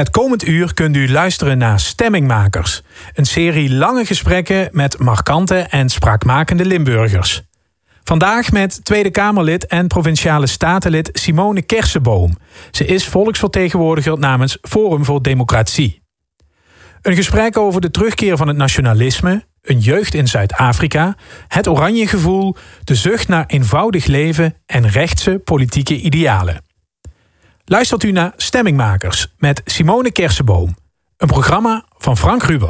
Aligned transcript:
Het 0.00 0.10
komend 0.10 0.46
uur 0.48 0.74
kunt 0.74 0.96
u 0.96 1.10
luisteren 1.10 1.58
naar 1.58 1.80
Stemmingmakers, 1.80 2.82
een 3.14 3.24
serie 3.24 3.74
lange 3.74 4.04
gesprekken 4.04 4.68
met 4.72 4.98
markante 4.98 5.56
en 5.56 5.88
spraakmakende 5.88 6.64
Limburgers. 6.64 7.42
Vandaag 8.04 8.52
met 8.52 8.84
Tweede 8.84 9.10
Kamerlid 9.10 9.66
en 9.66 9.86
Provinciale 9.86 10.46
Statenlid 10.46 11.10
Simone 11.12 11.62
Kersenboom. 11.62 12.36
Ze 12.70 12.84
is 12.84 13.06
volksvertegenwoordiger 13.06 14.18
namens 14.18 14.58
Forum 14.62 15.04
voor 15.04 15.22
Democratie. 15.22 16.02
Een 17.02 17.14
gesprek 17.14 17.56
over 17.56 17.80
de 17.80 17.90
terugkeer 17.90 18.36
van 18.36 18.48
het 18.48 18.56
nationalisme, 18.56 19.44
een 19.62 19.78
jeugd 19.78 20.14
in 20.14 20.28
Zuid-Afrika, 20.28 21.16
het 21.48 21.68
oranje 21.68 22.06
gevoel, 22.06 22.56
de 22.84 22.94
zucht 22.94 23.28
naar 23.28 23.44
eenvoudig 23.46 24.06
leven 24.06 24.54
en 24.66 24.88
rechtse 24.88 25.40
politieke 25.44 26.00
idealen. 26.00 26.68
Luistert 27.72 28.02
u 28.02 28.12
naar 28.12 28.32
Stemmingmakers 28.36 29.34
met 29.38 29.62
Simone 29.64 30.12
Kersenboom, 30.12 30.76
een 31.16 31.28
programma 31.28 31.84
van 31.98 32.16
Frank 32.16 32.42
Ruber. 32.42 32.68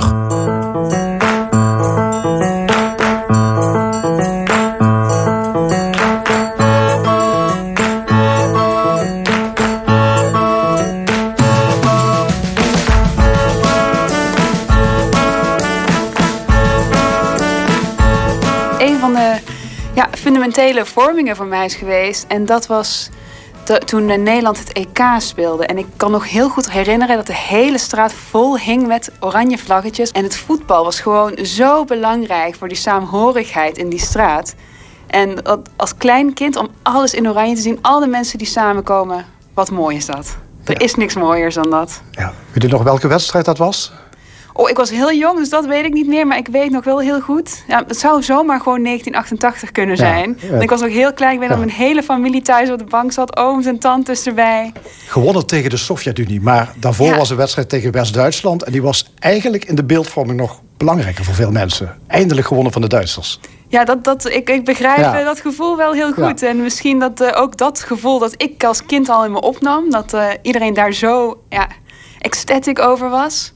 een 18.79 18.99
van 18.99 19.13
de 19.13 19.39
ja, 19.95 20.09
fundamentele 20.13 20.85
vormingen 20.85 21.37
voor 21.37 21.47
mij 21.47 21.65
is 21.65 21.75
geweest. 21.75 22.25
En 22.29 22.47
dat 22.47 22.67
was 22.67 23.11
toen 23.85 24.07
Nederland 24.07 24.59
het 24.59 24.73
EK 24.73 25.01
speelde. 25.19 25.67
En 25.67 25.79
ik 25.79 25.87
kan 25.97 26.11
nog 26.11 26.29
heel 26.31 26.49
goed 26.49 26.71
herinneren 26.71 27.17
dat 27.17 27.27
de 27.27 27.35
hele 27.37 27.79
straat 27.79 28.13
vol 28.13 28.59
hing 28.59 28.87
met 28.87 29.11
oranje 29.21 29.59
vlaggetjes. 29.59 30.11
En 30.11 30.23
het 30.23 30.37
voetbal 30.37 30.85
was 30.85 31.01
gewoon 31.01 31.39
zo 31.45 31.85
belangrijk 31.85 32.55
voor 32.55 32.69
die 32.69 32.77
saamhorigheid 32.77 33.79
in 33.79 33.89
die 33.89 33.99
straat. 34.01 34.55
En 35.07 35.43
als 35.77 35.97
klein 35.97 36.33
kind 36.35 36.57
om 36.57 36.69
alles 36.83 37.15
in 37.15 37.29
oranje 37.29 37.55
te 37.55 37.61
zien, 37.61 37.79
al 37.83 38.01
de 38.01 38.07
mensen 38.07 38.39
die 38.39 38.47
samenkomen, 38.47 39.25
wat 39.55 39.71
mooi 39.71 39.97
is 39.97 40.07
dat. 40.07 40.37
Er 40.65 40.73
Ja. 40.73 40.79
is 40.79 40.95
niks 40.95 41.15
mooiers 41.15 41.55
dan 41.55 41.71
dat. 41.71 42.01
Ja. 42.11 42.33
Weet 42.53 42.65
u 42.65 42.69
nog 42.69 42.83
welke 42.83 43.09
wedstrijd 43.09 43.45
dat 43.45 43.59
was? 43.59 43.93
Oh, 44.53 44.71
ik 44.71 44.77
was 44.77 44.91
heel 44.91 45.13
jong, 45.13 45.39
dus 45.39 45.49
dat 45.49 45.67
weet 45.67 45.85
ik 45.85 45.93
niet 45.93 46.07
meer. 46.07 46.27
Maar 46.27 46.37
ik 46.39 46.49
weet 46.49 46.71
nog 46.71 46.85
wel 46.85 46.99
heel 47.01 47.21
goed. 47.21 47.65
Ja, 47.69 47.83
het 47.87 47.99
zou 47.99 48.23
zomaar 48.23 48.59
gewoon 48.61 48.83
1988 48.83 49.73
kunnen 49.73 49.97
zijn. 49.97 50.39
ja. 50.41 50.51
Want 50.51 50.63
ik 50.63 50.71
was 50.71 50.81
nog 50.81 50.91
heel 50.91 51.13
klein. 51.13 51.33
Ik 51.35 51.41
weet 51.41 51.49
dat 51.49 51.59
mijn 51.59 51.71
hele 51.71 52.03
familie 52.03 52.43
thuis 52.43 52.71
op 52.71 52.79
de 52.79 52.85
bank 52.85 53.13
zat. 53.13 53.37
Ooms 53.37 53.67
en 53.67 53.79
tantes 53.79 54.27
erbij. 54.27 54.73
Gewonnen 55.07 55.47
tegen 55.47 55.71
de 55.71 55.77
Sovjet-Unie. 55.77 56.41
Maar 56.41 56.73
daarvoor 56.77 57.17
was 57.17 57.31
een 57.31 57.37
wedstrijd 57.37 57.69
tegen 57.69 57.93
West-Duitsland. 57.93 58.63
En 58.63 58.73
die 58.73 58.83
was 58.83 59.13
eigenlijk 59.19 59.65
in 59.65 59.75
de 59.75 59.85
beeldvorming 59.85 60.39
nog 60.39 60.61
belangrijker 60.77 61.25
voor 61.25 61.35
veel 61.35 61.51
mensen. 61.51 61.99
Eindelijk 62.07 62.47
gewonnen 62.47 62.73
van 62.73 62.83
de 62.83 62.89
Duitsers. 62.89 63.41
Ja, 63.69 63.85
dat, 63.85 64.05
dat, 64.05 64.25
ik, 64.31 64.51
ik 64.51 64.65
begrijp 64.65 64.99
Ja. 64.99 65.25
dat 65.25 65.41
gevoel 65.41 65.77
wel 65.77 65.93
heel 65.93 66.13
Ja. 66.17 66.27
goed. 66.29 66.43
En 66.43 66.63
misschien 66.63 66.99
dat 66.99 67.21
eh, 67.21 67.41
ook 67.43 67.57
dat 67.57 67.81
gevoel 67.81 68.19
dat 68.19 68.35
ik 68.37 68.65
als 68.65 68.87
kind 68.87 69.09
al 69.09 69.25
in 69.25 69.33
me 69.33 69.41
opnam. 69.41 69.91
Dat 69.91 70.13
eh, 70.15 70.27
iedereen 70.43 70.75
daar 70.75 70.93
zo 70.93 71.41
ja, 71.49 71.67
ecstatic 72.19 72.79
over 72.79 73.11
was. 73.11 73.53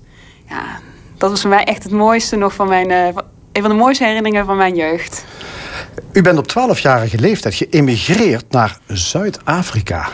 Ja, 0.49 0.81
dat 1.19 1.31
was 1.31 1.41
voor 1.41 1.51
mij 1.51 1.65
echt 1.65 1.83
het 1.83 1.93
mooiste 1.93 2.37
nog 2.37 2.55
van 2.55 2.69
mijn... 2.69 2.91
eh, 2.91 3.07
een 3.53 3.63
van 3.63 3.71
de 3.71 3.77
mooiste 3.77 4.05
herinneringen 4.05 4.47
van 4.47 4.57
mijn 4.57 4.75
jeugd. 4.75 5.25
U 6.13 6.23
bent 6.23 6.39
op 6.39 6.51
12-jarige 6.51 7.19
leeftijd 7.19 7.55
geëmigreerd 7.55 8.45
naar 8.51 8.79
Zuid-Afrika. 8.87 10.09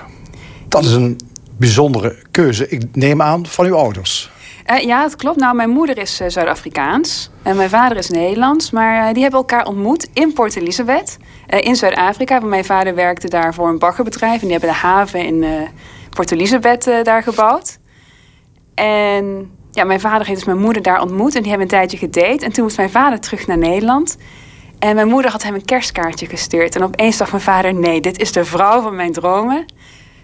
Dat 0.69 0.85
is 0.85 0.93
een 0.93 1.19
bijzondere 1.59 2.17
keuze. 2.31 2.69
Ik 2.69 2.83
neem 2.93 3.23
aan 3.23 3.47
van 3.47 3.67
uw 3.67 3.75
ouders. 3.75 4.31
Eh, 4.65 4.79
ja, 4.83 5.03
het 5.03 5.17
klopt. 5.17 5.37
Nou, 5.37 5.55
mijn 5.55 5.71
moeder 5.71 5.99
is 5.99 6.21
eh, 6.21 6.29
Zuid-Afrikaans 6.29 7.31
en 7.43 7.57
mijn 7.57 7.69
vader 7.69 7.97
is 7.97 8.09
Nederlands. 8.09 8.71
Maar 8.71 9.13
die 9.13 9.23
hebben 9.23 9.41
elkaar 9.41 9.67
ontmoet 9.67 10.09
in 10.13 10.33
Port 10.33 10.57
Elizabeth, 10.57 11.17
in 11.47 11.77
Zuid-Afrika. 11.77 12.39
Want 12.39 12.51
mijn 12.51 12.65
vader 12.65 12.95
werkte 12.95 13.29
daar 13.29 13.55
voor 13.55 13.69
een 13.69 13.79
baggerbedrijf. 13.79 14.35
En 14.35 14.49
die 14.49 14.51
hebben 14.51 14.69
de 14.69 14.75
haven 14.75 15.25
in 15.25 15.45
Port 16.11 16.31
Elizabeth 16.31 16.91
daar 17.03 17.23
gebouwd. 17.23 17.79
En 18.75 19.51
ja, 19.71 19.85
mijn 19.85 20.01
vader 20.01 20.27
heeft 20.27 20.39
dus 20.39 20.49
mijn 20.49 20.59
moeder 20.59 20.83
daar 20.83 21.01
ontmoet. 21.01 21.35
En 21.35 21.41
die 21.43 21.51
hebben 21.51 21.69
een 21.69 21.75
tijdje 21.75 21.97
gedate. 21.97 22.45
En 22.45 22.53
toen 22.53 22.65
moest 22.65 22.77
mijn 22.77 22.91
vader 22.91 23.21
terug 23.21 23.47
naar 23.47 23.59
Nederland. 23.59 24.17
En 24.79 24.95
mijn 24.95 25.09
moeder 25.09 25.31
had 25.31 25.43
hem 25.43 25.55
een 25.55 25.65
kerstkaartje 25.65 26.27
gestuurd. 26.27 26.77
En 26.77 26.83
opeens 26.83 27.17
dacht 27.17 27.31
mijn 27.31 27.43
vader, 27.43 27.75
nee, 27.75 28.01
dit 28.01 28.19
is 28.19 28.33
de 28.33 28.45
vrouw 28.45 28.83
van 28.83 28.97
mijn 28.97 29.13
dromen. 29.13 29.65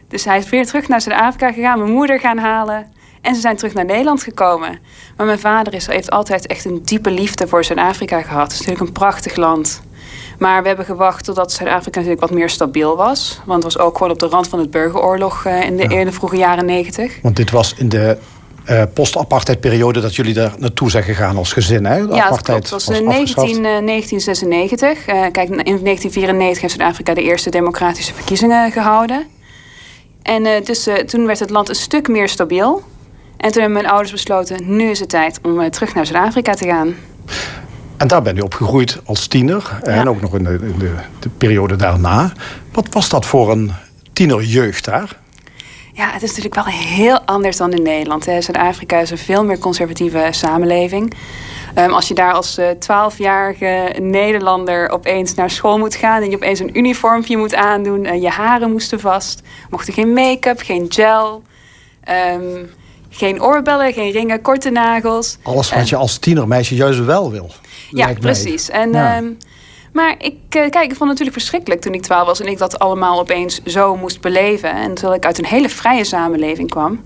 Dus 0.09 0.25
hij 0.25 0.39
is 0.39 0.49
weer 0.49 0.67
terug 0.67 0.89
naar 0.89 1.01
Zuid-Afrika 1.01 1.53
gegaan, 1.53 1.79
mijn 1.79 1.93
moeder 1.93 2.21
gaan 2.21 2.39
halen. 2.39 2.93
En 3.21 3.35
ze 3.35 3.41
zijn 3.41 3.57
terug 3.57 3.75
naar 3.75 3.85
Nederland 3.85 4.23
gekomen. 4.23 4.79
Maar 5.17 5.27
mijn 5.27 5.39
vader 5.39 5.75
is, 5.75 5.87
heeft 5.87 6.11
altijd 6.11 6.47
echt 6.47 6.65
een 6.65 6.83
diepe 6.85 7.11
liefde 7.11 7.49
voor 7.49 7.65
Zuid-Afrika 7.65 8.23
gehad. 8.23 8.43
Het 8.43 8.53
is 8.53 8.59
natuurlijk 8.59 8.87
een 8.87 8.93
prachtig 8.93 9.37
land. 9.37 9.83
Maar 10.39 10.63
we 10.63 10.69
hebben 10.69 10.87
gewacht 10.87 11.25
totdat 11.25 11.53
Zuid-Afrika 11.53 11.99
natuurlijk 11.99 12.21
wat 12.21 12.39
meer 12.39 12.51
stabiel 12.51 12.97
was. 12.97 13.41
Want 13.45 13.63
het 13.63 13.73
was 13.73 13.83
ook 13.83 13.97
gewoon 13.97 14.13
op 14.13 14.19
de 14.19 14.27
rand 14.27 14.49
van 14.49 14.59
het 14.59 14.71
burgeroorlog 14.71 15.45
eh, 15.45 15.63
in 15.63 15.77
de, 15.77 15.83
in 15.83 16.05
de 16.05 16.13
vroege 16.13 16.37
jaren 16.37 16.65
negentig. 16.65 17.19
Want 17.23 17.37
dit 17.37 17.51
was 17.51 17.75
in 17.75 17.89
de 17.89 18.19
eh 18.67 18.83
post-apartheidperiode 18.95 20.01
dat 20.01 20.17
jullie 20.17 20.35
daar 20.35 20.53
naartoe 20.59 20.91
zijn 20.91 21.05
gegaan 21.05 21.37
als 21.37 21.53
gezin. 21.53 21.85
Hè? 21.85 21.95
De 21.95 22.01
Ja, 22.01 22.07
dat 22.07 22.19
apartheid 22.19 22.69
klopt. 22.69 22.71
Het 22.71 22.87
was 22.87 22.99
in 22.99 23.07
afgeschaft. 23.07 23.47
19, 23.47 23.65
eh, 23.65 23.83
1996. 23.83 25.07
Eh, 25.07 25.21
kijk, 25.33 25.49
in 25.49 25.83
1994 25.83 26.61
heeft 26.61 26.75
Zuid-Afrika 26.75 27.15
de 27.15 27.23
eerste 27.23 27.51
democratische 27.51 28.15
verkiezingen 28.15 28.73
gehouden. 28.73 29.27
En 30.27 30.47
eh, 30.47 30.65
dus 30.65 30.87
eh, 30.87 30.95
toen 30.95 31.27
werd 31.27 31.39
het 31.39 31.51
land 31.51 31.69
een 31.69 31.75
stuk 31.75 32.09
meer 32.09 32.29
stabiel. 32.29 32.83
En 33.37 33.53
toen 33.53 33.63
hebben 33.63 33.73
mijn 33.73 33.93
ouders 33.93 34.13
besloten, 34.13 34.77
nu 34.77 34.91
is 34.91 35.01
het 35.01 35.09
tijd 35.09 35.39
om 35.43 35.61
eh, 35.61 35.71
terug 35.71 35.95
naar 35.95 36.07
Zuid-Afrika 36.07 36.55
te 36.55 36.67
gaan. 36.67 36.95
En 37.97 38.09
daar 38.09 38.23
ben 38.23 38.37
u 38.37 38.41
opgegroeid 38.41 39.01
als 39.05 39.27
tiener. 39.27 39.79
Ja. 39.83 39.91
En 39.91 40.09
ook 40.09 40.21
nog 40.21 40.35
in, 40.35 40.45
de, 40.45 40.59
in 40.63 40.79
de, 40.79 40.95
de 41.19 41.29
periode 41.29 41.77
daarna. 41.77 42.33
Wat 42.73 42.87
was 42.91 43.09
dat 43.09 43.27
voor 43.27 43.51
een 43.51 43.73
tienerjeugd 44.13 44.85
daar? 44.85 45.17
Ja, 45.97 46.11
het 46.13 46.23
is 46.23 46.29
natuurlijk 46.29 46.55
wel 46.55 46.65
heel 46.65 47.21
anders 47.21 47.57
dan 47.57 47.73
in 47.73 47.83
Nederland. 47.83 48.25
Zuid-Afrika 48.25 48.99
is 48.99 49.11
een 49.11 49.19
veel 49.19 49.45
meer 49.45 49.59
conservatieve 49.59 50.29
samenleving. 50.31 51.13
Ehm, 51.75 51.91
als 51.91 52.09
je 52.09 52.15
daar 52.15 52.33
als 52.33 52.59
eh, 52.59 52.69
12-jarige 52.71 53.95
Nederlander 54.01 54.89
opeens 54.89 55.35
naar 55.35 55.51
school 55.51 55.79
moet 55.79 55.95
gaan... 55.95 56.23
en 56.23 56.31
je 56.31 56.37
opeens 56.37 56.59
een 56.61 56.79
uniformpje 56.79 57.37
moet 57.37 57.55
aandoen... 57.55 58.05
en 58.05 58.21
je 58.21 58.29
haren 58.29 58.71
moesten 58.71 59.01
vast, 59.01 59.43
mochten 59.71 59.93
geen 59.93 60.13
make-up, 60.13 60.61
geen 60.61 60.87
gel... 60.89 61.43
ehm, 62.05 62.65
geen 63.11 63.43
oorbellen, 63.43 63.93
geen 63.93 64.11
ringen, 64.13 64.43
korte 64.43 64.71
nagels. 64.71 65.39
Alles 65.43 65.71
wat 65.71 65.89
je 65.89 65.97
als 65.97 66.19
tienermeisje 66.19 66.75
juist 66.75 67.05
wel 67.05 67.31
wil. 67.31 67.51
Ja, 67.91 68.13
precies. 68.13 68.71
En, 68.71 68.93
Ja. 68.93 69.17
ehm, 69.17 69.27
maar 69.97 70.15
ik, 70.19 70.37
eh, 70.49 70.69
kijk, 70.69 70.91
ik 70.91 70.97
vond 70.97 70.99
het 70.99 71.09
natuurlijk 71.09 71.33
verschrikkelijk 71.33 71.81
toen 71.81 71.95
ik 71.95 72.03
12 72.03 72.27
was 72.27 72.41
en 72.41 72.47
ik 72.47 72.59
dat 72.59 72.79
allemaal 72.79 73.21
opeens 73.21 73.63
zo 73.63 73.97
moest 73.97 74.21
beleven. 74.21 74.71
En 74.71 74.95
terwijl 74.95 75.19
ik 75.19 75.25
uit 75.25 75.39
een 75.39 75.47
hele 75.47 75.69
vrije 75.69 76.05
samenleving 76.05 76.71
kwam. 76.71 77.05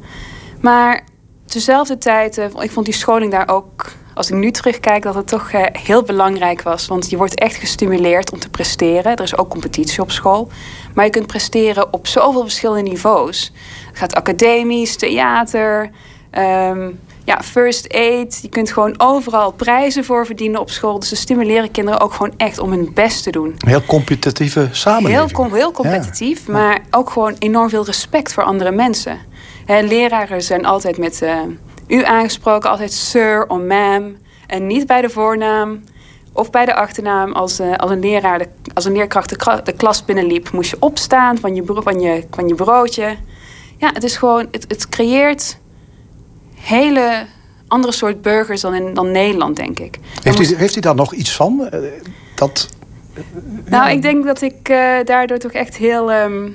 Maar 0.60 1.04
tezelfde 1.46 1.98
tijd, 1.98 2.38
eh, 2.38 2.46
ik 2.60 2.70
vond 2.70 2.86
die 2.86 2.94
scholing 2.94 3.32
daar 3.32 3.48
ook, 3.48 3.92
als 4.14 4.30
ik 4.30 4.36
nu 4.36 4.50
terugkijk, 4.50 5.02
dat 5.02 5.14
het 5.14 5.26
toch 5.26 5.50
eh, 5.50 5.62
heel 5.72 6.02
belangrijk 6.02 6.62
was. 6.62 6.86
Want 6.86 7.10
je 7.10 7.16
wordt 7.16 7.38
echt 7.38 7.54
gestimuleerd 7.54 8.32
om 8.32 8.38
te 8.38 8.50
presteren. 8.50 9.16
Er 9.16 9.22
is 9.22 9.36
ook 9.36 9.48
competitie 9.48 10.02
op 10.02 10.10
school. 10.10 10.48
Maar 10.94 11.04
je 11.04 11.10
kunt 11.10 11.26
presteren 11.26 11.92
op 11.92 12.06
zoveel 12.06 12.42
verschillende 12.42 12.90
niveaus. 12.90 13.52
Het 13.88 13.98
gaat 13.98 14.14
academisch, 14.14 14.96
theater, 14.96 15.90
ehm, 16.30 16.90
ja, 17.24 17.42
first 17.42 17.94
aid. 17.94 18.38
Je 18.42 18.48
kunt 18.48 18.72
gewoon 18.72 18.94
overal 18.96 19.52
prijzen 19.52 20.04
voor 20.04 20.26
verdienen 20.26 20.60
op 20.60 20.70
school. 20.70 20.98
Dus 20.98 21.08
ze 21.08 21.16
stimuleren 21.16 21.70
kinderen 21.70 22.00
ook 22.00 22.12
gewoon 22.12 22.32
echt 22.36 22.58
om 22.58 22.70
hun 22.70 22.90
best 22.94 23.22
te 23.22 23.30
doen. 23.30 23.54
Een 23.58 23.68
heel 23.68 23.84
competitieve 23.84 24.68
samenleving. 24.72 25.18
Heel, 25.18 25.30
com- 25.30 25.54
heel 25.54 25.72
competitief, 25.72 26.48
maar 26.48 26.80
ook 26.90 27.10
gewoon 27.10 27.36
enorm 27.38 27.68
veel 27.68 27.84
respect 27.84 28.32
voor 28.32 28.44
andere 28.44 28.70
mensen. 28.70 29.18
Hè, 29.64 29.80
leraren 29.80 30.42
zijn 30.42 30.64
altijd 30.64 30.98
met 30.98 31.22
eh, 31.22 31.38
u 31.86 32.04
aangesproken, 32.04 32.70
altijd 32.70 32.92
sir 32.92 33.46
of 33.48 33.58
ma'am. 33.58 34.16
En 34.46 34.66
niet 34.66 34.86
bij 34.86 35.00
de 35.00 35.10
voornaam 35.10 35.80
of 36.32 36.50
bij 36.50 36.64
de 36.64 36.74
achternaam. 36.74 37.32
Als, 37.32 37.58
eh, 37.58 37.76
als, 37.76 37.90
een, 37.90 38.00
leraar 38.00 38.38
de, 38.38 38.48
als 38.74 38.84
een 38.84 38.92
leerkracht 38.92 39.28
de, 39.64 39.72
klas 39.72 40.04
binnenliep, 40.04 40.52
moest 40.52 40.70
je 40.70 40.76
opstaan 40.80 41.38
van 41.38 41.54
je, 41.54 41.62
van 41.66 42.00
je, 42.00 42.24
van 42.30 42.48
je 42.48 42.54
broodje. 42.54 43.16
Ja, 43.78 43.90
het 43.92 44.04
is 44.04 44.16
gewoon, 44.16 44.48
het, 44.50 44.64
het 44.68 44.88
creëert 44.88 45.58
hele 46.60 47.26
andere 47.68 47.92
soort 47.92 48.22
burgers 48.22 48.60
dan 48.60 48.74
in 48.74 48.94
dan 48.94 49.10
Nederland, 49.10 49.56
denk 49.56 49.78
ik. 49.78 49.98
Heeft 50.22 50.38
u, 50.40 50.56
heeft 50.56 50.76
u 50.76 50.80
daar 50.80 50.94
nog 50.94 51.14
iets 51.14 51.36
van? 51.36 51.68
Eh, 51.68 51.80
Dat, 52.34 52.68
Nou, 53.64 53.90
ik 53.90 54.02
denk 54.02 54.24
dat 54.24 54.42
ik 54.42 54.68
eh, 54.68 54.94
daardoor 55.04 55.38
toch 55.38 55.52
echt 55.52 55.76
heel, 55.76 56.12
ehm, 56.12 56.48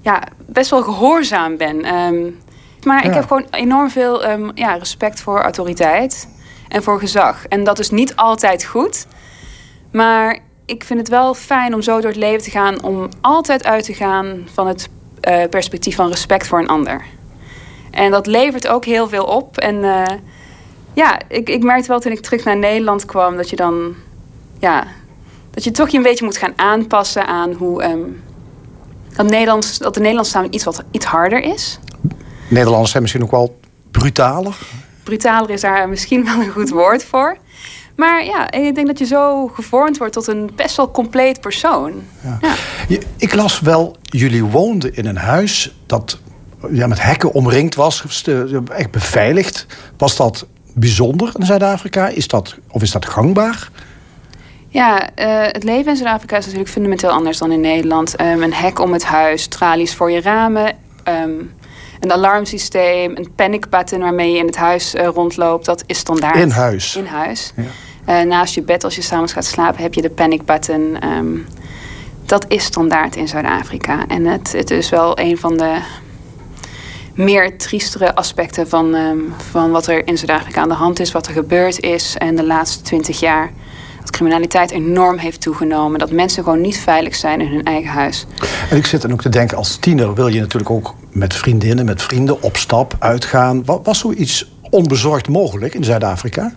ja, 0.00 0.22
best 0.46 0.70
wel 0.70 0.82
gehoorzaam 0.82 1.56
ben. 1.56 1.84
Ehm, 1.84 2.30
maar 2.82 3.04
ik 3.04 3.14
heb 3.14 3.26
gewoon 3.26 3.46
enorm 3.50 3.90
veel 3.90 4.24
ehm, 4.24 4.50
ja, 4.54 4.74
respect 4.74 5.20
voor 5.20 5.42
autoriteit 5.42 6.28
en 6.68 6.82
voor 6.82 6.98
gezag. 6.98 7.46
En 7.46 7.64
dat 7.64 7.78
is 7.78 7.90
niet 7.90 8.16
altijd 8.16 8.64
goed. 8.64 9.06
Maar 9.92 10.38
ik 10.64 10.84
vind 10.84 10.98
het 10.98 11.08
wel 11.08 11.34
fijn 11.34 11.74
om 11.74 11.82
zo 11.82 12.00
door 12.00 12.10
het 12.10 12.18
leven 12.18 12.42
te 12.42 12.50
gaan, 12.50 12.82
om 12.82 13.08
altijd 13.20 13.64
uit 13.64 13.84
te 13.84 13.94
gaan 13.94 14.46
van 14.52 14.66
het 14.66 14.88
eh, 15.20 15.44
perspectief 15.50 15.96
van 15.96 16.08
respect 16.08 16.46
voor 16.46 16.58
een 16.58 16.68
ander. 16.68 17.04
En 17.98 18.10
dat 18.10 18.26
levert 18.26 18.68
ook 18.68 18.84
heel 18.84 19.08
veel 19.08 19.24
op. 19.24 19.58
En 19.58 19.84
ja, 20.92 21.18
ik, 21.28 21.48
ik 21.48 21.62
merkte 21.62 21.88
wel 21.88 22.00
toen 22.00 22.12
ik 22.12 22.20
terug 22.20 22.44
naar 22.44 22.56
Nederland 22.56 23.04
kwam 23.04 23.36
dat 23.36 23.50
je 23.50 23.56
dan, 23.56 23.94
ja, 24.58 24.86
dat 25.50 25.64
je 25.64 25.70
toch 25.70 25.88
je 25.88 25.96
een 25.96 26.02
beetje 26.02 26.24
moet 26.24 26.36
gaan 26.36 26.52
aanpassen 26.56 27.26
aan 27.26 27.52
hoe 27.52 27.84
um, 27.84 28.22
dat, 29.16 29.26
Nederlands, 29.26 29.78
dat 29.78 29.94
de 29.94 30.00
Nederlandse 30.00 30.32
taal 30.32 30.46
iets 30.50 30.64
wat 30.64 30.84
iets 30.90 31.06
harder 31.06 31.42
is. 31.42 31.78
Nederlanders 32.48 32.90
zijn 32.90 33.02
misschien 33.02 33.22
ook 33.22 33.30
wel 33.30 33.58
brutaler. 33.90 34.56
Brutaler 35.02 35.50
is 35.50 35.60
daar 35.60 35.88
misschien 35.88 36.24
wel 36.24 36.40
een 36.40 36.50
goed 36.50 36.70
woord 36.70 37.04
voor. 37.04 37.36
Maar 37.96 38.24
ja, 38.24 38.50
ik 38.50 38.74
denk 38.74 38.86
dat 38.86 38.98
je 38.98 39.06
zo 39.06 39.46
gevormd 39.46 39.98
wordt 39.98 40.12
tot 40.12 40.26
een 40.26 40.50
best 40.56 40.76
wel 40.76 40.90
compleet 40.90 41.40
persoon. 41.40 41.92
Ja. 42.22 42.38
ja. 42.88 42.98
Ik 43.16 43.34
las 43.34 43.60
wel, 43.60 43.96
jullie 44.02 44.44
woonden 44.44 44.94
in 44.94 45.06
een 45.06 45.16
huis 45.16 45.74
dat 45.86 46.18
ja, 46.70 46.86
met 46.86 47.02
hekken 47.02 47.32
omringd 47.32 47.74
was, 47.74 48.04
echt 48.68 48.90
beveiligd. 48.90 49.66
Was 49.96 50.16
dat 50.16 50.46
bijzonder 50.74 51.32
in 51.38 51.46
Zuid-Afrika? 51.46 52.08
Is 52.08 52.28
dat, 52.28 52.56
of 52.68 52.82
is 52.82 52.90
dat 52.90 53.06
gangbaar? 53.06 53.70
Ja, 54.68 55.00
uh, 55.00 55.26
het 55.42 55.64
leven 55.64 55.90
in 55.90 55.96
Zuid-Afrika 55.96 56.36
is 56.36 56.44
natuurlijk 56.44 56.70
fundamenteel 56.70 57.10
anders 57.10 57.38
dan 57.38 57.52
in 57.52 57.60
Nederland. 57.60 58.20
Um, 58.20 58.42
een 58.42 58.54
hek 58.54 58.78
om 58.78 58.92
het 58.92 59.04
huis, 59.04 59.46
tralies 59.46 59.94
voor 59.94 60.10
je 60.10 60.20
ramen, 60.20 60.76
um, 61.08 61.54
een 62.00 62.12
alarmsysteem, 62.12 63.16
een 63.16 63.28
panic 63.34 63.68
button 63.68 64.00
waarmee 64.00 64.32
je 64.32 64.38
in 64.38 64.46
het 64.46 64.56
huis 64.56 64.94
uh, 64.94 65.06
rondloopt. 65.06 65.64
Dat 65.64 65.84
is 65.86 65.98
standaard. 65.98 66.36
In 66.36 66.50
huis? 66.50 66.96
In 66.96 67.06
huis. 67.06 67.52
Ja. 67.56 68.22
Uh, 68.22 68.28
naast 68.28 68.54
je 68.54 68.62
bed, 68.62 68.84
als 68.84 68.94
je 68.94 69.02
s'avonds 69.02 69.32
gaat 69.32 69.44
slapen, 69.44 69.82
heb 69.82 69.94
je 69.94 70.02
de 70.02 70.10
panic 70.10 70.44
button. 70.44 70.96
Um, 71.04 71.46
dat 72.26 72.44
is 72.48 72.64
standaard 72.64 73.16
in 73.16 73.28
Zuid-Afrika. 73.28 74.06
En 74.06 74.24
het, 74.24 74.52
het 74.52 74.70
is 74.70 74.88
wel 74.88 75.18
een 75.18 75.38
van 75.38 75.56
de 75.56 75.78
meer 77.18 77.56
triestere 77.56 78.14
aspecten 78.14 78.68
van, 78.68 78.94
um, 78.94 79.34
van 79.50 79.70
wat 79.70 79.86
er 79.86 80.06
in 80.06 80.18
Zuid-Afrika 80.18 80.60
aan 80.60 80.68
de 80.68 80.74
hand 80.74 81.00
is, 81.00 81.12
wat 81.12 81.26
er 81.26 81.32
gebeurd 81.32 81.80
is 81.80 82.16
en 82.16 82.36
de 82.36 82.46
laatste 82.46 82.82
twintig 82.82 83.20
jaar. 83.20 83.52
Dat 84.00 84.10
criminaliteit 84.10 84.70
enorm 84.70 85.18
heeft 85.18 85.40
toegenomen. 85.40 85.98
Dat 85.98 86.10
mensen 86.10 86.42
gewoon 86.42 86.60
niet 86.60 86.78
veilig 86.78 87.14
zijn 87.14 87.40
in 87.40 87.46
hun 87.46 87.64
eigen 87.64 87.90
huis. 87.90 88.26
En 88.70 88.76
ik 88.76 88.86
zit 88.86 89.02
dan 89.02 89.12
ook 89.12 89.22
te 89.22 89.28
denken, 89.28 89.56
als 89.56 89.76
tiener 89.76 90.14
wil 90.14 90.28
je 90.28 90.40
natuurlijk 90.40 90.70
ook 90.70 90.94
met 91.10 91.34
vriendinnen, 91.34 91.84
met 91.84 92.02
vrienden 92.02 92.42
op 92.42 92.56
stap 92.56 92.96
uitgaan. 92.98 93.64
Was 93.64 93.98
zoiets 93.98 94.50
onbezorgd 94.70 95.28
mogelijk 95.28 95.74
in 95.74 95.84
Zuid-Afrika? 95.84 96.52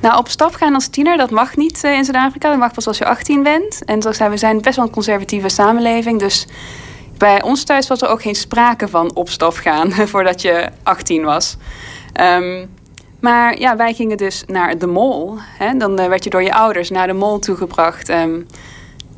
Nou, 0.00 0.18
op 0.18 0.28
stap 0.28 0.54
gaan 0.54 0.74
als 0.74 0.88
tiener, 0.88 1.16
dat 1.16 1.30
mag 1.30 1.56
niet 1.56 1.84
uh, 1.84 1.92
in 1.92 2.04
Zuid-Afrika. 2.04 2.48
Dat 2.48 2.58
mag 2.58 2.72
pas 2.72 2.86
als 2.86 2.98
je 2.98 3.04
18 3.04 3.42
bent. 3.42 3.84
En 3.84 4.02
zoals 4.02 4.16
zei, 4.16 4.30
we 4.30 4.36
zijn 4.36 4.60
best 4.60 4.76
wel 4.76 4.84
een 4.84 4.90
conservatieve 4.90 5.48
samenleving. 5.48 6.18
Dus 6.18 6.46
bij 7.22 7.42
ons 7.42 7.64
thuis 7.64 7.88
was 7.88 8.02
er 8.02 8.08
ook 8.08 8.22
geen 8.22 8.34
sprake 8.34 8.88
van 8.88 9.14
op 9.14 9.28
stap 9.28 9.54
gaan 9.54 9.92
voordat 10.12 10.42
je 10.42 10.68
18 10.82 11.24
was. 11.24 11.56
Um, 12.20 12.70
maar 13.20 13.58
ja, 13.58 13.76
wij 13.76 13.94
gingen 13.94 14.16
dus 14.16 14.44
naar 14.46 14.78
de 14.78 14.86
mall. 14.86 15.30
Hè? 15.58 15.76
Dan 15.76 16.00
uh, 16.00 16.06
werd 16.06 16.24
je 16.24 16.30
door 16.30 16.42
je 16.42 16.54
ouders 16.54 16.90
naar 16.90 17.06
de 17.06 17.12
mall 17.12 17.38
toegebracht. 17.38 18.08
Um, 18.08 18.46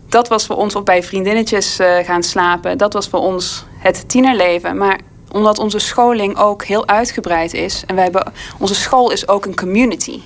dat 0.08 0.28
was 0.28 0.46
voor 0.46 0.56
ons, 0.56 0.74
of 0.74 0.82
bij 0.82 1.02
vriendinnetjes 1.02 1.80
uh, 1.80 1.96
gaan 1.96 2.22
slapen. 2.22 2.78
Dat 2.78 2.92
was 2.92 3.08
voor 3.08 3.20
ons 3.20 3.64
het 3.78 4.08
tienerleven. 4.08 4.76
Maar 4.76 5.00
omdat 5.32 5.58
onze 5.58 5.78
scholing 5.78 6.38
ook 6.38 6.64
heel 6.64 6.86
uitgebreid 6.86 7.54
is. 7.54 7.82
En 7.86 7.94
wij 7.94 8.12
onze 8.58 8.74
school 8.74 9.10
is 9.10 9.28
ook 9.28 9.46
een 9.46 9.56
community. 9.56 10.20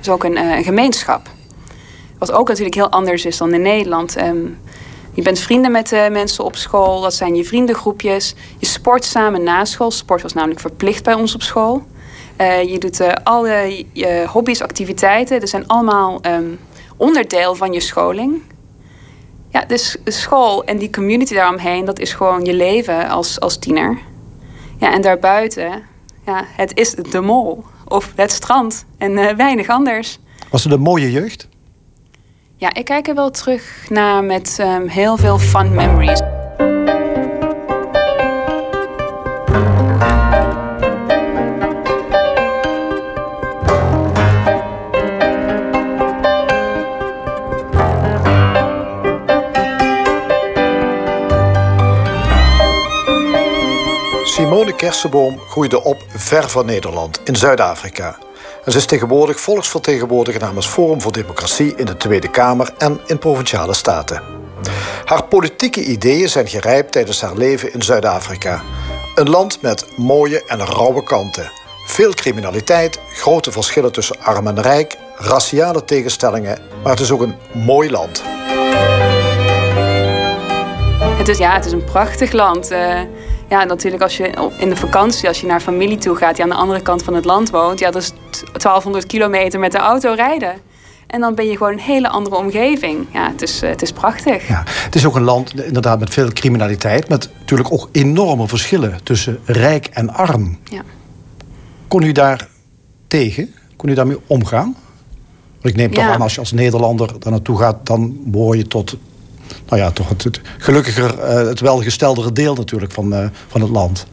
Is 0.00 0.08
ook 0.08 0.24
een, 0.24 0.36
uh, 0.36 0.56
een 0.56 0.64
gemeenschap. 0.64 1.28
Wat 2.18 2.32
ook 2.32 2.48
natuurlijk 2.48 2.74
heel 2.74 2.90
anders 2.90 3.24
is 3.24 3.36
dan 3.36 3.54
in 3.54 3.62
Nederland. 3.62 4.20
Um, 4.20 4.58
je 5.16 5.22
bent 5.22 5.38
vrienden 5.38 5.70
met 5.70 5.92
uh, 5.92 6.08
mensen 6.08 6.44
op 6.44 6.56
school. 6.56 7.00
Dat 7.00 7.14
zijn 7.14 7.34
je 7.34 7.44
vriendengroepjes. 7.44 8.34
Je 8.58 8.66
sport 8.66 9.04
samen 9.04 9.42
na 9.42 9.64
school. 9.64 9.90
Sport 9.90 10.22
was 10.22 10.32
namelijk 10.32 10.60
verplicht 10.60 11.04
bij 11.04 11.14
ons 11.14 11.34
op 11.34 11.42
school. 11.42 11.82
Uh, 12.40 12.62
je 12.62 12.78
doet 12.78 13.00
uh, 13.00 13.12
alle 13.22 13.84
je 13.92 14.24
hobby's, 14.28 14.60
activiteiten. 14.60 15.40
Dat 15.40 15.48
zijn 15.48 15.66
allemaal 15.66 16.18
um, 16.26 16.58
onderdeel 16.96 17.54
van 17.54 17.72
je 17.72 17.80
scholing. 17.80 18.42
Ja, 19.48 19.64
dus 19.64 19.96
school 20.04 20.64
en 20.64 20.78
die 20.78 20.90
community 20.90 21.34
daaromheen, 21.34 21.84
dat 21.84 21.98
is 21.98 22.12
gewoon 22.12 22.44
je 22.44 22.54
leven 22.54 23.08
als, 23.08 23.40
als 23.40 23.58
tiener. 23.58 23.98
Ja, 24.78 24.92
en 24.92 25.00
daarbuiten, 25.02 25.82
ja, 26.26 26.44
het 26.56 26.78
is 26.78 26.94
de 26.94 27.20
mol 27.20 27.64
of 27.88 28.12
het 28.16 28.32
strand 28.32 28.84
en 28.98 29.36
weinig 29.36 29.68
anders. 29.68 30.18
Was 30.50 30.64
het 30.64 30.72
een 30.72 30.80
mooie 30.80 31.10
jeugd? 31.10 31.48
Ja, 32.58 32.74
ik 32.74 32.84
kijk 32.84 33.08
er 33.08 33.14
wel 33.14 33.30
terug 33.30 33.86
naar 33.88 34.24
met 34.24 34.58
um, 34.60 34.88
heel 34.88 35.16
veel 35.16 35.38
fun 35.38 35.74
memories. 35.74 36.20
Simone 54.24 54.74
Kersenboom 54.76 55.38
groeide 55.38 55.82
op 55.82 56.04
ver 56.08 56.48
van 56.48 56.66
Nederland, 56.66 57.20
in 57.24 57.36
Zuid-Afrika. 57.36 58.18
En 58.66 58.72
ze 58.72 58.78
is 58.78 58.86
tegenwoordig 58.86 59.40
volksvertegenwoordiger 59.40 60.40
namens 60.40 60.66
Forum 60.66 61.00
voor 61.00 61.12
Democratie 61.12 61.74
in 61.76 61.84
de 61.84 61.96
Tweede 61.96 62.30
Kamer 62.30 62.72
en 62.78 63.00
in 63.06 63.18
provinciale 63.18 63.74
staten. 63.74 64.22
Haar 65.04 65.24
politieke 65.24 65.84
ideeën 65.84 66.28
zijn 66.28 66.48
gerijpt 66.48 66.92
tijdens 66.92 67.20
haar 67.20 67.36
leven 67.36 67.72
in 67.72 67.82
Zuid-Afrika. 67.82 68.62
Een 69.14 69.30
land 69.30 69.62
met 69.62 69.86
mooie 69.96 70.44
en 70.46 70.66
rauwe 70.66 71.02
kanten. 71.02 71.50
Veel 71.86 72.14
criminaliteit, 72.14 73.00
grote 73.12 73.52
verschillen 73.52 73.92
tussen 73.92 74.20
arm 74.20 74.46
en 74.46 74.62
rijk, 74.62 74.96
raciale 75.16 75.84
tegenstellingen, 75.84 76.58
maar 76.82 76.92
het 76.92 77.00
is 77.00 77.10
ook 77.10 77.20
een 77.20 77.36
mooi 77.52 77.90
land. 77.90 78.22
Het 81.18 81.28
is, 81.28 81.38
ja, 81.38 81.54
het 81.54 81.64
is 81.64 81.72
een 81.72 81.84
prachtig 81.84 82.32
land. 82.32 82.70
Uh 82.70 83.00
ja, 83.48 83.64
natuurlijk 83.64 84.02
als 84.02 84.16
je 84.16 84.50
in 84.58 84.68
de 84.68 84.76
vakantie, 84.76 85.28
als 85.28 85.40
je 85.40 85.46
naar 85.46 85.60
familie 85.60 85.98
toe 85.98 86.16
gaat 86.16 86.34
die 86.34 86.44
aan 86.44 86.50
de 86.50 86.56
andere 86.56 86.80
kant 86.80 87.02
van 87.02 87.14
het 87.14 87.24
land 87.24 87.50
woont, 87.50 87.78
ja, 87.78 87.90
dat 87.90 88.02
is 88.02 88.12
1200 88.40 89.06
kilometer 89.06 89.60
met 89.60 89.72
de 89.72 89.78
auto 89.78 90.12
rijden. 90.12 90.54
En 91.06 91.20
dan 91.20 91.34
ben 91.34 91.46
je 91.46 91.56
gewoon 91.56 91.72
een 91.72 91.78
hele 91.78 92.08
andere 92.08 92.36
omgeving. 92.36 93.06
Ja, 93.12 93.30
het 93.30 93.42
is, 93.42 93.60
het 93.60 93.82
is 93.82 93.92
prachtig. 93.92 94.48
Ja, 94.48 94.62
het 94.66 94.94
is 94.94 95.06
ook 95.06 95.16
een 95.16 95.22
land 95.22 95.60
inderdaad 95.60 95.98
met 95.98 96.10
veel 96.10 96.32
criminaliteit. 96.32 97.08
Met 97.08 97.30
natuurlijk 97.38 97.72
ook 97.72 97.88
enorme 97.92 98.48
verschillen 98.48 98.98
tussen 99.02 99.38
rijk 99.44 99.86
en 99.86 100.14
arm. 100.14 100.58
Ja. 100.64 100.82
Kon 101.88 102.02
u 102.02 102.12
daar 102.12 102.48
tegen? 103.06 103.54
Kon 103.76 103.88
u 103.88 103.94
daarmee 103.94 104.18
omgaan? 104.26 104.76
Want 105.50 105.74
ik 105.74 105.76
neem 105.76 105.94
toch 105.94 106.04
aan, 106.04 106.20
als 106.20 106.34
je 106.34 106.40
als 106.40 106.52
Nederlander 106.52 107.12
daar 107.18 107.32
naartoe 107.32 107.58
gaat... 107.58 107.86
dan 107.86 108.16
behoor 108.24 108.56
je 108.56 108.66
tot 108.66 108.96
nou 109.68 109.82
ja, 109.82 109.90
toch 109.90 110.08
het, 110.08 110.24
het 110.24 110.40
gelukkiger, 110.58 111.14
uh, 111.18 111.48
het 111.48 111.60
welgesteldere 111.60 112.32
deel 112.32 112.54
natuurlijk 112.54 112.92
van, 112.92 113.12
uh, 113.12 113.26
van 113.46 113.60
het 113.60 113.70
land. 113.70 114.06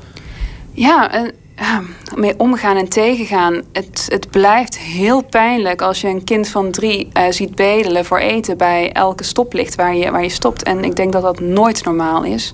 Ja, 0.71 1.11
en 1.11 1.31
uh, 1.59 1.77
mee 2.15 2.39
omgaan 2.39 2.77
en 2.77 2.89
tegengaan. 2.89 3.61
Het, 3.71 4.05
het 4.07 4.29
blijft 4.29 4.77
heel 4.77 5.23
pijnlijk 5.23 5.81
als 5.81 6.01
je 6.01 6.07
een 6.07 6.23
kind 6.23 6.47
van 6.47 6.71
drie 6.71 7.09
ziet 7.29 7.55
bedelen 7.55 8.05
voor 8.05 8.19
eten 8.19 8.57
bij 8.57 8.91
elke 8.91 9.23
stoplicht 9.23 9.75
waar 9.75 9.95
je, 9.95 10.11
waar 10.11 10.23
je 10.23 10.29
stopt. 10.29 10.63
En 10.63 10.83
ik 10.83 10.95
denk 10.95 11.11
dat 11.11 11.21
dat 11.21 11.39
nooit 11.39 11.83
normaal 11.83 12.23
is. 12.23 12.53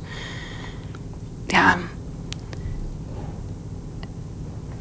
Ja. 1.47 1.77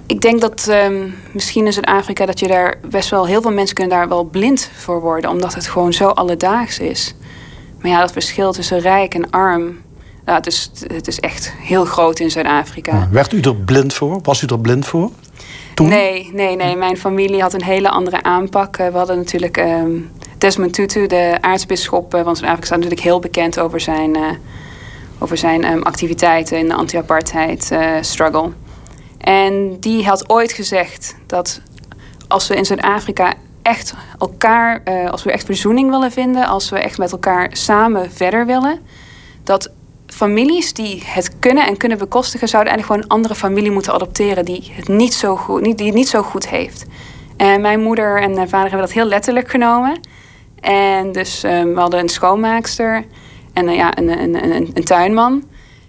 Ik 0.06 0.20
denk 0.20 0.40
dat 0.40 0.66
um, 0.70 1.14
misschien 1.32 1.66
in 1.66 1.72
Zuid-Afrika 1.72 2.26
dat 2.26 2.38
je 2.38 2.48
daar 2.48 2.78
best 2.90 3.10
wel 3.10 3.26
heel 3.26 3.42
veel 3.42 3.52
mensen 3.52 3.74
kunnen 3.74 3.98
daar 3.98 4.08
wel 4.08 4.24
blind 4.24 4.70
voor 4.74 5.00
worden, 5.00 5.30
omdat 5.30 5.54
het 5.54 5.66
gewoon 5.66 5.92
zo 5.92 6.08
alledaags 6.08 6.78
is. 6.78 7.14
Maar 7.80 7.90
ja, 7.90 8.00
dat 8.00 8.12
verschil 8.12 8.52
tussen 8.52 8.78
rijk 8.78 9.14
en 9.14 9.30
arm, 9.30 9.80
ja, 10.26 10.34
het, 10.34 10.46
is, 10.46 10.70
het 10.86 11.08
is 11.08 11.20
echt 11.20 11.52
heel 11.56 11.84
groot 11.84 12.18
in 12.18 12.30
Zuid-Afrika. 12.30 12.96
Ja, 12.96 13.08
werd 13.10 13.32
u 13.32 13.40
er 13.40 13.56
blind 13.56 13.94
voor? 13.94 14.18
Was 14.22 14.42
u 14.42 14.46
er 14.46 14.60
blind 14.60 14.86
voor? 14.86 15.10
Toen? 15.74 15.88
Nee, 15.88 16.30
nee, 16.32 16.56
nee. 16.56 16.76
Mijn 16.76 16.96
familie 16.96 17.40
had 17.40 17.54
een 17.54 17.64
hele 17.64 17.90
andere 17.90 18.22
aanpak. 18.22 18.76
We 18.76 18.90
hadden 18.92 19.16
natuurlijk 19.16 19.56
um, 19.56 20.10
Desmond 20.38 20.72
Tutu, 20.72 21.06
de 21.06 21.38
aartsbisschop 21.40 22.10
van 22.10 22.36
Zuid-Afrika, 22.36 22.66
staat 22.66 22.78
natuurlijk 22.78 23.06
heel 23.06 23.20
bekend 23.20 23.58
over 23.58 23.80
zijn, 23.80 24.16
uh, 24.16 24.30
over 25.18 25.36
zijn 25.36 25.72
um, 25.72 25.82
activiteiten 25.82 26.58
in 26.58 26.68
de 26.68 26.74
anti-apartheid 26.74 27.70
uh, 27.72 27.90
struggle. 28.00 28.50
En 29.18 29.80
die 29.80 30.04
had 30.04 30.30
ooit 30.30 30.52
gezegd 30.52 31.16
dat 31.26 31.60
als 32.28 32.48
we 32.48 32.56
in 32.56 32.64
Zuid-Afrika 32.64 33.34
echt 33.68 33.94
elkaar, 34.18 34.80
uh, 34.84 35.10
als 35.10 35.22
we 35.22 35.32
echt 35.32 35.44
verzoening 35.44 35.90
willen 35.90 36.12
vinden, 36.12 36.46
als 36.46 36.70
we 36.70 36.78
echt 36.78 36.98
met 36.98 37.12
elkaar 37.12 37.48
samen 37.52 38.12
verder 38.12 38.46
willen, 38.46 38.78
dat 39.42 39.70
families 40.06 40.72
die 40.72 41.02
het 41.06 41.38
kunnen 41.38 41.66
en 41.66 41.76
kunnen 41.76 41.98
bekostigen, 41.98 42.48
zouden 42.48 42.72
eigenlijk 42.72 43.02
gewoon 43.02 43.18
een 43.18 43.24
andere 43.24 43.40
familie 43.40 43.70
moeten 43.70 43.92
adopteren 43.92 44.44
die 44.44 44.72
het 44.72 44.88
niet 44.88 45.14
zo 45.14 45.36
goed, 45.36 45.60
niet, 45.60 45.78
die 45.78 45.86
het 45.86 45.96
niet 45.96 46.08
zo 46.08 46.22
goed 46.22 46.48
heeft. 46.48 46.86
En 47.36 47.60
mijn 47.60 47.80
moeder 47.80 48.22
en 48.22 48.34
mijn 48.34 48.48
vader 48.48 48.68
hebben 48.68 48.86
dat 48.86 48.96
heel 48.96 49.04
letterlijk 49.04 49.50
genomen. 49.50 50.00
En 50.60 51.12
dus 51.12 51.42
um, 51.44 51.74
we 51.74 51.80
hadden 51.80 52.00
een 52.00 52.08
schoonmaakster 52.08 53.04
en 53.52 53.68
uh, 53.68 53.76
ja, 53.76 53.98
een, 53.98 54.08
een, 54.08 54.44
een, 54.44 54.70
een, 54.74 54.84
tuinman. 54.84 55.44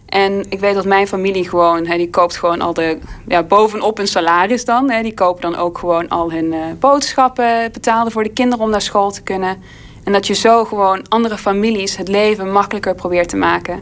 En 0.09 0.45
ik 0.49 0.59
weet 0.59 0.75
dat 0.75 0.85
mijn 0.85 1.07
familie 1.07 1.49
gewoon, 1.49 1.85
hè, 1.85 1.97
die 1.97 2.09
koopt 2.09 2.37
gewoon 2.37 2.61
al 2.61 2.73
de, 2.73 2.97
ja, 3.27 3.43
bovenop 3.43 3.97
hun 3.97 4.07
salaris 4.07 4.65
dan. 4.65 4.89
Hè, 4.89 5.01
die 5.01 5.13
kopen 5.13 5.41
dan 5.41 5.55
ook 5.55 5.77
gewoon 5.77 6.07
al 6.07 6.31
hun 6.31 6.53
uh, 6.53 6.63
boodschappen, 6.79 7.71
betalen 7.71 8.11
voor 8.11 8.23
de 8.23 8.33
kinderen 8.33 8.65
om 8.65 8.71
naar 8.71 8.81
school 8.81 9.11
te 9.11 9.21
kunnen. 9.21 9.63
En 10.03 10.11
dat 10.11 10.27
je 10.27 10.33
zo 10.33 10.65
gewoon 10.65 11.09
andere 11.09 11.37
families 11.37 11.97
het 11.97 12.07
leven 12.07 12.51
makkelijker 12.51 12.95
probeert 12.95 13.29
te 13.29 13.37
maken. 13.37 13.73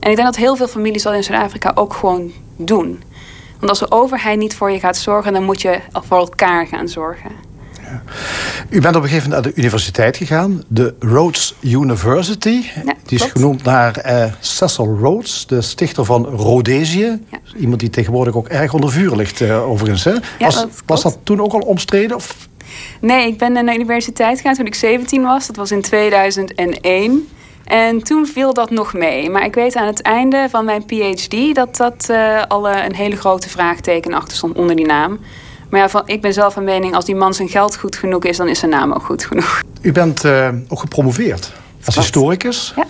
En 0.00 0.10
ik 0.10 0.16
denk 0.16 0.28
dat 0.28 0.36
heel 0.36 0.56
veel 0.56 0.68
families 0.68 1.06
al 1.06 1.14
in 1.14 1.24
Zuid-Afrika 1.24 1.72
ook 1.74 1.94
gewoon 1.94 2.32
doen. 2.56 3.02
Want 3.58 3.68
als 3.68 3.78
de 3.78 3.90
overheid 3.90 4.38
niet 4.38 4.56
voor 4.56 4.70
je 4.70 4.78
gaat 4.78 4.96
zorgen, 4.96 5.32
dan 5.32 5.44
moet 5.44 5.62
je 5.62 5.80
voor 5.92 6.18
elkaar 6.18 6.66
gaan 6.66 6.88
zorgen. 6.88 7.30
Ja. 7.90 8.02
U 8.68 8.80
bent 8.80 8.96
op 8.96 9.02
een 9.02 9.08
gegeven 9.08 9.28
moment 9.28 9.44
naar 9.44 9.54
de 9.54 9.60
universiteit 9.60 10.16
gegaan, 10.16 10.62
de 10.68 10.94
Rhodes 10.98 11.54
University. 11.60 12.64
die 13.04 13.18
is 13.18 13.24
genoemd 13.24 13.62
naar 13.62 14.02
uh, 14.06 14.24
Cecil 14.40 14.96
Rhodes, 15.00 15.46
de 15.46 15.60
stichter 15.60 16.04
van 16.04 16.24
Rhodesië. 16.24 17.20
Iemand 17.56 17.80
die 17.80 17.90
tegenwoordig 17.90 18.34
ook 18.34 18.48
erg 18.48 18.72
onder 18.72 18.90
vuur 18.90 19.16
ligt, 19.16 19.40
uh, 19.40 19.70
overigens. 19.70 20.04
Hè? 20.04 20.12
Was, 20.38 20.54
dat 20.54 20.68
was 20.86 21.02
dat 21.02 21.18
toen 21.22 21.40
ook 21.40 21.52
al 21.52 21.60
omstreden? 21.60 22.16
Of? 22.16 22.48
Nee, 23.00 23.26
ik 23.26 23.38
ben 23.38 23.52
naar 23.52 23.64
de 23.64 23.74
universiteit 23.74 24.36
gegaan 24.36 24.54
toen 24.54 24.66
ik 24.66 24.74
17 24.74 25.22
was. 25.22 25.46
Dat 25.46 25.56
was 25.56 25.70
in 25.70 25.82
2001. 25.82 27.28
En 27.64 28.02
toen 28.02 28.26
viel 28.26 28.54
dat 28.54 28.70
nog 28.70 28.92
mee. 28.92 29.30
Maar 29.30 29.44
ik 29.44 29.54
weet 29.54 29.76
aan 29.76 29.86
het 29.86 30.02
einde 30.02 30.46
van 30.50 30.64
mijn 30.64 30.84
PhD 30.84 31.54
dat 31.54 31.76
dat 31.76 32.06
uh, 32.10 32.42
al 32.48 32.68
een 32.68 32.94
hele 32.94 33.16
grote 33.16 33.48
vraagteken 33.48 34.14
achter 34.14 34.36
stond 34.36 34.56
onder 34.56 34.76
die 34.76 34.86
naam. 34.86 35.18
Maar 35.68 35.80
ja, 35.80 35.88
van, 35.88 36.02
ik 36.04 36.20
ben 36.20 36.32
zelf 36.32 36.52
van 36.54 36.64
mening, 36.64 36.94
als 36.94 37.04
die 37.04 37.14
man 37.14 37.34
zijn 37.34 37.48
geld 37.48 37.76
goed 37.76 37.96
genoeg 37.96 38.24
is, 38.24 38.36
dan 38.36 38.48
is 38.48 38.58
zijn 38.58 38.70
naam 38.70 38.92
ook 38.92 39.04
goed 39.04 39.24
genoeg. 39.24 39.62
U 39.80 39.92
bent 39.92 40.24
uh, 40.24 40.48
ook 40.68 40.80
gepromoveerd 40.80 41.52
als 41.84 41.94
historicus. 41.94 42.72
Ja. 42.76 42.84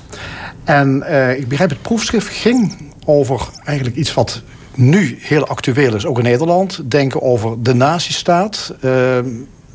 En 0.64 1.04
uh, 1.08 1.38
ik 1.38 1.48
begrijp, 1.48 1.70
het 1.70 1.82
proefschrift 1.82 2.28
ging 2.28 2.92
over 3.04 3.48
eigenlijk 3.64 3.96
iets 3.96 4.14
wat 4.14 4.42
nu 4.74 5.18
heel 5.20 5.46
actueel 5.46 5.94
is, 5.94 6.06
ook 6.06 6.18
in 6.18 6.24
Nederland. 6.24 6.90
Denken 6.90 7.22
over 7.22 7.62
de 7.62 7.74
nazistaat, 7.74 8.74
uh, 8.84 9.18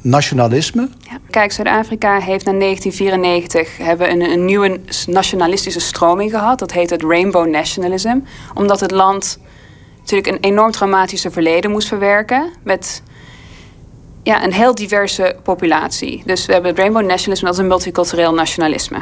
nationalisme. 0.01 0.89
Ja. 0.99 1.17
Kijk, 1.29 1.51
Zuid-Afrika 1.51 2.19
heeft 2.19 2.45
na 2.45 2.51
1994 2.51 3.77
hebben 3.77 4.11
een, 4.11 4.21
een 4.21 4.45
nieuwe 4.45 4.79
nationalistische 5.07 5.79
stroming 5.79 6.31
gehad. 6.31 6.59
Dat 6.59 6.71
heet 6.71 6.89
het 6.89 7.03
Rainbow 7.03 7.47
Nationalism. 7.47 8.17
Omdat 8.53 8.79
het 8.79 8.91
land 8.91 9.39
natuurlijk 10.01 10.27
een 10.27 10.51
enorm 10.51 10.71
traumatische 10.71 11.31
verleden 11.31 11.71
moest 11.71 11.87
verwerken. 11.87 12.51
Met 12.63 13.03
ja, 14.23 14.43
een 14.43 14.53
heel 14.53 14.75
diverse 14.75 15.35
populatie. 15.43 16.23
Dus 16.25 16.45
we 16.45 16.53
hebben 16.53 16.71
het 16.71 16.79
Rainbow 16.79 17.05
Nationalism, 17.05 17.45
dat 17.45 17.53
is 17.53 17.59
een 17.59 17.67
multicultureel 17.67 18.33
nationalisme. 18.33 18.97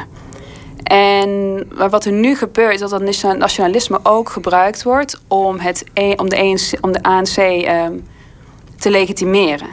En 0.82 1.66
wat 1.90 2.04
er 2.04 2.12
nu 2.12 2.36
gebeurt, 2.36 2.74
is 2.74 2.80
dat 2.80 2.90
dat 2.90 3.36
nationalisme 3.38 4.00
ook 4.02 4.28
gebruikt 4.28 4.82
wordt 4.82 5.20
om, 5.28 5.58
het, 5.58 5.84
e, 5.94 6.12
om, 6.16 6.28
de, 6.28 6.38
ANC, 6.38 6.84
om 6.84 6.92
de 6.92 7.02
ANC 7.02 7.36
ehm, 7.36 7.98
te 8.78 8.90
legitimeren. 8.90 9.68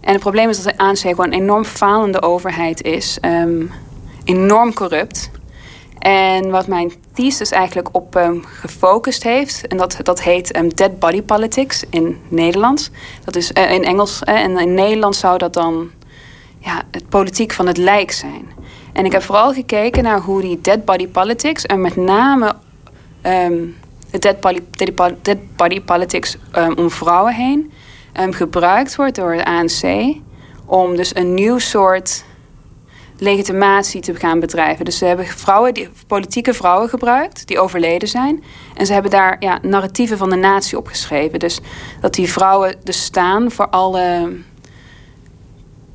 En 0.00 0.12
het 0.12 0.20
probleem 0.20 0.48
is 0.48 0.62
dat 0.62 0.72
de 0.72 0.82
ANC 0.82 0.98
gewoon 0.98 1.26
een 1.26 1.32
enorm 1.32 1.64
falende 1.64 2.22
overheid 2.22 2.82
is. 2.82 3.18
Um, 3.22 3.70
enorm 4.24 4.74
corrupt. 4.74 5.30
En 6.04 6.50
wat 6.50 6.66
mijn 6.66 6.92
thesis 7.12 7.50
eigenlijk 7.50 7.88
op 7.92 8.14
um, 8.14 8.44
gefocust 8.44 9.22
heeft, 9.22 9.66
en 9.66 9.76
dat, 9.76 9.98
dat 10.02 10.22
heet 10.22 10.56
um, 10.56 10.74
dead 10.74 10.98
body 10.98 11.22
politics 11.22 11.84
in 11.90 12.20
Nederlands. 12.28 12.90
Dat 13.24 13.36
is 13.36 13.50
uh, 13.52 13.70
in 13.70 13.84
Engels. 13.84 14.22
Uh, 14.28 14.34
en 14.34 14.58
in 14.58 14.74
Nederland 14.74 15.16
zou 15.16 15.38
dat 15.38 15.52
dan 15.52 15.90
ja, 16.58 16.82
het 16.90 17.08
politiek 17.08 17.52
van 17.52 17.66
het 17.66 17.76
lijk 17.76 18.10
zijn. 18.10 18.48
En 18.92 19.04
ik 19.04 19.12
heb 19.12 19.22
vooral 19.22 19.52
gekeken 19.52 20.02
naar 20.02 20.20
hoe 20.20 20.40
die 20.40 20.60
dead 20.60 20.84
body 20.84 21.08
politics, 21.08 21.66
en 21.66 21.80
met 21.80 21.96
name 21.96 22.54
um, 23.22 23.76
de 24.10 24.18
dead 24.18 24.40
body, 24.40 24.60
dead 25.22 25.56
body 25.56 25.80
politics 25.80 26.36
om 26.76 26.90
vrouwen 26.90 27.34
heen, 27.34 27.72
gebruikt 28.30 28.96
wordt 28.96 29.14
door 29.14 29.36
de 29.36 29.44
ANC 29.44 30.14
om 30.66 30.96
dus 30.96 31.16
een 31.16 31.34
nieuw 31.34 31.58
soort 31.58 32.24
legitimatie 33.18 34.00
te 34.00 34.14
gaan 34.14 34.40
bedrijven. 34.40 34.84
Dus 34.84 34.98
ze 34.98 35.04
hebben 35.04 35.26
vrouwen, 35.26 35.74
die, 35.74 35.88
politieke 36.06 36.54
vrouwen 36.54 36.88
gebruikt 36.88 37.46
die 37.46 37.58
overleden 37.58 38.08
zijn. 38.08 38.44
En 38.74 38.86
ze 38.86 38.92
hebben 38.92 39.10
daar 39.10 39.36
ja, 39.38 39.58
narratieven 39.62 40.18
van 40.18 40.30
de 40.30 40.36
natie 40.36 40.78
opgeschreven. 40.78 41.38
Dus 41.38 41.60
dat 42.00 42.14
die 42.14 42.32
vrouwen 42.32 42.74
dus 42.82 43.02
staan 43.02 43.50
voor 43.50 43.68
alle 43.68 44.36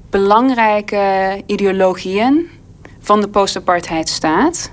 belangrijke 0.09 1.41
ideologieën 1.45 2.49
van 2.99 3.21
de 3.21 3.27
post-apartheid 3.27 4.09
staat. 4.09 4.71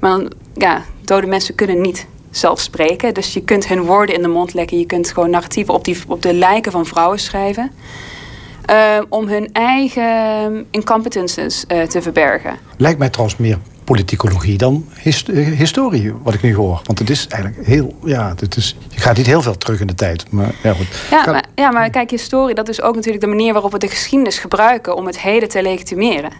Maar 0.00 0.10
dan, 0.10 0.32
ja, 0.54 0.84
dode 1.04 1.26
mensen 1.26 1.54
kunnen 1.54 1.80
niet 1.80 2.06
zelf 2.30 2.60
spreken. 2.60 3.14
Dus 3.14 3.32
je 3.32 3.44
kunt 3.44 3.68
hun 3.68 3.82
woorden 3.82 4.14
in 4.14 4.22
de 4.22 4.28
mond 4.28 4.54
lekken. 4.54 4.78
Je 4.78 4.86
kunt 4.86 5.12
gewoon 5.12 5.30
narratieven 5.30 5.74
op, 5.74 5.84
die, 5.84 5.96
op 6.06 6.22
de 6.22 6.34
lijken 6.34 6.72
van 6.72 6.86
vrouwen 6.86 7.18
schrijven. 7.18 7.72
Uh, 8.72 8.98
om 9.08 9.28
hun 9.28 9.48
eigen 9.52 10.66
incompetences 10.70 11.64
uh, 11.68 11.82
te 11.82 12.02
verbergen. 12.02 12.58
Lijkt 12.76 12.98
mij 12.98 13.08
trouwens 13.08 13.38
meer 13.38 13.58
politicologie 13.84 14.58
dan 14.58 14.88
hist 14.98 15.28
eh, 15.28 15.46
historie, 15.46 16.12
wat 16.22 16.34
ik 16.34 16.42
nu 16.42 16.54
hoor. 16.54 16.80
Want 16.84 16.98
het 16.98 17.10
is 17.10 17.26
eigenlijk 17.26 17.66
heel, 17.66 17.94
ja, 18.04 18.34
het 18.36 18.56
is, 18.56 18.76
je 18.88 19.00
gaat 19.00 19.16
niet 19.16 19.26
heel 19.26 19.42
veel 19.42 19.56
terug 19.56 19.80
in 19.80 19.86
de 19.86 19.94
tijd. 19.94 20.30
Maar, 20.30 20.54
ja, 20.62 20.72
goed. 20.72 20.86
Ja, 21.10 21.30
maar, 21.30 21.44
ja, 21.54 21.70
maar 21.70 21.90
kijk, 21.90 22.10
historie, 22.10 22.54
dat 22.54 22.68
is 22.68 22.82
ook 22.82 22.94
natuurlijk 22.94 23.24
de 23.24 23.30
manier 23.30 23.52
waarop 23.52 23.72
we 23.72 23.78
de 23.78 23.88
geschiedenis 23.88 24.38
gebruiken 24.38 24.96
om 24.96 25.06
het 25.06 25.20
heden 25.20 25.48
te 25.48 25.62
legitimeren. 25.62 26.32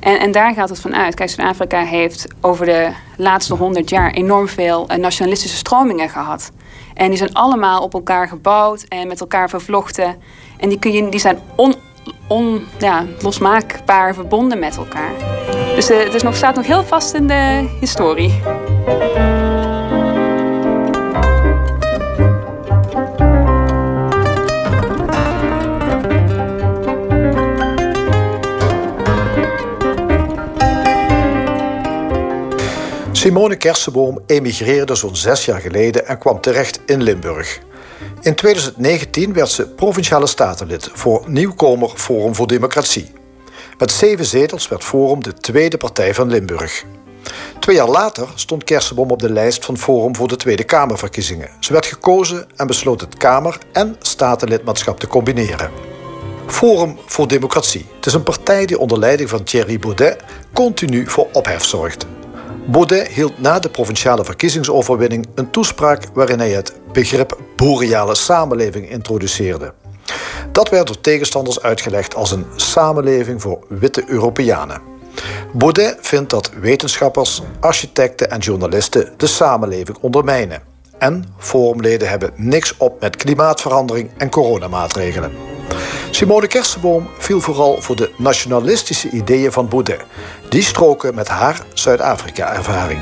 En, 0.00 0.18
en 0.20 0.32
daar 0.32 0.54
gaat 0.54 0.68
het 0.68 0.80
van 0.80 0.94
uit. 0.94 1.14
Kijk, 1.14 1.30
Zuid-Afrika 1.30 1.84
heeft 1.84 2.26
over 2.40 2.66
de 2.66 2.88
laatste 3.16 3.54
honderd 3.54 3.90
jaar 3.90 4.10
enorm 4.10 4.48
veel 4.48 4.86
nationalistische 4.96 5.56
stromingen 5.56 6.08
gehad. 6.08 6.50
En 6.96 7.08
die 7.08 7.18
zijn 7.18 7.34
allemaal 7.34 7.82
op 7.82 7.94
elkaar 7.94 8.28
gebouwd 8.28 8.84
en 8.88 9.08
met 9.08 9.20
elkaar 9.20 9.48
vervlochten. 9.48 10.16
En 10.58 10.68
die, 10.68 10.78
kun 10.78 10.92
je, 10.92 11.08
die 11.08 11.20
zijn 11.20 11.38
on, 11.56 11.74
on, 12.28 12.66
ja, 12.78 13.04
losmaakbaar 13.20 14.14
verbonden 14.14 14.58
met 14.58 14.76
elkaar. 14.76 15.12
Dus 15.74 15.88
het 15.88 16.14
is 16.14 16.22
nog, 16.22 16.36
staat 16.36 16.56
nog 16.56 16.66
heel 16.66 16.84
vast 16.84 17.14
in 17.14 17.26
de 17.26 17.68
historie. 17.80 18.42
Simone 33.16 33.56
Kersenboom 33.56 34.18
emigreerde 34.26 34.94
zo'n 34.94 35.16
zes 35.16 35.44
jaar 35.44 35.60
geleden 35.60 36.06
en 36.06 36.18
kwam 36.18 36.40
terecht 36.40 36.80
in 36.86 37.02
Limburg. 37.02 37.58
In 38.20 38.34
2019 38.34 39.32
werd 39.32 39.48
ze 39.48 39.68
provinciale 39.68 40.26
statenlid 40.26 40.90
voor 40.92 41.24
nieuwkomer 41.26 41.88
Forum 41.94 42.34
voor 42.34 42.46
Democratie. 42.46 43.12
Met 43.78 43.90
zeven 43.92 44.24
zetels 44.24 44.68
werd 44.68 44.84
Forum 44.84 45.22
de 45.22 45.32
tweede 45.34 45.76
partij 45.76 46.14
van 46.14 46.28
Limburg. 46.28 46.84
Twee 47.58 47.76
jaar 47.76 47.88
later 47.88 48.28
stond 48.34 48.64
Kersenboom 48.64 49.10
op 49.10 49.20
de 49.20 49.32
lijst 49.32 49.64
van 49.64 49.78
Forum 49.78 50.16
voor 50.16 50.28
de 50.28 50.36
Tweede 50.36 50.64
Kamerverkiezingen. 50.64 51.50
Ze 51.60 51.72
werd 51.72 51.86
gekozen 51.86 52.46
en 52.56 52.66
besloot 52.66 53.00
het 53.00 53.16
Kamer- 53.16 53.58
en 53.72 53.96
statenlidmaatschap 53.98 55.00
te 55.00 55.06
combineren. 55.06 55.70
Forum 56.46 56.98
voor 57.06 57.28
Democratie. 57.28 57.86
Het 57.96 58.06
is 58.06 58.14
een 58.14 58.22
partij 58.22 58.66
die 58.66 58.78
onder 58.78 58.98
leiding 58.98 59.28
van 59.28 59.44
Thierry 59.44 59.78
Baudet 59.78 60.22
continu 60.52 61.06
voor 61.06 61.28
ophef 61.32 61.64
zorgt. 61.64 62.06
Baudet 62.66 63.08
hield 63.08 63.40
na 63.40 63.58
de 63.58 63.70
provinciale 63.70 64.24
verkiezingsoverwinning 64.24 65.26
een 65.34 65.50
toespraak 65.50 66.08
waarin 66.12 66.38
hij 66.38 66.50
het 66.50 66.74
begrip 66.92 67.38
boreale 67.56 68.14
samenleving 68.14 68.90
introduceerde. 68.90 69.74
Dat 70.52 70.68
werd 70.68 70.86
door 70.86 71.00
tegenstanders 71.00 71.62
uitgelegd 71.62 72.14
als 72.14 72.30
een 72.30 72.46
samenleving 72.56 73.42
voor 73.42 73.58
witte 73.68 74.04
Europeanen. 74.06 74.80
Baudet 75.52 75.96
vindt 76.00 76.30
dat 76.30 76.50
wetenschappers, 76.60 77.42
architecten 77.60 78.30
en 78.30 78.38
journalisten 78.38 79.12
de 79.16 79.26
samenleving 79.26 79.98
ondermijnen. 80.00 80.62
En 80.98 81.24
forumleden 81.38 82.08
hebben 82.08 82.32
niks 82.36 82.74
op 82.76 83.00
met 83.00 83.16
klimaatverandering 83.16 84.10
en 84.16 84.30
coronamaatregelen. 84.30 85.55
Simone 86.10 86.46
Kersenboom 86.46 87.08
viel 87.18 87.40
vooral 87.40 87.80
voor 87.80 87.96
de 87.96 88.10
nationalistische 88.16 89.10
ideeën 89.10 89.52
van 89.52 89.68
Baudet. 89.68 90.04
Die 90.48 90.62
stroken 90.62 91.14
met 91.14 91.28
haar 91.28 91.60
Zuid-Afrika-ervaring. 91.74 93.00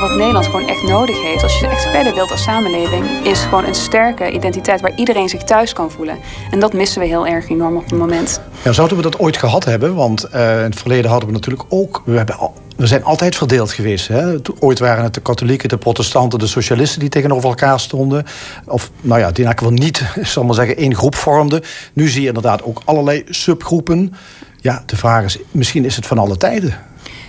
Wat 0.00 0.16
Nederland 0.16 0.44
gewoon 0.44 0.68
echt 0.68 0.82
nodig 0.82 1.22
heeft, 1.22 1.42
als 1.42 1.58
je 1.58 1.66
echt 1.66 1.82
verder 1.82 2.14
wilt 2.14 2.30
als 2.30 2.42
samenleving, 2.42 3.04
is 3.22 3.40
gewoon 3.40 3.64
een 3.64 3.74
sterke 3.74 4.30
identiteit 4.30 4.80
waar 4.80 4.92
iedereen 4.96 5.28
zich 5.28 5.42
thuis 5.42 5.72
kan 5.72 5.90
voelen. 5.90 6.18
En 6.50 6.60
dat 6.60 6.72
missen 6.72 7.00
we 7.00 7.06
heel 7.06 7.26
erg 7.26 7.48
enorm 7.48 7.76
op 7.76 7.82
het 7.82 7.98
moment. 7.98 8.40
Ja, 8.62 8.72
zouden 8.72 8.96
we 8.96 9.02
dat 9.02 9.18
ooit 9.18 9.36
gehad 9.36 9.64
hebben? 9.64 9.94
Want 9.94 10.26
uh, 10.34 10.56
in 10.56 10.64
het 10.64 10.78
verleden 10.78 11.10
hadden 11.10 11.28
we 11.28 11.34
natuurlijk 11.34 11.64
ook. 11.68 12.02
We 12.04 12.16
hebben 12.16 12.38
al, 12.38 12.54
we 12.76 12.86
zijn 12.86 13.04
altijd 13.04 13.36
verdeeld 13.36 13.72
geweest. 13.72 14.08
Hè? 14.08 14.36
Ooit 14.58 14.78
waren 14.78 15.04
het 15.04 15.14
de 15.14 15.20
katholieken, 15.20 15.68
de 15.68 15.78
protestanten, 15.78 16.38
de 16.38 16.46
socialisten 16.46 17.00
die 17.00 17.08
tegenover 17.08 17.48
elkaar 17.48 17.80
stonden. 17.80 18.24
Of 18.66 18.90
nou 19.00 19.20
ja, 19.20 19.30
die 19.30 19.42
in 19.42 19.50
elk 19.50 19.58
geval 19.58 19.74
niet, 19.74 20.02
zal 20.22 20.44
maar 20.44 20.54
zeggen, 20.54 20.76
één 20.76 20.94
groep 20.94 21.14
vormden. 21.14 21.62
Nu 21.92 22.08
zie 22.08 22.20
je 22.20 22.28
inderdaad 22.28 22.62
ook 22.62 22.82
allerlei 22.84 23.24
subgroepen. 23.28 24.14
Ja, 24.60 24.82
de 24.86 24.96
vraag 24.96 25.24
is, 25.24 25.38
misschien 25.50 25.84
is 25.84 25.96
het 25.96 26.06
van 26.06 26.18
alle 26.18 26.36
tijden. 26.36 26.78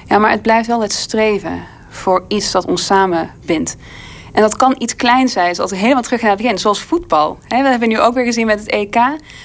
Ja, 0.06 0.18
maar 0.18 0.32
het 0.32 0.42
blijft 0.42 0.68
wel 0.68 0.82
het 0.82 0.94
streven 0.94 1.78
voor 2.00 2.24
iets 2.28 2.52
dat 2.52 2.66
ons 2.66 2.86
samen 2.86 3.30
bindt. 3.46 3.76
En 4.34 4.42
dat 4.42 4.56
kan 4.56 4.76
iets 4.78 4.96
klein 4.96 5.28
zijn, 5.28 5.56
zoals 5.56 5.72
we 5.72 5.78
helemaal 5.78 6.02
terug 6.02 6.22
naar 6.22 6.32
het 6.32 6.42
begin, 6.42 6.58
zoals 6.58 6.82
voetbal. 6.82 7.38
we 7.48 7.56
hebben 7.56 7.90
nu 7.90 8.00
ook 8.00 8.14
weer 8.14 8.26
gezien 8.26 8.46
met 8.46 8.60
het 8.60 8.70
EK, 8.70 8.98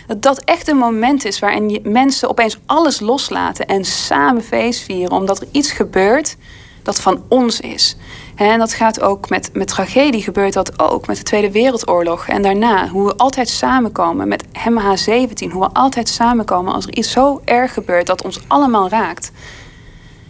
dat 0.06 0.22
dat 0.22 0.40
echt 0.44 0.68
een 0.68 0.76
moment 0.76 1.24
is 1.24 1.38
waarin 1.38 1.80
mensen 1.82 2.28
opeens 2.28 2.58
alles 2.66 3.00
loslaten 3.00 3.66
en 3.66 3.84
samen 3.84 4.42
feest 4.42 4.80
vieren, 4.80 5.16
omdat 5.16 5.40
er 5.40 5.46
iets 5.50 5.72
gebeurt 5.72 6.36
dat 6.82 7.00
van 7.00 7.22
ons 7.28 7.60
is. 7.60 7.96
En 8.34 8.58
dat 8.58 8.72
gaat 8.72 9.00
ook 9.00 9.28
met, 9.28 9.50
met 9.52 9.68
tragedie, 9.68 10.22
gebeurt 10.22 10.52
dat 10.52 10.80
ook 10.80 11.06
met 11.06 11.16
de 11.16 11.22
Tweede 11.22 11.50
Wereldoorlog 11.50 12.28
en 12.28 12.42
daarna. 12.42 12.88
Hoe 12.88 13.06
we 13.06 13.16
altijd 13.16 13.48
samenkomen 13.48 14.28
met 14.28 14.44
MH17, 14.44 15.50
hoe 15.52 15.60
we 15.60 15.68
altijd 15.72 16.08
samenkomen 16.08 16.74
als 16.74 16.86
er 16.86 16.94
iets 16.94 17.10
zo 17.10 17.40
erg 17.44 17.72
gebeurt 17.72 18.06
dat 18.06 18.24
ons 18.24 18.40
allemaal 18.46 18.88
raakt. 18.88 19.32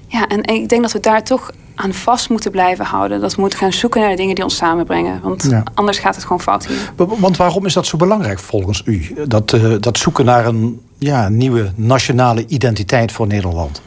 Ja, 0.06 0.28
en 0.28 0.42
ik 0.42 0.68
denk 0.68 0.82
dat 0.82 0.92
we 0.92 1.00
daar 1.00 1.24
toch 1.24 1.50
aan 1.74 1.94
vast 1.94 2.28
moeten 2.28 2.50
blijven 2.50 2.84
houden. 2.84 3.20
Dat 3.20 3.34
we 3.34 3.40
moeten 3.40 3.58
gaan 3.58 3.72
zoeken 3.72 4.00
naar 4.00 4.10
de 4.10 4.16
dingen 4.16 4.34
die 4.34 4.44
ons 4.44 4.56
samenbrengen. 4.56 5.20
Want 5.22 5.50
anders 5.74 5.98
gaat 5.98 6.14
het 6.14 6.24
gewoon 6.24 6.40
fout 6.40 6.66
hier. 6.66 6.92
Want 6.96 7.36
waarom 7.36 7.66
is 7.66 7.72
dat 7.72 7.86
zo 7.86 7.96
belangrijk 7.96 8.38
volgens 8.38 8.82
u? 8.84 9.14
Dat, 9.28 9.52
uh, 9.52 9.74
dat 9.80 9.98
zoeken 9.98 10.24
naar 10.24 10.46
een 10.46 10.80
ja, 10.98 11.28
nieuwe 11.28 11.72
nationale 11.74 12.46
identiteit 12.46 13.12
voor 13.12 13.26
Nederland? 13.26 13.82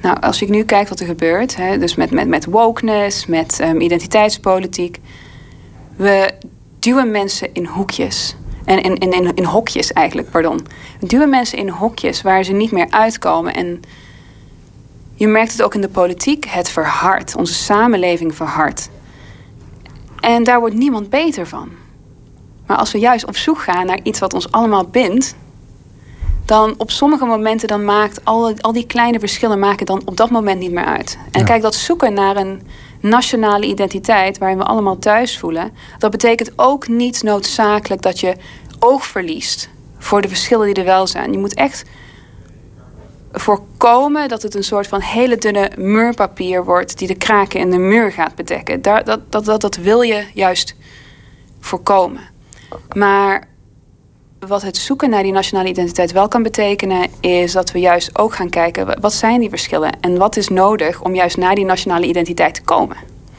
Nou, 0.00 0.20
als 0.20 0.42
ik 0.42 0.48
nu 0.48 0.64
kijk 0.64 0.88
wat 0.88 1.00
er 1.00 1.06
gebeurt, 1.06 1.56
hè, 1.56 1.78
dus 1.78 1.94
met, 1.94 2.10
met, 2.10 2.28
met 2.28 2.44
wokeness, 2.44 3.26
met 3.26 3.60
um, 3.60 3.80
identiteitspolitiek. 3.80 5.00
We 5.96 6.32
duwen 6.78 7.10
mensen 7.10 7.48
in 7.52 7.66
hoekjes. 7.66 8.36
En 8.64 8.82
in, 8.82 8.96
in, 8.98 9.12
in, 9.12 9.34
in 9.34 9.44
hokjes 9.44 9.92
eigenlijk, 9.92 10.30
pardon. 10.30 10.66
We 11.00 11.06
duwen 11.06 11.30
mensen 11.30 11.58
in 11.58 11.68
hokjes 11.68 12.22
waar 12.22 12.44
ze 12.44 12.52
niet 12.52 12.72
meer 12.72 12.86
uitkomen. 12.90 13.54
En 13.54 13.80
je 15.14 15.26
merkt 15.26 15.52
het 15.52 15.62
ook 15.62 15.74
in 15.74 15.80
de 15.80 15.88
politiek. 15.88 16.44
Het 16.44 16.68
verhardt. 16.68 17.36
Onze 17.36 17.54
samenleving 17.54 18.34
verhardt. 18.34 18.90
En 20.20 20.44
daar 20.44 20.60
wordt 20.60 20.74
niemand 20.74 21.10
beter 21.10 21.46
van. 21.46 21.68
Maar 22.66 22.76
als 22.76 22.92
we 22.92 22.98
juist 22.98 23.26
op 23.26 23.36
zoek 23.36 23.58
gaan 23.58 23.86
naar 23.86 24.00
iets 24.02 24.18
wat 24.18 24.34
ons 24.34 24.52
allemaal 24.52 24.84
bindt, 24.84 25.34
dan 26.44 26.74
op 26.78 26.90
sommige 26.90 27.24
momenten 27.24 27.68
dan 27.68 27.84
maakt 27.84 28.24
al, 28.24 28.54
al 28.60 28.72
die 28.72 28.86
kleine 28.86 29.18
verschillen 29.18 29.58
maken 29.58 29.86
dan 29.86 30.02
op 30.04 30.16
dat 30.16 30.30
moment 30.30 30.60
niet 30.60 30.72
meer 30.72 30.84
uit. 30.84 31.18
En 31.30 31.44
kijk, 31.44 31.62
dat 31.62 31.74
zoeken 31.74 32.14
naar 32.14 32.36
een 32.36 32.62
nationale 33.00 33.66
identiteit 33.66 34.38
waarin 34.38 34.58
we 34.58 34.64
allemaal 34.64 34.98
thuis 34.98 35.38
voelen, 35.38 35.72
dat 35.98 36.10
betekent 36.10 36.52
ook 36.56 36.88
niet 36.88 37.22
noodzakelijk 37.22 38.02
dat 38.02 38.20
je 38.20 38.36
oog 38.78 39.06
verliest 39.06 39.68
voor 39.98 40.22
de 40.22 40.28
verschillen 40.28 40.66
die 40.66 40.74
er 40.74 40.84
wel 40.84 41.06
zijn. 41.06 41.32
Je 41.32 41.38
moet 41.38 41.54
echt 41.54 41.84
voorkomen 43.34 44.28
dat 44.28 44.42
het 44.42 44.54
een 44.54 44.64
soort 44.64 44.86
van 44.86 45.00
hele 45.00 45.36
dunne 45.36 45.70
muurpapier 45.76 46.64
wordt 46.64 46.98
die 46.98 47.08
de 47.08 47.14
kraken 47.14 47.60
in 47.60 47.70
de 47.70 47.78
muur 47.78 48.12
gaat 48.12 48.34
bedekken. 48.34 48.82
Daar, 48.82 49.04
dat, 49.04 49.20
dat, 49.44 49.60
dat, 49.60 49.76
wil 49.76 50.00
je 50.00 50.24
juist 50.34 50.74
voorkomen. 51.60 52.20
Maar 52.92 53.44
wat 54.46 54.62
het 54.62 54.76
zoeken 54.76 55.10
naar 55.10 55.22
die 55.22 55.32
nationale 55.32 55.68
identiteit 55.68 56.12
wel 56.12 56.28
kan 56.28 56.42
betekenen, 56.42 57.08
is 57.20 57.52
dat 57.52 57.72
we 57.72 57.78
juist 57.78 58.18
ook 58.18 58.34
gaan 58.34 58.50
kijken 58.50 59.00
wat 59.00 59.12
zijn 59.12 59.40
die 59.40 59.48
verschillen 59.48 60.00
en 60.00 60.16
wat 60.16 60.36
is 60.36 60.48
nodig 60.48 61.02
om 61.02 61.14
juist 61.14 61.36
naar 61.36 61.54
die 61.54 61.64
nationale 61.64 62.06
identiteit 62.06 62.54
te 62.54 62.62
komen. 62.62 62.96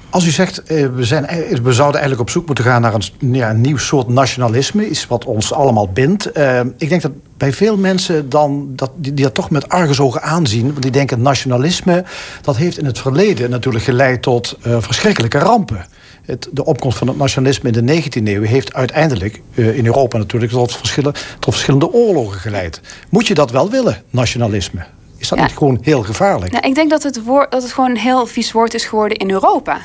Als 0.09 0.25
u 0.25 0.29
zegt, 0.29 0.63
eh, 0.63 0.87
we, 0.87 1.03
zijn, 1.03 1.25
we 1.63 1.73
zouden 1.73 1.99
eigenlijk 1.99 2.21
op 2.21 2.29
zoek 2.29 2.45
moeten 2.45 2.63
gaan 2.63 2.81
naar 2.81 2.93
een, 2.93 3.33
ja, 3.33 3.51
nieuw 3.51 3.77
soort 3.77 4.07
nationalisme, 4.07 4.89
iets 4.89 5.07
wat 5.07 5.25
ons 5.25 5.53
allemaal 5.53 5.89
bindt. 5.89 6.37
Uh, 6.37 6.59
ik 6.77 6.89
denk 6.89 7.01
dat 7.01 7.11
bij 7.37 7.53
veel 7.53 7.77
mensen 7.77 8.29
dan 8.29 8.69
dat, 8.75 8.91
die, 8.95 9.13
die 9.13 9.25
dat 9.25 9.33
toch 9.33 9.49
met 9.49 9.69
argusogen 9.69 10.21
aanzien. 10.21 10.67
Want 10.67 10.81
die 10.81 10.91
denken 10.91 11.21
nationalisme, 11.21 12.03
dat 12.41 12.57
heeft 12.57 12.77
in 12.77 12.85
het 12.85 12.99
verleden 12.99 13.49
natuurlijk 13.49 13.83
geleid 13.83 14.21
tot 14.21 14.57
uh, 14.67 14.77
verschrikkelijke 14.79 15.37
rampen. 15.37 15.85
Het, 16.25 16.47
de 16.51 16.65
opkomst 16.65 16.97
van 16.97 17.07
het 17.07 17.17
nationalisme 17.17 17.71
in 17.71 17.85
de 17.85 18.01
19e 18.03 18.23
eeuw 18.23 18.41
heeft 18.41 18.73
uiteindelijk 18.73 19.41
uh, 19.53 19.77
in 19.77 19.85
Europa 19.85 20.17
natuurlijk 20.17 20.51
tot, 20.51 20.75
verschillen, 20.75 21.13
tot 21.13 21.53
verschillende 21.53 21.91
oorlogen 21.91 22.39
geleid. 22.39 22.81
Moet 23.09 23.27
je 23.27 23.33
dat 23.33 23.51
wel 23.51 23.69
willen, 23.69 24.03
nationalisme? 24.09 24.85
Is 25.17 25.27
dat 25.27 25.39
niet 25.39 25.57
gewoon 25.57 25.77
heel 25.81 26.03
gevaarlijk? 26.03 26.51
Nou, 26.51 26.67
ik 26.67 26.75
denk 26.75 26.89
dat 26.89 27.03
het, 27.03 27.23
woord, 27.23 27.51
dat 27.51 27.63
het 27.63 27.71
gewoon 27.71 27.89
een 27.89 27.97
heel 27.97 28.25
vies 28.25 28.51
woord 28.51 28.73
is 28.73 28.85
geworden 28.85 29.17
in 29.17 29.31
Europa. 29.31 29.81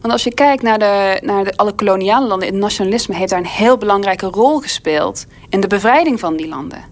Want 0.00 0.12
als 0.12 0.24
je 0.24 0.34
kijkt 0.34 0.62
naar, 0.62 0.78
de, 0.78 1.20
naar 1.22 1.44
de, 1.44 1.56
alle 1.56 1.72
koloniale 1.72 2.26
landen, 2.26 2.48
het 2.48 2.56
nationalisme 2.56 3.14
heeft 3.14 3.30
daar 3.30 3.38
een 3.38 3.46
heel 3.46 3.76
belangrijke 3.76 4.26
rol 4.26 4.58
gespeeld 4.58 5.26
in 5.48 5.60
de 5.60 5.66
bevrijding 5.66 6.20
van 6.20 6.36
die 6.36 6.48
landen. 6.48 6.84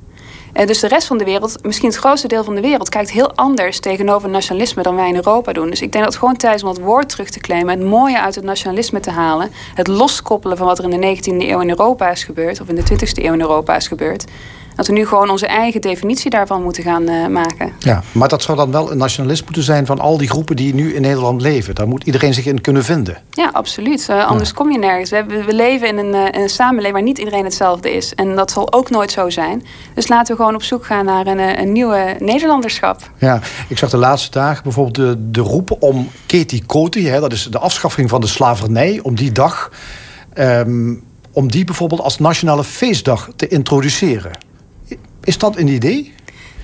Uh, 0.54 0.66
dus 0.66 0.80
de 0.80 0.88
rest 0.88 1.06
van 1.06 1.18
de 1.18 1.24
wereld, 1.24 1.62
misschien 1.62 1.88
het 1.88 1.98
grootste 1.98 2.28
deel 2.28 2.44
van 2.44 2.54
de 2.54 2.60
wereld, 2.60 2.88
kijkt 2.88 3.10
heel 3.10 3.34
anders 3.34 3.80
tegenover 3.80 4.28
nationalisme 4.28 4.82
dan 4.82 4.96
wij 4.96 5.08
in 5.08 5.14
Europa 5.14 5.52
doen. 5.52 5.70
Dus 5.70 5.82
ik 5.82 5.92
denk 5.92 6.04
dat 6.04 6.12
het 6.12 6.22
gewoon 6.22 6.36
tijd 6.36 6.54
is 6.54 6.62
om 6.62 6.68
het 6.68 6.80
woord 6.80 7.08
terug 7.08 7.30
te 7.30 7.40
claimen, 7.40 7.78
het 7.78 7.88
mooie 7.88 8.20
uit 8.20 8.34
het 8.34 8.44
nationalisme 8.44 9.00
te 9.00 9.10
halen, 9.10 9.50
het 9.74 9.86
loskoppelen 9.86 10.56
van 10.56 10.66
wat 10.66 10.78
er 10.78 10.90
in 10.90 11.00
de 11.00 11.16
19e 11.16 11.48
eeuw 11.48 11.60
in 11.60 11.68
Europa 11.68 12.10
is 12.10 12.24
gebeurd, 12.24 12.60
of 12.60 12.68
in 12.68 12.74
de 12.74 12.82
20e 12.82 13.24
eeuw 13.24 13.32
in 13.32 13.40
Europa 13.40 13.76
is 13.76 13.88
gebeurd 13.88 14.24
dat 14.78 14.86
we 14.86 14.92
nu 14.92 15.06
gewoon 15.06 15.30
onze 15.30 15.46
eigen 15.46 15.80
definitie 15.80 16.30
daarvan 16.30 16.62
moeten 16.62 16.82
gaan 16.82 17.10
uh, 17.10 17.26
maken. 17.26 17.72
Ja, 17.78 18.02
maar 18.12 18.28
dat 18.28 18.42
zou 18.42 18.56
dan 18.56 18.70
wel 18.70 18.90
een 18.90 18.98
nationalist 18.98 19.44
moeten 19.44 19.62
zijn 19.62 19.86
van 19.86 19.98
al 19.98 20.18
die 20.18 20.28
groepen 20.28 20.56
die 20.56 20.74
nu 20.74 20.94
in 20.94 21.02
Nederland 21.02 21.40
leven. 21.40 21.74
Daar 21.74 21.88
moet 21.88 22.04
iedereen 22.04 22.34
zich 22.34 22.46
in 22.46 22.60
kunnen 22.60 22.84
vinden. 22.84 23.16
Ja, 23.30 23.50
absoluut. 23.52 24.06
Uh, 24.10 24.26
anders 24.26 24.52
kom 24.52 24.72
je 24.72 24.78
nergens. 24.78 25.10
We, 25.10 25.24
we 25.46 25.54
leven 25.54 25.88
in 25.88 25.98
een, 25.98 26.14
uh, 26.14 26.24
in 26.24 26.40
een, 26.40 26.48
samenleving 26.48 26.92
waar 26.94 27.02
niet 27.02 27.18
iedereen 27.18 27.44
hetzelfde 27.44 27.92
is. 27.92 28.14
En 28.14 28.36
dat 28.36 28.50
zal 28.50 28.72
ook 28.72 28.90
nooit 28.90 29.10
zo 29.10 29.30
zijn. 29.30 29.62
Dus 29.94 30.08
laten 30.08 30.36
we 30.36 30.42
gewoon 30.42 30.54
op 30.54 30.62
zoek 30.62 30.86
gaan 30.86 31.04
naar 31.04 31.26
een, 31.26 31.60
een 31.60 31.72
nieuwe 31.72 32.16
Nederlanderschap. 32.18 33.10
Ja, 33.16 33.40
ik 33.68 33.78
zag 33.78 33.90
de 33.90 33.96
laatste 33.96 34.30
dagen 34.30 34.62
bijvoorbeeld 34.62 34.94
de, 34.94 35.30
de 35.30 35.40
roepen 35.40 35.82
om 35.82 36.08
Keti 36.26 36.66
Koti, 36.66 37.08
hè, 37.08 37.20
dat 37.20 37.32
is 37.32 37.44
de 37.44 37.58
afschaffing 37.58 38.08
van 38.08 38.20
de 38.20 38.26
slavernij, 38.26 39.00
om 39.02 39.14
die 39.14 39.32
dag. 39.32 39.70
Um, 40.34 41.06
om 41.32 41.50
die 41.50 41.64
bijvoorbeeld 41.64 42.00
als 42.00 42.18
nationale 42.18 42.64
feestdag 42.64 43.28
te 43.36 43.48
introduceren. 43.48 44.30
Is 45.28 45.38
dat 45.38 45.56
een 45.56 45.68
idee? 45.68 46.14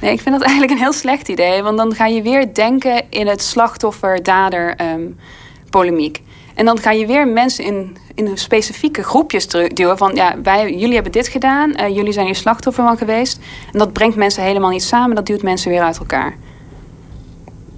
Nee, 0.01 0.13
ik 0.13 0.21
vind 0.21 0.35
dat 0.35 0.45
eigenlijk 0.45 0.73
een 0.73 0.79
heel 0.79 0.93
slecht 0.93 1.29
idee. 1.29 1.63
Want 1.63 1.77
dan 1.77 1.95
ga 1.95 2.07
je 2.07 2.23
weer 2.23 2.55
denken 2.55 3.03
in 3.09 3.27
het 3.27 3.43
slachtoffer-dader-polemiek. 3.43 6.17
Ehm, 6.17 6.25
en 6.55 6.65
dan 6.65 6.79
ga 6.79 6.91
je 6.91 7.07
weer 7.07 7.29
mensen 7.29 7.65
in, 7.65 7.97
in 8.15 8.39
specifieke 8.39 9.03
groepjes 9.03 9.49
duwen. 9.49 9.99
Van 9.99 10.15
ja, 10.15 10.41
wij, 10.43 10.75
jullie 10.75 10.95
hebben 10.95 11.13
dit 11.13 11.29
gedaan, 11.29 11.81
uh, 11.81 11.89
jullie 11.89 12.13
zijn 12.13 12.27
hier 12.27 12.35
slachtoffer 12.35 12.85
van 12.85 12.99
geweest. 12.99 13.39
En 13.73 13.79
dat 13.79 13.93
brengt 13.93 14.17
mensen 14.17 14.43
helemaal 14.43 14.71
niet 14.71 14.83
samen, 14.83 15.17
dat 15.17 15.27
duwt 15.27 15.43
mensen 15.43 15.71
weer 15.71 15.83
uit 15.83 15.99
elkaar. 15.99 16.37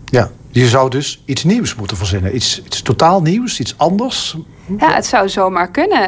Ja, 0.05 0.31
je 0.51 0.68
zou 0.68 0.90
dus 0.90 1.22
iets 1.25 1.44
nieuws 1.44 1.75
moeten 1.75 1.96
verzinnen. 1.96 2.35
Iets, 2.35 2.62
iets 2.64 2.83
totaal 2.83 3.22
nieuws, 3.22 3.61
iets 3.61 3.79
anders. 3.79 4.37
Ja, 4.79 4.94
het 4.94 5.07
zou 5.07 5.29
zomaar 5.29 5.70
kunnen. 5.70 6.00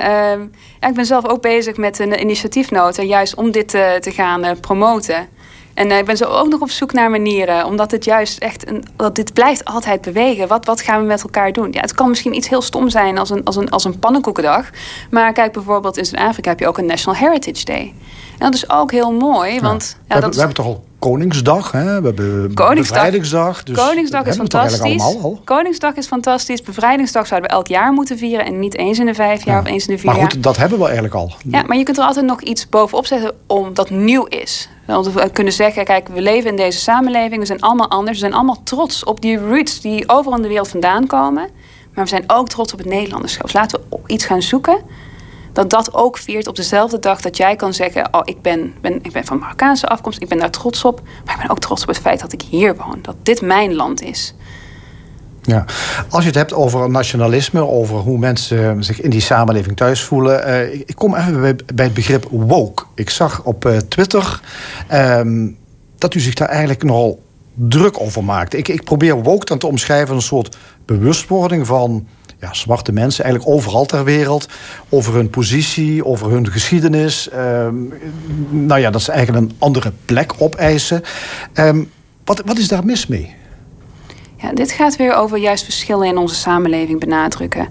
Ja, 0.81 0.88
ik 0.88 0.94
ben 0.94 1.07
zelf 1.07 1.27
ook 1.27 1.42
bezig 1.42 1.77
met 1.77 1.99
een 1.99 2.21
initiatiefnota, 2.21 3.03
juist 3.03 3.35
om 3.35 3.51
dit 3.51 3.68
te, 3.68 3.97
te 4.01 4.11
gaan 4.11 4.44
uh, 4.44 4.51
promoten. 4.61 5.29
En 5.75 5.90
uh, 5.90 5.99
ik 5.99 6.05
ben 6.05 6.16
zo 6.16 6.25
ook 6.25 6.49
nog 6.49 6.61
op 6.61 6.71
zoek 6.71 6.92
naar 6.92 7.11
manieren, 7.11 7.64
omdat 7.64 7.90
het 7.90 8.05
juist 8.05 8.38
echt, 8.38 8.68
een, 8.68 8.85
dat 8.97 9.14
dit 9.14 9.33
blijft 9.33 9.64
altijd 9.64 10.01
bewegen. 10.01 10.49
Wat, 10.49 10.66
wat 10.66 10.81
gaan 10.81 11.01
we 11.01 11.07
met 11.07 11.23
elkaar 11.23 11.53
doen? 11.53 11.73
Ja, 11.73 11.81
het 11.81 11.94
kan 11.94 12.09
misschien 12.09 12.35
iets 12.35 12.49
heel 12.49 12.62
stom 12.62 12.88
zijn 12.88 13.18
als 13.18 13.31
een, 13.31 13.44
als 13.44 13.57
een, 13.57 13.71
als 13.71 13.85
een 13.85 13.99
pannenkoekendag. 13.99 14.71
Maar 15.11 15.33
kijk 15.33 15.53
bijvoorbeeld 15.53 15.97
in 15.97 16.05
Zuid-Afrika 16.05 16.49
heb 16.51 16.61
je 16.61 16.68
ook 16.68 16.79
een 16.79 16.87
National 16.87 17.21
Heritage 17.21 17.64
Day. 17.64 17.94
En 18.38 18.44
dat 18.51 18.55
is 18.55 18.70
ook 18.70 18.90
heel 18.90 19.12
mooi, 19.12 19.61
want... 19.61 19.96
Ja, 19.98 20.05
we, 20.07 20.12
hebben, 20.12 20.31
we 20.31 20.38
hebben 20.38 20.57
toch 20.57 20.66
al 20.66 20.85
Koningsdag, 20.98 21.72
hè? 21.72 22.01
we 22.01 22.07
hebben 22.07 22.55
Koningsdag, 22.55 22.96
Bevrijdingsdag. 22.96 23.62
Dus 23.62 23.77
Koningsdag 23.77 24.27
is 24.27 24.37
fantastisch. 24.37 25.16
Koningsdag 25.44 25.94
is 25.94 26.07
fantastisch. 26.07 26.62
Bevrijdingsdag 26.62 27.27
zouden 27.27 27.51
we 27.51 27.57
elk 27.57 27.66
jaar 27.66 27.92
moeten 27.92 28.18
vieren 28.18 28.46
en 28.46 28.59
niet 28.59 28.77
eens 28.77 28.98
in 28.98 29.07
de 29.07 29.14
vijf 29.14 29.44
jaar 29.44 29.61
of 29.61 29.66
eens 29.66 29.87
in 29.87 29.94
de 29.94 30.01
vier 30.01 30.11
jaar. 30.11 30.20
Maar 30.20 30.31
goed, 30.31 30.42
dat 30.42 30.57
hebben 30.57 30.79
we 30.79 30.85
eigenlijk 30.85 31.14
al. 31.14 31.33
Ja, 31.44 31.62
maar 31.62 31.77
je 31.77 31.83
kunt 31.83 31.98
er 31.98 32.05
altijd 32.05 32.27
nog 32.27 32.40
iets 32.40 32.68
bovenop 32.68 33.07
zetten 33.07 33.33
om 33.46 33.74
dat 33.74 33.90
nieuw 33.90 34.24
is. 34.24 34.68
Want 34.87 35.12
we 35.12 35.31
kunnen 35.31 35.53
zeggen, 35.53 35.85
kijk, 35.85 36.09
we 36.09 36.22
leven 36.22 36.51
in 36.51 36.57
deze 36.57 36.79
samenleving, 36.79 37.40
we 37.40 37.46
zijn 37.46 37.61
allemaal 37.61 37.90
anders. 37.90 38.12
We 38.12 38.18
zijn 38.18 38.35
allemaal 38.35 38.62
trots 38.62 39.05
op 39.05 39.20
die 39.20 39.38
roots 39.38 39.81
die 39.81 40.09
overal 40.09 40.37
in 40.37 40.42
de 40.42 40.48
wereld 40.48 40.68
vandaan 40.68 41.07
komen. 41.07 41.48
Maar 41.94 42.05
we 42.05 42.11
zijn 42.11 42.24
ook 42.27 42.48
trots 42.48 42.72
op 42.72 42.79
het 42.79 42.88
Nederlanderschap. 42.88 43.44
Dus 43.44 43.53
laten 43.53 43.81
we 43.90 43.98
iets 44.07 44.24
gaan 44.24 44.42
zoeken 44.42 44.79
dat 45.59 45.71
dat 45.71 45.94
ook 45.94 46.18
viert 46.18 46.47
op 46.47 46.57
dezelfde 46.57 46.99
dag 46.99 47.21
dat 47.21 47.37
jij 47.37 47.57
kan 47.57 47.75
zeggen: 47.75 48.14
Oh, 48.14 48.21
ik 48.25 48.42
ben, 48.42 48.75
ben, 48.81 48.94
ik 49.03 49.12
ben 49.12 49.25
van 49.25 49.38
Marokkaanse 49.38 49.87
afkomst, 49.87 50.23
ik 50.23 50.29
ben 50.29 50.38
daar 50.38 50.51
trots 50.51 50.85
op. 50.85 51.01
Maar 51.25 51.35
ik 51.35 51.40
ben 51.40 51.51
ook 51.51 51.59
trots 51.59 51.83
op 51.83 51.88
het 51.88 51.99
feit 51.99 52.21
dat 52.21 52.33
ik 52.33 52.42
hier 52.42 52.77
woon, 52.77 52.99
dat 53.03 53.16
dit 53.23 53.40
mijn 53.40 53.75
land 53.75 54.03
is. 54.03 54.35
Ja, 55.42 55.64
als 56.09 56.23
je 56.23 56.29
het 56.29 56.38
hebt 56.38 56.53
over 56.53 56.90
nationalisme, 56.90 57.66
over 57.66 57.97
hoe 57.97 58.18
mensen 58.18 58.85
zich 58.85 59.01
in 59.01 59.11
die 59.11 59.21
samenleving 59.21 59.77
thuis 59.77 60.03
voelen. 60.03 60.49
Uh, 60.49 60.75
ik 60.75 60.94
kom 60.94 61.14
even 61.14 61.40
bij, 61.75 61.85
het 61.85 61.94
begrip 61.94 62.27
woke. 62.31 62.85
Ik 62.94 63.11
zag 63.11 63.44
op 63.44 63.64
uh, 63.64 63.77
Twitter 63.77 64.40
um, 64.92 65.59
dat 65.99 66.14
u 66.14 66.21
zich 66.21 66.35
daar 66.35 66.49
eigenlijk 66.49 66.83
nogal 66.83 67.23
druk 67.55 68.01
over 68.01 68.25
maakte. 68.25 68.57
Ik, 68.57 68.68
ik 68.68 68.85
probeer 68.85 69.23
woke 69.23 69.44
dan 69.44 69.59
te 69.59 69.66
omschrijven 69.66 70.14
als 70.14 70.23
een 70.23 70.29
soort 70.29 70.57
bewustwording 70.85 71.66
van 71.66 72.07
ja, 72.40 72.55
zwarte 72.55 72.92
mensen, 72.92 73.24
eigenlijk 73.24 73.55
overal 73.55 73.85
ter 73.87 74.05
wereld, 74.05 74.48
over 74.88 75.14
hun 75.14 75.31
positie, 75.31 76.05
over 76.05 76.31
hun 76.31 76.51
geschiedenis. 76.51 77.29
Ehm, 77.29 77.74
nou 78.51 78.81
ja, 78.81 78.90
dat 78.90 79.03
ze 79.03 79.12
eigenlijk 79.12 79.46
een 79.46 79.57
andere 79.59 79.92
plek 80.05 80.33
opeisen. 80.38 81.03
Ehm, 81.53 81.83
wat, 82.24 82.42
wat 82.44 82.59
is 82.59 82.68
daar 82.68 82.85
mis 82.85 83.07
mee? 83.07 83.35
Ja, 84.37 84.53
dit 84.53 84.72
gaat 84.72 84.96
weer 84.96 85.14
over 85.14 85.38
juist 85.38 85.64
verschillen 85.64 86.07
in 86.07 86.16
onze 86.16 86.35
samenleving 86.35 87.01
benadrukken. 87.01 87.68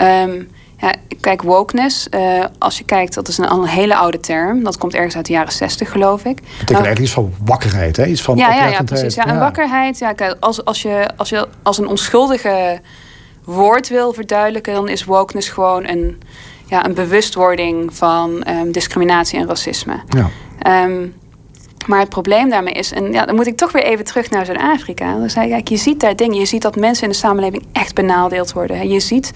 Um, 0.00 0.48
ja, 0.80 0.94
kijk, 1.20 1.42
wokeness, 1.42 2.06
uh, 2.10 2.44
als 2.58 2.78
je 2.78 2.84
kijkt, 2.84 3.14
dat 3.14 3.28
is 3.28 3.38
een, 3.38 3.50
een, 3.50 3.66
hele 3.66 3.96
oude 3.96 4.20
term. 4.20 4.64
Dat 4.64 4.78
komt 4.78 4.94
ergens 4.94 5.16
uit 5.16 5.26
de 5.26 5.32
jaren 5.32 5.52
zestig, 5.52 5.90
geloof 5.90 6.24
ik. 6.24 6.36
Dat 6.36 6.44
betekent 6.44 6.70
nou, 6.70 6.84
eigenlijk 6.84 6.98
iets 6.98 7.12
van 7.12 7.32
wakkerheid, 7.44 7.96
hè? 7.96 8.06
Iets 8.06 8.22
van 8.22 8.36
ja, 8.36 8.54
ja, 8.54 8.66
ja, 8.66 8.82
precies. 8.82 9.14
Ja, 9.14 9.28
een 9.28 9.38
wakkerheid. 9.38 9.98
Ja, 9.98 10.12
kijk, 10.12 10.36
als, 10.40 10.64
als, 10.64 10.82
je, 10.82 11.10
als 11.16 11.28
je 11.28 11.48
als 11.62 11.78
een 11.78 11.86
onschuldige 11.86 12.80
woord 13.54 13.88
wil 13.88 14.12
verduidelijken... 14.12 14.74
dan 14.74 14.88
is 14.88 15.04
wokeness 15.04 15.48
gewoon 15.48 15.88
een, 15.88 16.20
ja, 16.66 16.84
een 16.84 16.94
bewustwording 16.94 17.96
van 17.96 18.44
um, 18.48 18.72
discriminatie 18.72 19.38
en 19.38 19.46
racisme. 19.46 20.00
Ja. 20.08 20.84
Um, 20.84 21.14
maar 21.86 21.98
het 21.98 22.08
probleem 22.08 22.50
daarmee 22.50 22.74
is, 22.74 22.92
en 22.92 23.12
ja, 23.12 23.26
dan 23.26 23.34
moet 23.34 23.46
ik 23.46 23.56
toch 23.56 23.72
weer 23.72 23.84
even 23.84 24.04
terug 24.04 24.30
naar 24.30 24.44
Zuid-Afrika. 24.44 25.18
Dan 25.18 25.30
zei 25.30 25.48
kijk, 25.48 25.68
je 25.68 25.76
ziet 25.76 26.00
daar 26.00 26.16
dingen. 26.16 26.38
Je 26.38 26.44
ziet 26.44 26.62
dat 26.62 26.76
mensen 26.76 27.04
in 27.04 27.10
de 27.10 27.16
samenleving 27.16 27.66
echt 27.72 27.94
benadeeld 27.94 28.52
worden. 28.52 28.88
Je 28.88 29.00
ziet 29.00 29.32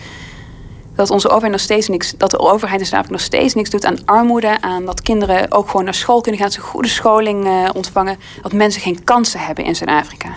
dat 0.95 1.11
onze 1.11 1.29
overheid 1.29 1.53
nog 1.53 1.61
steeds 1.61 1.89
niks, 1.89 2.15
dat 2.17 2.31
de 2.31 2.39
overheid 2.39 2.81
in 2.81 2.87
Zuid-Afrika 2.87 3.19
nog 3.19 3.27
steeds 3.27 3.55
niks 3.55 3.71
doet 3.71 3.85
aan 3.85 4.05
armoede, 4.05 4.61
aan 4.61 4.85
dat 4.85 5.03
kinderen 5.03 5.53
ook 5.53 5.69
gewoon 5.69 5.85
naar 5.85 5.95
school 5.95 6.21
kunnen 6.21 6.41
gaan, 6.41 6.51
ze 6.51 6.61
goede 6.61 6.89
scholing 6.89 7.47
uh, 7.47 7.69
ontvangen, 7.75 8.19
dat 8.43 8.53
mensen 8.53 8.83
geen 8.83 9.05
kansen 9.05 9.41
hebben 9.41 9.65
in 9.65 9.77
Zuid-Afrika. 9.77 10.37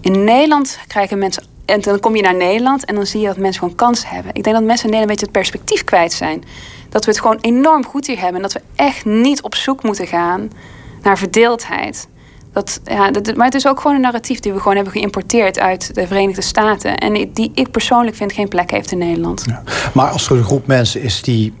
In 0.00 0.24
Nederland 0.24 0.78
krijgen 0.86 1.18
mensen, 1.18 1.44
en 1.68 1.80
dan 1.80 2.00
kom 2.00 2.16
je 2.16 2.22
naar 2.22 2.36
Nederland 2.36 2.84
en 2.84 2.94
dan 2.94 3.06
zie 3.06 3.20
je 3.20 3.26
dat 3.26 3.36
mensen 3.36 3.60
gewoon 3.60 3.74
kansen 3.76 4.08
hebben. 4.08 4.34
Ik 4.34 4.42
denk 4.42 4.56
dat 4.56 4.64
mensen 4.64 4.84
in 4.84 4.90
Nederland 4.94 5.20
een 5.20 5.26
beetje 5.26 5.40
het 5.40 5.50
perspectief 5.50 5.84
kwijt 5.84 6.12
zijn. 6.12 6.44
Dat 6.88 7.04
we 7.04 7.10
het 7.10 7.20
gewoon 7.20 7.38
enorm 7.40 7.84
goed 7.84 8.06
hier 8.06 8.20
hebben 8.20 8.36
en 8.36 8.42
dat 8.42 8.52
we 8.52 8.60
echt 8.74 9.04
niet 9.04 9.42
op 9.42 9.54
zoek 9.54 9.82
moeten 9.82 10.06
gaan 10.06 10.50
naar 11.02 11.18
verdeeldheid. 11.18 12.08
Dat, 12.52 12.80
ja, 12.84 13.10
dat, 13.10 13.36
maar 13.36 13.46
het 13.46 13.54
is 13.54 13.66
ook 13.66 13.80
gewoon 13.80 13.96
een 13.96 14.02
narratief 14.02 14.40
die 14.40 14.52
we 14.52 14.58
gewoon 14.58 14.74
hebben 14.74 14.92
geïmporteerd 14.92 15.58
uit 15.58 15.94
de 15.94 16.06
Verenigde 16.06 16.42
Staten. 16.42 16.98
En 16.98 17.32
die 17.32 17.50
ik 17.54 17.70
persoonlijk 17.70 18.16
vind 18.16 18.32
geen 18.32 18.48
plek 18.48 18.70
heeft 18.70 18.92
in 18.92 18.98
Nederland. 18.98 19.44
Ja. 19.46 19.62
Maar 19.94 20.10
als 20.10 20.28
er 20.28 20.36
een 20.36 20.44
groep 20.44 20.66
mensen 20.66 21.02
is 21.02 21.22
die 21.22 21.54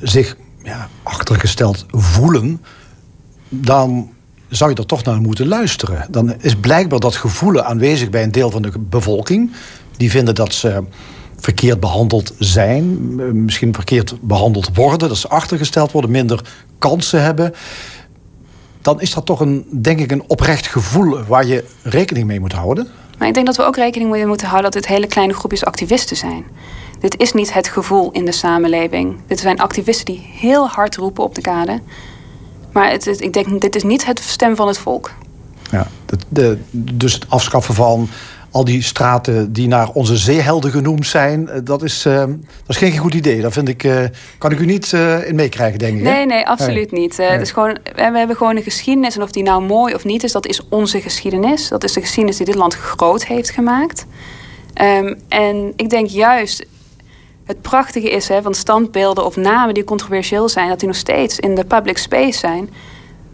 zich 0.00 0.36
ja, 0.62 0.88
achtergesteld 1.02 1.86
voelen, 1.90 2.64
dan 3.48 4.10
zou 4.50 4.70
je 4.70 4.76
er 4.76 4.86
toch 4.86 5.04
naar 5.04 5.20
moeten 5.20 5.48
luisteren. 5.48 6.06
Dan 6.10 6.34
is 6.40 6.56
blijkbaar 6.56 7.00
dat 7.00 7.16
gevoel 7.16 7.62
aanwezig 7.62 8.10
bij 8.10 8.22
een 8.22 8.32
deel 8.32 8.50
van 8.50 8.62
de 8.62 8.72
bevolking. 8.78 9.52
Die 9.96 10.10
vinden 10.10 10.34
dat 10.34 10.54
ze 10.54 10.82
verkeerd 11.36 11.80
behandeld 11.80 12.34
zijn, 12.38 13.44
misschien 13.44 13.74
verkeerd 13.74 14.14
behandeld 14.20 14.70
worden, 14.74 15.08
dat 15.08 15.18
ze 15.18 15.28
achtergesteld 15.28 15.92
worden, 15.92 16.10
minder 16.10 16.44
kansen 16.78 17.22
hebben 17.22 17.54
dan 18.82 19.00
is 19.00 19.14
dat 19.14 19.26
toch 19.26 19.40
een, 19.40 19.66
denk 19.70 20.00
ik, 20.00 20.10
een 20.10 20.24
oprecht 20.26 20.66
gevoel 20.66 21.22
waar 21.22 21.46
je 21.46 21.64
rekening 21.82 22.26
mee 22.26 22.40
moet 22.40 22.52
houden. 22.52 22.88
Maar 23.18 23.28
ik 23.28 23.34
denk 23.34 23.46
dat 23.46 23.56
we 23.56 23.62
ook 23.62 23.76
rekening 23.76 24.10
mee 24.10 24.26
moeten 24.26 24.46
houden 24.46 24.70
dat 24.70 24.82
dit 24.82 24.90
hele 24.90 25.06
kleine 25.06 25.34
groepjes 25.34 25.64
activisten 25.64 26.16
zijn. 26.16 26.44
Dit 27.00 27.18
is 27.20 27.32
niet 27.32 27.52
het 27.52 27.68
gevoel 27.68 28.10
in 28.10 28.24
de 28.24 28.32
samenleving. 28.32 29.18
Dit 29.26 29.40
zijn 29.40 29.60
activisten 29.60 30.04
die 30.04 30.30
heel 30.32 30.68
hard 30.68 30.96
roepen 30.96 31.24
op 31.24 31.34
de 31.34 31.40
kade. 31.40 31.80
Maar 32.72 32.90
het, 32.90 33.20
ik 33.20 33.32
denk, 33.32 33.60
dit 33.60 33.76
is 33.76 33.82
niet 33.82 34.06
het 34.06 34.20
stem 34.20 34.56
van 34.56 34.66
het 34.66 34.78
volk. 34.78 35.10
Ja, 35.70 35.86
de, 36.06 36.16
de, 36.28 36.58
dus 36.70 37.12
het 37.12 37.24
afschaffen 37.28 37.74
van 37.74 38.08
al 38.50 38.64
die 38.64 38.82
straten 38.82 39.52
die 39.52 39.68
naar 39.68 39.88
onze 39.88 40.16
zeehelden 40.16 40.70
genoemd 40.70 41.06
zijn, 41.06 41.48
eh, 41.48 41.60
dat 41.64 41.82
is, 41.82 42.06
uh, 42.06 42.14
dat 42.14 42.36
is 42.66 42.76
geen 42.76 42.96
goed 42.96 43.14
idee. 43.14 43.40
Daar 43.40 43.52
vind 43.52 43.68
ik, 43.68 43.84
uh, 43.84 44.04
kan 44.38 44.52
ik 44.52 44.58
u 44.58 44.64
niet 44.64 44.92
uh, 44.92 45.28
in 45.28 45.34
meekrijgen, 45.34 45.78
denk 45.78 45.96
ik. 45.96 46.02
Nee, 46.02 46.26
nee, 46.26 46.46
absoluut 46.46 46.92
niet. 46.92 47.16
Nee. 47.16 47.28
Het 47.28 47.40
is 47.40 47.50
gewoon, 47.50 47.78
we 47.94 48.18
hebben 48.18 48.36
gewoon 48.36 48.56
een 48.56 48.62
geschiedenis. 48.62 49.16
En 49.16 49.22
of 49.22 49.30
die 49.30 49.42
nou 49.42 49.62
mooi 49.62 49.94
of 49.94 50.04
niet 50.04 50.24
is, 50.24 50.32
dat 50.32 50.46
is 50.46 50.60
onze 50.68 51.00
geschiedenis. 51.00 51.68
Dat 51.68 51.84
is 51.84 51.92
de 51.92 52.00
geschiedenis 52.00 52.36
die 52.36 52.46
dit 52.46 52.54
land 52.54 52.74
groot 52.74 53.24
heeft 53.24 53.50
gemaakt. 53.50 54.06
Um, 54.82 55.18
en 55.28 55.72
ik 55.76 55.90
denk 55.90 56.08
juist, 56.08 56.66
het 57.50 57.62
prachtige 57.62 58.10
is 58.10 58.28
hè, 58.28 58.42
van 58.42 58.54
standbeelden 58.54 59.24
of 59.24 59.36
namen 59.36 59.74
die 59.74 59.84
controversieel 59.84 60.48
zijn, 60.48 60.68
dat 60.68 60.78
die 60.78 60.88
nog 60.88 60.96
steeds 60.96 61.38
in 61.38 61.54
de 61.54 61.64
public 61.64 61.98
space 61.98 62.38
zijn. 62.38 62.70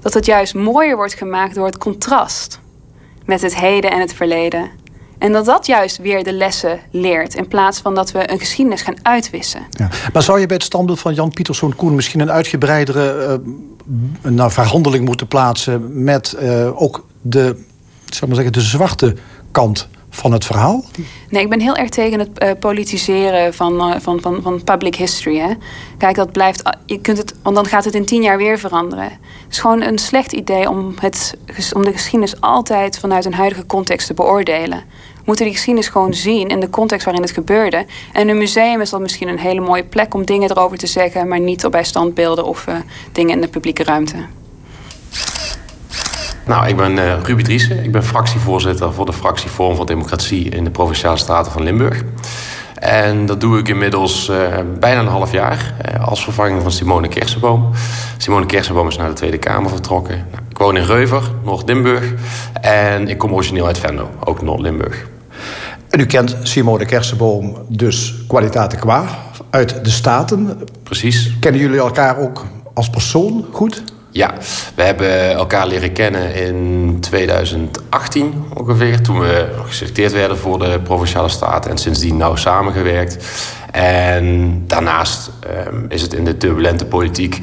Dat 0.00 0.14
het 0.14 0.26
juist 0.26 0.54
mooier 0.54 0.96
wordt 0.96 1.14
gemaakt 1.14 1.54
door 1.54 1.66
het 1.66 1.78
contrast 1.78 2.60
met 3.24 3.42
het 3.42 3.56
heden 3.56 3.90
en 3.90 4.00
het 4.00 4.14
verleden. 4.14 4.70
En 5.18 5.32
dat 5.32 5.44
dat 5.44 5.66
juist 5.66 5.96
weer 5.96 6.24
de 6.24 6.32
lessen 6.32 6.80
leert. 6.90 7.34
In 7.34 7.48
plaats 7.48 7.80
van 7.80 7.94
dat 7.94 8.12
we 8.12 8.30
een 8.32 8.38
geschiedenis 8.38 8.82
gaan 8.82 8.96
uitwissen. 9.02 9.62
Ja. 9.70 9.88
Maar 10.12 10.22
zou 10.22 10.40
je 10.40 10.46
bij 10.46 10.56
het 10.56 10.64
standbeeld 10.64 11.00
van 11.00 11.14
Jan 11.14 11.30
Pieterszoon 11.30 11.76
Koen 11.76 11.94
misschien 11.94 12.20
een 12.20 12.30
uitgebreidere 12.30 13.40
uh, 14.22 14.48
verhandeling 14.48 15.04
moeten 15.04 15.26
plaatsen 15.26 16.04
met 16.04 16.36
uh, 16.42 16.82
ook 16.82 17.06
de, 17.22 17.64
zeg 18.04 18.26
maar 18.26 18.34
zeggen, 18.34 18.52
de 18.52 18.60
zwarte 18.60 19.14
kant 19.50 19.88
van 20.16 20.32
het 20.32 20.44
verhaal? 20.44 20.84
Nee, 21.28 21.42
ik 21.42 21.48
ben 21.48 21.60
heel 21.60 21.76
erg 21.76 21.88
tegen 21.88 22.18
het 22.18 22.28
uh, 22.42 22.50
politiseren 22.60 23.54
van, 23.54 23.90
uh, 23.90 23.96
van, 24.00 24.20
van, 24.20 24.42
van 24.42 24.64
public 24.64 24.94
history. 24.94 25.38
Hè. 25.38 25.52
Kijk, 25.98 26.16
dat 26.16 26.32
blijft. 26.32 26.62
Je 26.86 27.00
kunt 27.00 27.18
het, 27.18 27.34
want 27.42 27.56
dan 27.56 27.66
gaat 27.66 27.84
het 27.84 27.94
in 27.94 28.04
tien 28.04 28.22
jaar 28.22 28.36
weer 28.36 28.58
veranderen. 28.58 29.04
Het 29.04 29.50
is 29.50 29.58
gewoon 29.58 29.82
een 29.82 29.98
slecht 29.98 30.32
idee 30.32 30.68
om, 30.68 30.94
het, 31.00 31.34
om 31.72 31.84
de 31.84 31.92
geschiedenis 31.92 32.40
altijd 32.40 32.98
vanuit 32.98 33.24
een 33.24 33.34
huidige 33.34 33.66
context 33.66 34.06
te 34.06 34.14
beoordelen. 34.14 34.78
We 35.14 35.22
moeten 35.24 35.44
die 35.44 35.54
geschiedenis 35.54 35.88
gewoon 35.88 36.14
zien 36.14 36.48
in 36.48 36.60
de 36.60 36.70
context 36.70 37.04
waarin 37.04 37.22
het 37.22 37.32
gebeurde. 37.32 37.86
En 38.12 38.28
een 38.28 38.38
museum 38.38 38.80
is 38.80 38.90
dan 38.90 39.02
misschien 39.02 39.28
een 39.28 39.38
hele 39.38 39.60
mooie 39.60 39.84
plek 39.84 40.14
om 40.14 40.24
dingen 40.24 40.50
erover 40.50 40.78
te 40.78 40.86
zeggen, 40.86 41.28
maar 41.28 41.40
niet 41.40 41.70
bij 41.70 41.84
standbeelden 41.84 42.44
of 42.44 42.66
uh, 42.66 42.74
dingen 43.12 43.34
in 43.34 43.40
de 43.40 43.48
publieke 43.48 43.84
ruimte. 43.84 44.16
Nou, 46.46 46.66
ik 46.66 46.76
ben 46.76 46.92
uh, 46.96 47.14
Ruby 47.22 47.42
Driessen. 47.42 47.84
Ik 47.84 47.92
ben 47.92 48.04
fractievoorzitter 48.04 48.92
voor 48.92 49.06
de 49.06 49.12
fractie 49.12 49.50
Forum 49.50 49.76
voor 49.76 49.86
Democratie 49.86 50.48
in 50.48 50.64
de 50.64 50.70
Provinciale 50.70 51.16
Staten 51.16 51.52
van 51.52 51.62
Limburg. 51.62 52.02
En 52.74 53.26
dat 53.26 53.40
doe 53.40 53.58
ik 53.58 53.68
inmiddels 53.68 54.28
uh, 54.28 54.36
bijna 54.78 55.00
een 55.00 55.06
half 55.06 55.32
jaar 55.32 55.74
uh, 55.94 56.08
als 56.08 56.24
vervanging 56.24 56.62
van 56.62 56.70
Simone 56.70 57.08
Kersenboom. 57.08 57.70
Simone 58.16 58.46
Kersenboom 58.46 58.88
is 58.88 58.96
naar 58.96 59.08
de 59.08 59.14
Tweede 59.14 59.38
Kamer 59.38 59.70
vertrokken. 59.70 60.14
Nou, 60.30 60.42
ik 60.48 60.58
woon 60.58 60.76
in 60.76 60.84
Reuver, 60.84 61.22
Noord-Limburg. 61.44 62.12
En 62.60 63.08
ik 63.08 63.18
kom 63.18 63.32
origineel 63.32 63.66
uit 63.66 63.78
Venlo, 63.78 64.10
ook 64.24 64.42
Noord-Limburg. 64.42 65.06
En 65.90 66.00
u 66.00 66.06
kent 66.06 66.36
Simone 66.42 66.84
Kersenboom 66.84 67.56
dus 67.68 68.14
kwaliteiten 68.28 68.78
qua 68.78 69.08
uit 69.50 69.84
de 69.84 69.90
Staten. 69.90 70.58
Precies. 70.82 71.36
Kennen 71.40 71.60
jullie 71.60 71.78
elkaar 71.78 72.18
ook 72.18 72.44
als 72.74 72.90
persoon 72.90 73.44
goed? 73.52 73.82
Ja, 74.16 74.34
we 74.74 74.82
hebben 74.82 75.30
elkaar 75.30 75.66
leren 75.66 75.92
kennen 75.92 76.34
in 76.34 76.96
2018 77.00 78.44
ongeveer. 78.54 79.00
Toen 79.00 79.20
we 79.20 79.48
geselecteerd 79.66 80.12
werden 80.12 80.38
voor 80.38 80.58
de 80.58 80.80
Provinciale 80.82 81.28
Staten. 81.28 81.70
En 81.70 81.78
sindsdien 81.78 82.16
nauw 82.16 82.36
samengewerkt. 82.36 83.26
En 83.70 84.62
daarnaast 84.66 85.30
um, 85.68 85.86
is 85.88 86.02
het 86.02 86.12
in 86.12 86.24
de 86.24 86.36
turbulente 86.36 86.84
politiek 86.84 87.40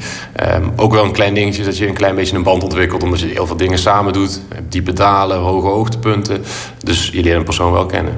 um, 0.54 0.72
ook 0.76 0.92
wel 0.92 1.04
een 1.04 1.12
klein 1.12 1.34
dingetje... 1.34 1.64
dat 1.64 1.78
je 1.78 1.88
een 1.88 1.94
klein 1.94 2.14
beetje 2.14 2.36
een 2.36 2.42
band 2.42 2.62
ontwikkelt... 2.62 3.02
omdat 3.02 3.20
je 3.20 3.26
heel 3.26 3.46
veel 3.46 3.56
dingen 3.56 3.78
samen 3.78 4.12
doet. 4.12 4.40
Diepe 4.68 4.92
dalen, 4.92 5.38
hoge 5.38 5.66
hoogtepunten. 5.66 6.44
Dus 6.78 7.08
je 7.12 7.22
leert 7.22 7.36
een 7.36 7.44
persoon 7.44 7.72
wel 7.72 7.86
kennen. 7.86 8.14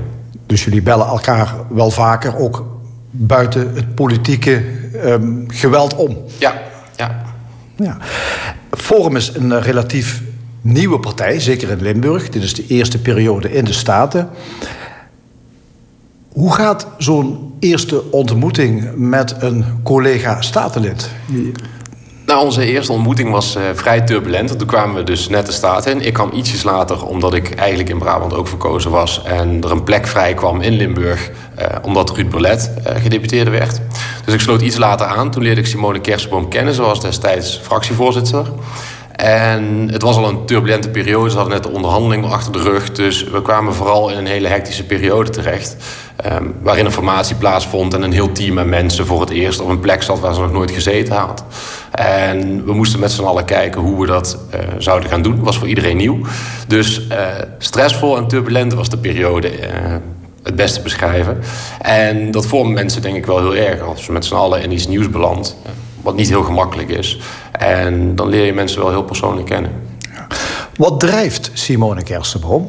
Dus 0.46 0.64
jullie 0.64 0.82
bellen 0.82 1.06
elkaar 1.06 1.54
wel 1.68 1.90
vaker, 1.90 2.36
ook 2.36 2.64
buiten 3.10 3.74
het 3.74 3.94
politieke 3.94 4.64
um, 5.04 5.44
geweld 5.48 5.94
om? 5.94 6.16
Ja, 6.38 6.62
ja. 6.96 7.34
Ja. 7.76 7.96
Forum 8.70 9.16
is 9.16 9.32
een 9.34 9.60
relatief 9.60 10.22
nieuwe 10.60 11.00
partij, 11.00 11.40
zeker 11.40 11.70
in 11.70 11.82
Limburg. 11.82 12.28
Dit 12.28 12.42
is 12.42 12.54
de 12.54 12.66
eerste 12.66 12.98
periode 13.00 13.52
in 13.52 13.64
de 13.64 13.72
Staten. 13.72 14.28
Hoe 16.32 16.54
gaat 16.54 16.86
zo'n 16.98 17.54
eerste 17.58 18.10
ontmoeting 18.10 18.96
met 18.96 19.34
een 19.42 19.64
collega 19.82 20.40
statenlid? 20.40 21.10
Onze 22.40 22.64
eerste 22.64 22.92
ontmoeting 22.92 23.30
was 23.30 23.56
uh, 23.56 23.62
vrij 23.74 24.00
turbulent. 24.00 24.58
Toen 24.58 24.66
kwamen 24.66 24.96
we 24.96 25.02
dus 25.02 25.28
net 25.28 25.46
de 25.46 25.52
staat 25.52 25.86
in. 25.86 26.00
Ik 26.00 26.12
kwam 26.12 26.30
ietsjes 26.32 26.62
later, 26.62 27.06
omdat 27.06 27.34
ik 27.34 27.54
eigenlijk 27.54 27.88
in 27.88 27.98
Brabant 27.98 28.34
ook 28.34 28.48
verkozen 28.48 28.90
was. 28.90 29.22
En 29.24 29.60
er 29.62 29.70
een 29.70 29.84
plek 29.84 30.06
vrij 30.06 30.34
kwam 30.34 30.60
in 30.60 30.72
Limburg, 30.72 31.30
uh, 31.58 31.66
omdat 31.82 32.10
Ruud 32.10 32.28
Berlet 32.28 32.70
uh, 32.78 32.92
gedeputeerde 33.02 33.50
werd. 33.50 33.80
Dus 34.24 34.34
ik 34.34 34.40
sloot 34.40 34.60
iets 34.62 34.76
later 34.76 35.06
aan. 35.06 35.30
Toen 35.30 35.42
leerde 35.42 35.60
ik 35.60 35.66
Simone 35.66 36.00
Kersenboom 36.00 36.48
kennen, 36.48 36.74
zoals 36.74 37.00
destijds 37.00 37.60
fractievoorzitter. 37.62 38.46
En 39.16 39.88
het 39.92 40.02
was 40.02 40.16
al 40.16 40.28
een 40.28 40.46
turbulente 40.46 40.88
periode. 40.88 41.30
Ze 41.30 41.36
hadden 41.36 41.54
net 41.54 41.62
de 41.62 41.72
onderhandeling 41.72 42.24
achter 42.24 42.52
de 42.52 42.62
rug. 42.62 42.92
Dus 42.92 43.24
we 43.24 43.42
kwamen 43.42 43.74
vooral 43.74 44.10
in 44.10 44.18
een 44.18 44.26
hele 44.26 44.48
hectische 44.48 44.84
periode 44.84 45.30
terecht. 45.30 45.76
Um, 46.32 46.54
waarin 46.62 46.84
een 46.84 46.92
formatie 46.92 47.36
plaatsvond 47.36 47.94
en 47.94 48.02
een 48.02 48.12
heel 48.12 48.32
team 48.32 48.58
aan 48.58 48.68
mensen 48.68 49.06
voor 49.06 49.20
het 49.20 49.30
eerst 49.30 49.60
op 49.60 49.68
een 49.68 49.80
plek 49.80 50.02
zat 50.02 50.20
waar 50.20 50.34
ze 50.34 50.40
nog 50.40 50.52
nooit 50.52 50.70
gezeten 50.70 51.14
had. 51.14 51.44
En 51.90 52.64
we 52.64 52.72
moesten 52.72 53.00
met 53.00 53.12
z'n 53.12 53.24
allen 53.24 53.44
kijken 53.44 53.80
hoe 53.80 54.00
we 54.00 54.06
dat 54.06 54.38
uh, 54.54 54.60
zouden 54.78 55.08
gaan 55.08 55.22
doen. 55.22 55.42
Was 55.42 55.58
voor 55.58 55.68
iedereen 55.68 55.96
nieuw. 55.96 56.18
Dus 56.68 57.00
uh, 57.00 57.16
stressvol 57.58 58.16
en 58.16 58.28
turbulent 58.28 58.74
was 58.74 58.88
de 58.88 58.98
periode. 58.98 59.58
Uh, 59.58 59.66
het 60.42 60.56
beste 60.56 60.80
beschrijven. 60.80 61.38
En 61.80 62.30
dat 62.30 62.46
vormen 62.46 62.72
mensen 62.72 63.02
denk 63.02 63.16
ik 63.16 63.26
wel 63.26 63.38
heel 63.38 63.56
erg. 63.56 63.80
Als 63.80 64.06
je 64.06 64.12
met 64.12 64.24
z'n 64.24 64.34
allen 64.34 64.62
in 64.62 64.72
iets 64.72 64.86
nieuws 64.86 65.10
belandt, 65.10 65.56
wat 66.02 66.16
niet 66.16 66.28
heel 66.28 66.42
gemakkelijk 66.42 66.88
is. 66.88 67.18
En 67.52 68.14
dan 68.14 68.28
leer 68.28 68.44
je 68.44 68.52
mensen 68.52 68.80
wel 68.80 68.90
heel 68.90 69.04
persoonlijk 69.04 69.46
kennen. 69.46 69.72
Wat 70.76 71.00
drijft 71.00 71.50
Simone 71.52 72.02
Kersenboom? 72.02 72.66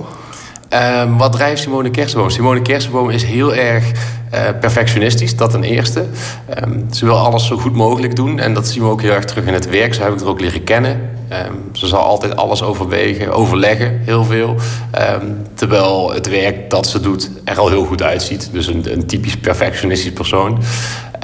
Um, 0.74 1.18
wat 1.18 1.32
drijft 1.32 1.62
Simone 1.62 1.90
Kersenboom? 1.90 2.30
Simone 2.30 2.62
Kersenboom 2.62 3.10
is 3.10 3.24
heel 3.24 3.56
erg 3.56 3.92
uh, 4.34 4.40
perfectionistisch, 4.60 5.36
dat 5.36 5.52
ten 5.52 5.64
eerste. 5.64 6.06
Um, 6.64 6.86
ze 6.92 7.06
wil 7.06 7.18
alles 7.18 7.48
zo 7.48 7.58
goed 7.58 7.74
mogelijk 7.74 8.16
doen 8.16 8.40
en 8.40 8.54
dat 8.54 8.68
zien 8.68 8.84
we 8.84 8.90
ook 8.90 9.02
heel 9.02 9.12
erg 9.12 9.26
terug 9.26 9.46
in 9.46 9.54
het 9.54 9.70
werk. 9.70 9.94
Zo 9.94 10.04
heb 10.04 10.14
ik 10.14 10.22
er 10.22 10.28
ook 10.28 10.42
leren 10.42 10.64
kennen. 10.64 11.17
Um, 11.32 11.70
ze 11.74 11.88
zal 11.88 12.00
altijd 12.00 12.36
alles 12.36 12.64
overwegen, 12.64 13.34
overleggen, 13.34 14.02
heel 14.04 14.24
veel. 14.24 14.56
terwijl 15.54 16.14
het 16.14 16.30
werk 16.30 16.70
dat 16.70 16.88
ze 16.88 17.00
doet 17.00 17.30
er 17.44 17.60
al 17.60 17.70
heel 17.70 17.86
goed 17.86 18.04
uitziet. 18.04 18.50
Dus 18.52 18.68
een, 18.68 18.92
een 18.92 19.06
typisch 19.06 19.38
perfectionistisch 19.38 20.14
persoon. 20.14 20.60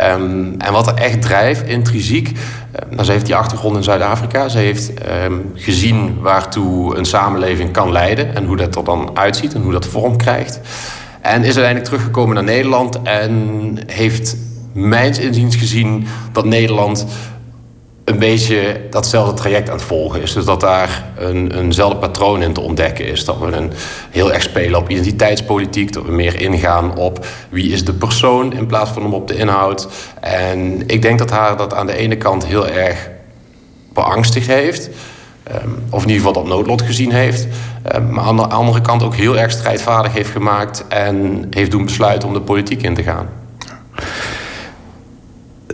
Um, 0.01 0.55
en 0.57 0.71
wat 0.71 0.87
er 0.87 0.93
echt 0.93 1.21
drijft, 1.21 1.67
intrinsiek. 1.67 2.31
Nou, 2.89 3.03
ze 3.03 3.11
heeft 3.11 3.25
die 3.25 3.35
achtergrond 3.35 3.75
in 3.75 3.83
Zuid-Afrika. 3.83 4.49
Ze 4.49 4.57
heeft 4.57 4.91
gezien 5.53 6.21
waartoe 6.21 6.97
een 6.97 7.05
samenleving 7.05 7.71
kan 7.71 7.91
leiden. 7.91 8.35
En 8.35 8.45
hoe 8.45 8.57
dat 8.57 8.75
er 8.75 8.83
dan 8.83 9.09
uitziet 9.13 9.53
en 9.53 9.61
hoe 9.61 9.71
dat 9.71 9.85
vorm 9.85 10.17
krijgt. 10.17 10.59
En 11.21 11.39
is 11.39 11.45
uiteindelijk 11.45 11.85
teruggekomen 11.85 12.35
naar 12.35 12.43
Nederland. 12.43 13.01
En 13.01 13.77
heeft 13.85 14.37
mijns 14.73 15.19
inziens 15.19 15.55
gezien 15.55 16.07
dat 16.31 16.45
Nederland 16.45 17.05
een 18.03 18.19
beetje 18.19 18.81
datzelfde 18.89 19.33
traject 19.33 19.69
aan 19.69 19.75
het 19.75 19.85
volgen 19.85 20.21
is. 20.21 20.33
Dus 20.33 20.45
dat 20.45 20.59
daar 20.59 21.03
een, 21.17 21.51
eenzelfde 21.57 21.97
patroon 21.97 22.41
in 22.41 22.53
te 22.53 22.61
ontdekken 22.61 23.05
is. 23.05 23.25
Dat 23.25 23.39
we 23.39 23.45
een, 23.45 23.71
heel 24.09 24.33
erg 24.33 24.41
spelen 24.41 24.79
op 24.79 24.89
identiteitspolitiek. 24.89 25.93
Dat 25.93 26.05
we 26.05 26.11
meer 26.11 26.41
ingaan 26.41 26.97
op 26.97 27.25
wie 27.49 27.71
is 27.71 27.85
de 27.85 27.93
persoon 27.93 28.53
in 28.53 28.65
plaats 28.65 28.91
van 28.91 29.13
op 29.13 29.27
de 29.27 29.37
inhoud. 29.37 29.87
En 30.19 30.87
ik 30.87 31.01
denk 31.01 31.19
dat 31.19 31.29
haar 31.29 31.57
dat 31.57 31.73
aan 31.73 31.87
de 31.87 31.95
ene 31.95 32.17
kant 32.17 32.45
heel 32.45 32.67
erg 32.67 33.09
beangstigd 33.93 34.47
heeft. 34.47 34.89
Ehm, 35.43 35.69
of 35.89 36.01
in 36.01 36.09
ieder 36.09 36.25
geval 36.25 36.43
dat 36.43 36.51
noodlot 36.51 36.81
gezien 36.81 37.11
heeft. 37.11 37.47
Um, 37.95 38.11
maar 38.11 38.23
aan 38.23 38.35
de 38.35 38.47
andere 38.47 38.81
kant 38.81 39.03
ook 39.03 39.15
heel 39.15 39.37
erg 39.37 39.51
strijdvaardig 39.51 40.13
heeft 40.13 40.29
gemaakt. 40.29 40.85
En 40.87 41.47
heeft 41.49 41.71
doen 41.71 41.85
besluiten 41.85 42.27
om 42.27 42.33
de 42.33 42.41
politiek 42.41 42.81
in 42.81 42.93
te 42.93 43.03
gaan. 43.03 43.29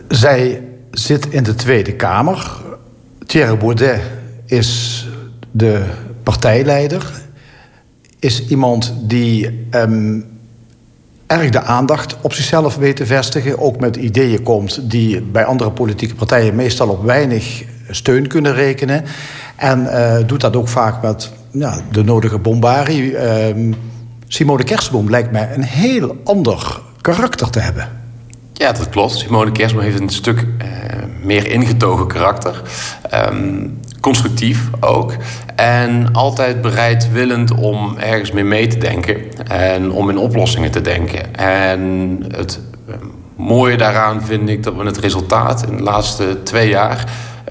Zij 0.07 0.68
zit 0.91 1.25
in 1.29 1.43
de 1.43 1.55
Tweede 1.55 1.93
Kamer. 1.93 2.61
Thierry 3.25 3.57
Baudet 3.57 4.01
is 4.45 5.07
de 5.51 5.83
partijleider. 6.23 7.11
Is 8.19 8.47
iemand 8.47 8.93
die 9.01 9.67
um, 9.71 10.25
erg 11.27 11.49
de 11.49 11.61
aandacht 11.61 12.15
op 12.21 12.33
zichzelf 12.33 12.75
weet 12.75 12.95
te 12.95 13.05
vestigen. 13.05 13.59
Ook 13.59 13.79
met 13.79 13.95
ideeën 13.95 14.43
komt 14.43 14.89
die 14.91 15.21
bij 15.21 15.45
andere 15.45 15.71
politieke 15.71 16.15
partijen 16.15 16.55
meestal 16.55 16.89
op 16.89 17.03
weinig 17.03 17.63
steun 17.89 18.27
kunnen 18.27 18.53
rekenen. 18.53 19.03
En 19.55 19.81
uh, 19.81 20.17
doet 20.25 20.41
dat 20.41 20.55
ook 20.55 20.67
vaak 20.67 21.01
met 21.01 21.31
ja, 21.51 21.81
de 21.91 22.03
nodige 22.03 22.37
bombarie. 22.37 23.17
Um, 23.47 23.75
Simone 24.27 24.63
Kersenboom 24.63 25.09
lijkt 25.09 25.31
mij 25.31 25.53
een 25.53 25.63
heel 25.63 26.17
ander 26.23 26.81
karakter 27.01 27.49
te 27.49 27.59
hebben. 27.59 27.98
Ja, 28.59 28.71
dat 28.71 28.89
klopt. 28.89 29.11
Simone 29.11 29.51
Kersenboom 29.51 29.85
heeft 29.85 29.99
een 29.99 30.09
stuk 30.09 30.39
uh, 30.39 30.67
meer 31.21 31.51
ingetogen 31.51 32.07
karakter. 32.07 32.61
Um, 33.13 33.79
constructief 34.01 34.69
ook. 34.79 35.13
En 35.55 36.13
altijd 36.13 36.61
bereidwillend 36.61 37.51
om 37.53 37.97
ergens 37.97 38.31
mee 38.31 38.43
mee 38.43 38.67
te 38.67 38.77
denken. 38.77 39.15
En 39.47 39.91
om 39.91 40.09
in 40.09 40.17
oplossingen 40.17 40.71
te 40.71 40.81
denken. 40.81 41.35
En 41.35 42.23
het 42.35 42.59
uh, 42.89 42.95
mooie 43.35 43.77
daaraan 43.77 44.21
vind 44.21 44.49
ik 44.49 44.63
dat 44.63 44.75
we 44.75 44.83
het 44.83 44.97
resultaat 44.97 45.67
in 45.67 45.77
de 45.77 45.83
laatste 45.83 46.43
twee 46.43 46.69
jaar... 46.69 47.03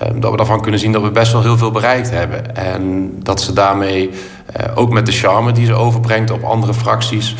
Um, 0.02 0.20
dat 0.20 0.30
we 0.30 0.36
daarvan 0.36 0.60
kunnen 0.60 0.80
zien 0.80 0.92
dat 0.92 1.02
we 1.02 1.10
best 1.10 1.32
wel 1.32 1.42
heel 1.42 1.58
veel 1.58 1.70
bereikt 1.70 2.10
hebben. 2.10 2.56
En 2.56 3.12
dat 3.22 3.40
ze 3.40 3.52
daarmee, 3.52 4.10
uh, 4.10 4.66
ook 4.74 4.92
met 4.92 5.06
de 5.06 5.12
charme 5.12 5.52
die 5.52 5.66
ze 5.66 5.74
overbrengt 5.74 6.30
op 6.30 6.42
andere 6.42 6.74
fracties... 6.74 7.34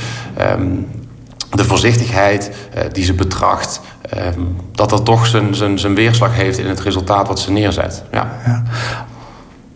De 1.51 1.65
voorzichtigheid 1.65 2.51
uh, 2.77 2.83
die 2.93 3.05
ze 3.05 3.15
betracht, 3.15 3.81
Ehm, 4.09 4.41
dat 4.73 4.91
dat 4.91 5.05
toch 5.05 5.27
zijn, 5.27 5.55
zijn, 5.55 5.79
zijn 5.79 5.95
weerslag 5.95 6.35
heeft 6.35 6.59
in 6.59 6.67
het 6.67 6.81
resultaat 6.81 7.29
wat 7.29 7.41
ze 7.41 7.51
neerzet. 7.51 8.03
Ja. 8.13 8.31
ja. 8.47 8.63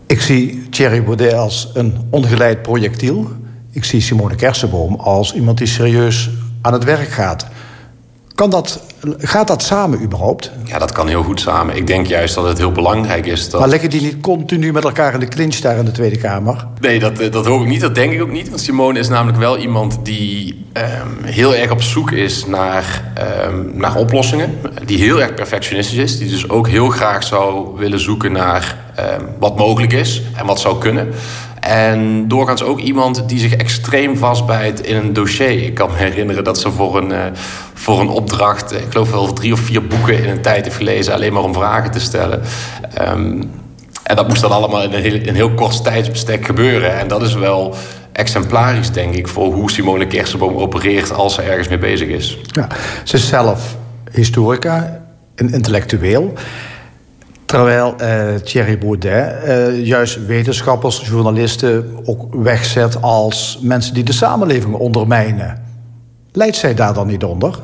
Ik 0.07 0.21
zie 0.21 0.69
Thierry 0.69 1.03
Baudet 1.03 1.33
als 1.33 1.69
een 1.73 1.97
ongeleid 2.09 2.61
projectiel. 2.61 3.31
Ik 3.71 3.83
zie 3.83 4.01
Simone 4.01 4.35
Kersenboom 4.35 4.95
als 4.95 5.33
iemand 5.33 5.57
die 5.57 5.67
serieus 5.67 6.29
aan 6.61 6.73
het 6.73 6.83
werk 6.83 7.09
gaat. 7.09 7.47
Kan 8.35 8.49
dat, 8.49 8.83
gaat 9.17 9.47
dat 9.47 9.63
samen 9.63 10.01
überhaupt? 10.01 10.51
Ja, 10.63 10.79
dat 10.79 10.91
kan 10.91 11.07
heel 11.07 11.23
goed 11.23 11.39
samen. 11.39 11.75
Ik 11.75 11.87
denk 11.87 12.07
juist 12.07 12.35
dat 12.35 12.47
het 12.47 12.57
heel 12.57 12.71
belangrijk 12.71 13.25
is. 13.25 13.49
Dat... 13.49 13.59
Maar 13.59 13.69
leggen 13.69 13.89
die 13.89 14.01
niet 14.01 14.21
continu 14.21 14.71
met 14.71 14.83
elkaar 14.83 15.13
in 15.13 15.19
de 15.19 15.27
clinch 15.27 15.55
daar 15.55 15.77
in 15.77 15.85
de 15.85 15.91
Tweede 15.91 16.17
Kamer? 16.17 16.67
Nee, 16.79 16.99
dat, 16.99 17.19
eh, 17.19 17.31
dat 17.31 17.45
hoop 17.45 17.61
ik 17.61 17.67
niet. 17.67 17.81
Dat 17.81 17.95
denk 17.95 18.13
ik 18.13 18.21
ook 18.21 18.31
niet. 18.31 18.49
Want 18.49 18.61
Simone 18.61 18.99
is 18.99 19.07
namelijk 19.07 19.37
wel 19.37 19.57
iemand 19.57 19.99
die 20.03 20.65
um, 20.73 21.23
heel 21.23 21.55
erg 21.55 21.71
op 21.71 21.81
zoek 21.81 22.11
is 22.11 22.45
naar, 22.45 23.11
um, 23.47 23.71
naar 23.73 23.95
oplossingen. 23.95 24.59
Die 24.85 24.97
heel 24.97 25.21
erg 25.21 25.33
perfectionistisch 25.33 25.97
is. 25.97 26.17
Die 26.17 26.29
dus 26.29 26.49
ook 26.49 26.67
heel 26.67 26.89
graag 26.89 27.23
zou 27.23 27.77
willen 27.77 27.99
zoeken 27.99 28.31
naar 28.31 28.77
um, 29.19 29.27
wat 29.39 29.57
mogelijk 29.57 29.93
is 29.93 30.21
en 30.35 30.45
wat 30.45 30.59
zou 30.59 30.77
kunnen. 30.77 31.13
En 31.67 32.27
doorgaans 32.27 32.63
ook 32.63 32.79
iemand 32.79 33.29
die 33.29 33.39
zich 33.39 33.55
extreem 33.55 34.17
vastbijt 34.17 34.81
in 34.81 34.95
een 34.95 35.13
dossier. 35.13 35.63
Ik 35.63 35.73
kan 35.73 35.91
me 35.91 35.97
herinneren 35.97 36.43
dat 36.43 36.59
ze 36.59 36.71
voor 36.71 36.97
een, 36.97 37.11
uh, 37.11 37.19
voor 37.73 37.99
een 37.99 38.09
opdracht, 38.09 38.73
ik 38.73 38.85
geloof 38.89 39.11
wel 39.11 39.33
drie 39.33 39.53
of 39.53 39.59
vier 39.59 39.87
boeken 39.87 40.23
in 40.23 40.29
een 40.29 40.41
tijd 40.41 40.63
heeft 40.63 40.75
gelezen, 40.75 41.13
alleen 41.13 41.33
maar 41.33 41.43
om 41.43 41.53
vragen 41.53 41.91
te 41.91 41.99
stellen. 41.99 42.41
Um, 43.01 43.51
en 44.03 44.15
dat 44.15 44.27
moest 44.27 44.41
dan 44.41 44.51
allemaal 44.51 44.83
in 44.83 44.93
een 44.93 45.01
heel, 45.01 45.27
een 45.27 45.35
heel 45.35 45.51
kort 45.53 45.83
tijdsbestek 45.83 46.45
gebeuren. 46.45 46.99
En 46.99 47.07
dat 47.07 47.21
is 47.21 47.33
wel 47.33 47.75
exemplarisch, 48.11 48.91
denk 48.91 49.13
ik, 49.13 49.27
voor 49.27 49.53
hoe 49.53 49.71
Simone 49.71 50.07
Kersenboom 50.07 50.57
opereert 50.57 51.13
als 51.13 51.33
ze 51.33 51.41
ergens 51.41 51.67
mee 51.67 51.77
bezig 51.77 52.07
is. 52.07 52.37
Ja, 52.45 52.67
ze 53.03 53.15
is 53.15 53.27
zelf 53.27 53.75
historica, 54.11 55.01
een 55.35 55.53
intellectueel. 55.53 56.33
Terwijl 57.45 57.95
uh, 58.01 58.35
Thierry 58.35 58.77
Baudet 58.77 59.33
uh, 59.45 59.85
juist 59.85 60.25
wetenschappers, 60.25 61.01
journalisten 61.07 61.89
ook 62.05 62.35
wegzet 62.35 63.01
als 63.01 63.59
mensen 63.61 63.93
die 63.93 64.03
de 64.03 64.13
samenleving 64.13 64.75
ondermijnen. 64.75 65.61
Leidt 66.31 66.55
zij 66.55 66.73
daar 66.73 66.93
dan 66.93 67.07
niet 67.07 67.23
onder? 67.23 67.59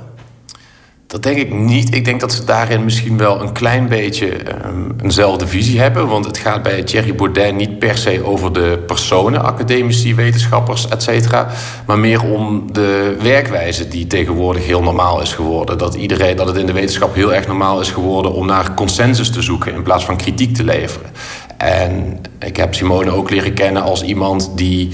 Dat 1.09 1.23
denk 1.23 1.37
ik 1.37 1.53
niet. 1.53 1.95
Ik 1.95 2.05
denk 2.05 2.19
dat 2.19 2.33
ze 2.33 2.43
daarin 2.43 2.83
misschien 2.83 3.17
wel 3.17 3.41
een 3.41 3.51
klein 3.51 3.87
beetje 3.87 4.31
um, 4.65 4.95
eenzelfde 5.03 5.47
visie 5.47 5.79
hebben. 5.79 6.07
Want 6.07 6.25
het 6.25 6.37
gaat 6.37 6.63
bij 6.63 6.83
Thierry 6.83 7.15
Baudet 7.15 7.55
niet 7.55 7.79
per 7.79 7.97
se 7.97 8.25
over 8.25 8.53
de 8.53 8.83
personen, 8.87 9.43
academici, 9.43 10.15
wetenschappers, 10.15 10.87
et 10.87 11.03
cetera. 11.03 11.47
Maar 11.85 11.99
meer 11.99 12.23
om 12.23 12.73
de 12.73 13.17
werkwijze 13.21 13.87
die 13.87 14.07
tegenwoordig 14.07 14.65
heel 14.65 14.81
normaal 14.81 15.21
is 15.21 15.33
geworden. 15.33 15.77
Dat, 15.77 15.95
iedereen, 15.95 16.35
dat 16.35 16.47
het 16.47 16.57
in 16.57 16.65
de 16.65 16.73
wetenschap 16.73 17.15
heel 17.15 17.33
erg 17.33 17.47
normaal 17.47 17.81
is 17.81 17.91
geworden 17.91 18.33
om 18.33 18.45
naar 18.45 18.73
consensus 18.73 19.31
te 19.31 19.41
zoeken 19.41 19.73
in 19.73 19.83
plaats 19.83 20.05
van 20.05 20.17
kritiek 20.17 20.55
te 20.55 20.63
leveren. 20.63 21.09
En 21.57 22.21
ik 22.39 22.57
heb 22.57 22.75
Simone 22.75 23.11
ook 23.11 23.29
leren 23.29 23.53
kennen 23.53 23.81
als 23.81 24.03
iemand 24.03 24.51
die 24.55 24.89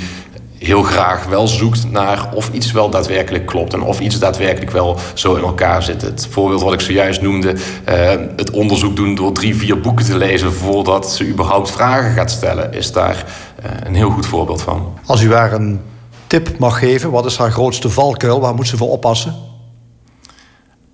heel 0.65 0.84
graag 0.84 1.25
wel 1.25 1.47
zoekt 1.47 1.91
naar 1.91 2.30
of 2.34 2.49
iets 2.51 2.71
wel 2.71 2.89
daadwerkelijk 2.89 3.45
klopt 3.45 3.73
en 3.73 3.82
of 3.82 3.99
iets 3.99 4.19
daadwerkelijk 4.19 4.71
wel 4.71 4.97
zo 5.13 5.36
in 5.36 5.43
elkaar 5.43 5.84
zit. 5.84 6.01
Het 6.01 6.28
voorbeeld 6.30 6.62
wat 6.62 6.73
ik 6.73 6.80
zojuist 6.80 7.21
noemde, 7.21 7.54
uh, 7.54 7.60
het 8.36 8.51
onderzoek 8.51 8.95
doen 8.95 9.15
door 9.15 9.32
drie, 9.32 9.56
vier 9.56 9.80
boeken 9.80 10.06
te 10.06 10.17
lezen 10.17 10.54
voordat 10.54 11.12
ze 11.12 11.28
überhaupt 11.28 11.71
vragen 11.71 12.12
gaat 12.12 12.32
stellen, 12.32 12.73
is 12.73 12.91
daar 12.91 13.25
uh, 13.65 13.71
een 13.84 13.95
heel 13.95 14.10
goed 14.10 14.25
voorbeeld 14.25 14.62
van. 14.62 14.93
Als 15.06 15.21
u 15.21 15.34
haar 15.34 15.54
een 15.54 15.82
tip 16.28 16.58
mag 16.58 16.80
geven, 16.80 17.12
wat 17.12 17.25
is 17.25 17.38
haar 17.38 17.51
grootste 17.51 17.89
valkuil? 17.89 18.39
Waar 18.39 18.56
moet 18.56 18.67
ze 18.67 18.78
voor 18.78 18.89
oppassen? 18.89 19.55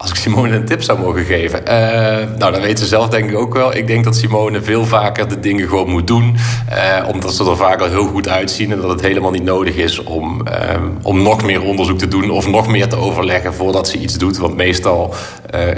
Als 0.01 0.09
ik 0.09 0.15
Simone 0.15 0.55
een 0.55 0.65
tip 0.65 0.81
zou 0.81 0.99
mogen 0.99 1.25
geven. 1.25 1.61
Uh, 1.61 2.37
nou, 2.37 2.51
dat 2.51 2.59
weet 2.59 2.79
ze 2.79 2.85
zelf 2.85 3.09
denk 3.09 3.29
ik 3.29 3.37
ook 3.37 3.53
wel. 3.53 3.75
Ik 3.75 3.87
denk 3.87 4.03
dat 4.03 4.15
Simone 4.15 4.61
veel 4.61 4.85
vaker 4.85 5.27
de 5.27 5.39
dingen 5.39 5.67
gewoon 5.67 5.89
moet 5.89 6.07
doen. 6.07 6.35
Uh, 6.69 7.07
omdat 7.07 7.33
ze 7.33 7.49
er 7.49 7.57
vaak 7.57 7.81
al 7.81 7.87
heel 7.87 8.07
goed 8.07 8.27
uitzien. 8.27 8.71
En 8.71 8.81
dat 8.81 8.89
het 8.89 9.01
helemaal 9.01 9.31
niet 9.31 9.43
nodig 9.43 9.75
is 9.75 10.03
om, 10.03 10.41
uh, 10.47 10.53
om 11.01 11.21
nog 11.21 11.43
meer 11.43 11.63
onderzoek 11.63 11.97
te 11.97 12.07
doen. 12.07 12.29
Of 12.29 12.47
nog 12.47 12.67
meer 12.67 12.87
te 12.87 12.95
overleggen 12.95 13.53
voordat 13.53 13.87
ze 13.87 13.97
iets 13.97 14.17
doet. 14.17 14.37
Want 14.37 14.55
meestal 14.55 15.13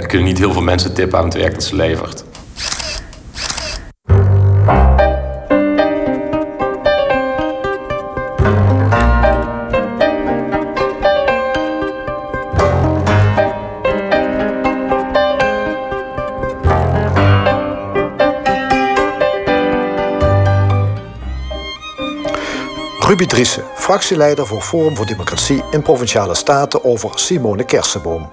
kunnen 0.06 0.26
niet 0.26 0.38
heel 0.38 0.52
veel 0.52 0.62
mensen 0.62 0.94
tippen 0.94 1.18
aan 1.18 1.24
het 1.24 1.34
werk 1.34 1.54
dat 1.54 1.64
ze 1.64 1.76
levert. 1.76 2.24
Ruby 23.18 23.44
fractieleider 23.74 24.46
voor 24.46 24.60
Forum 24.60 24.96
voor 24.96 25.06
Democratie 25.06 25.62
in 25.70 25.82
Provinciale 25.82 26.34
Staten 26.34 26.84
over 26.84 27.10
Simone 27.14 27.64
Kersenboom. 27.64 28.30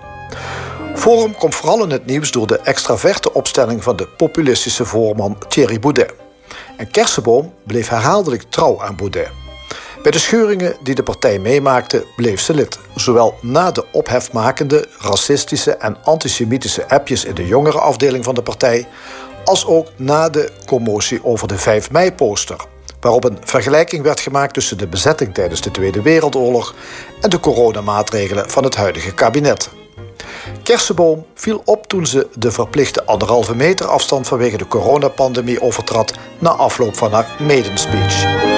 Forum 0.96 1.36
komt 1.36 1.56
vooral 1.56 1.84
in 1.84 1.90
het 1.90 2.06
nieuws 2.06 2.32
door 2.32 2.48
de 2.48 2.60
extraverte 2.60 3.34
opstelling 3.34 3.84
van 3.84 3.96
de 3.96 4.08
populistische 4.08 4.86
voorman 4.86 5.38
Thierry 5.48 5.80
Boudet. 5.80 6.14
En 6.78 6.92
Kersenboom 6.92 7.54
bleef 7.64 7.90
herhaaldelijk 7.90 8.44
trouw 8.50 8.82
aan 8.82 8.96
Boudet. 8.96 9.32
Bij 10.04 10.12
de 10.12 10.20
scheuringen 10.20 10.76
die 10.84 10.96
de 10.96 11.04
partij 11.04 11.40
meemaakte, 11.40 12.06
bleef 12.16 12.42
ze 12.42 12.54
lid. 12.54 12.80
Zowel 12.96 13.38
na 13.42 13.72
de 13.72 13.86
ophefmakende, 13.92 14.88
racistische 15.00 15.72
en 15.72 15.98
antisemitische 16.04 16.90
appjes 16.90 17.26
in 17.26 17.36
de 17.36 17.48
jongere 17.48 17.80
afdeling 17.80 18.24
van 18.24 18.36
de 18.36 18.44
partij, 18.44 18.88
als 19.46 19.66
ook 19.66 19.88
na 19.96 20.30
de 20.30 20.50
commotie 20.66 21.26
over 21.26 21.48
de 21.48 21.58
5 21.58 21.92
mei-poster, 21.92 22.66
waarop 23.02 23.24
een 23.24 23.38
vergelijking 23.44 24.04
werd 24.04 24.20
gemaakt 24.20 24.54
tussen 24.54 24.78
de 24.78 24.88
bezetting 24.88 25.34
tijdens 25.34 25.62
de 25.62 25.72
Tweede 25.72 26.02
Wereldoorlog 26.02 26.76
en 27.22 27.30
de 27.30 27.40
coronamaatregelen 27.40 28.50
van 28.50 28.64
het 28.64 28.76
huidige 28.76 29.14
kabinet. 29.14 29.70
Kersenboom 30.64 31.26
viel 31.34 31.62
op 31.66 31.88
toen 31.88 32.06
ze 32.06 32.28
de 32.36 32.52
verplichte 32.52 33.06
anderhalve 33.06 33.56
meter 33.56 33.86
afstand 33.86 34.28
vanwege 34.28 34.58
de 34.58 34.68
coronapandemie 34.68 35.62
overtrad 35.62 36.14
na 36.40 36.50
afloop 36.50 36.98
van 36.98 37.14
haar 37.14 37.36
maiden 37.40 37.78
speech. 37.78 38.50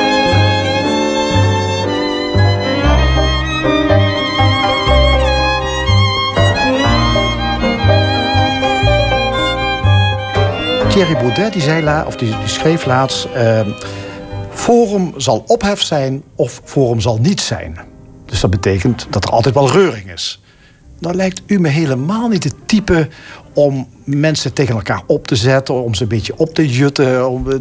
Thierry 10.90 11.14
Baudet 11.14 11.54
die 11.54 11.62
zei 11.62 12.04
of 12.08 12.16
die, 12.16 12.36
schreef 12.46 12.86
laatst... 12.86 13.28
Uh, 13.36 13.60
Forum 14.54 15.14
zal 15.18 15.44
ophef 15.48 15.82
zijn 15.82 16.24
of 16.36 16.62
Forum 16.64 17.00
zal 17.00 17.18
niet 17.18 17.42
zijn. 17.42 17.78
Dus 18.26 18.40
dat 18.40 18.50
betekent 18.50 19.08
dat 19.10 19.24
er 19.24 19.32
altijd 19.32 19.56
wel 19.56 19.72
reuring 19.72 20.12
is. 20.12 20.42
Dan 21.00 21.16
lijkt 21.16 21.42
u 21.46 21.60
me 21.60 21.68
helemaal 21.68 22.28
niet 22.28 22.44
het 22.44 22.56
type 22.66 23.08
om 23.54 23.88
mensen 24.04 24.54
tegen 24.54 24.76
elkaar 24.76 25.02
op 25.08 25.28
te 25.28 25.36
zetten... 25.36 25.84
om 25.84 25.94
ze 25.94 26.04
een 26.04 26.10
beetje 26.10 26.38
op 26.38 26.54
te 26.54 26.68
jutten. 26.68 27.30
Om, 27.30 27.52
eh, 27.52 27.58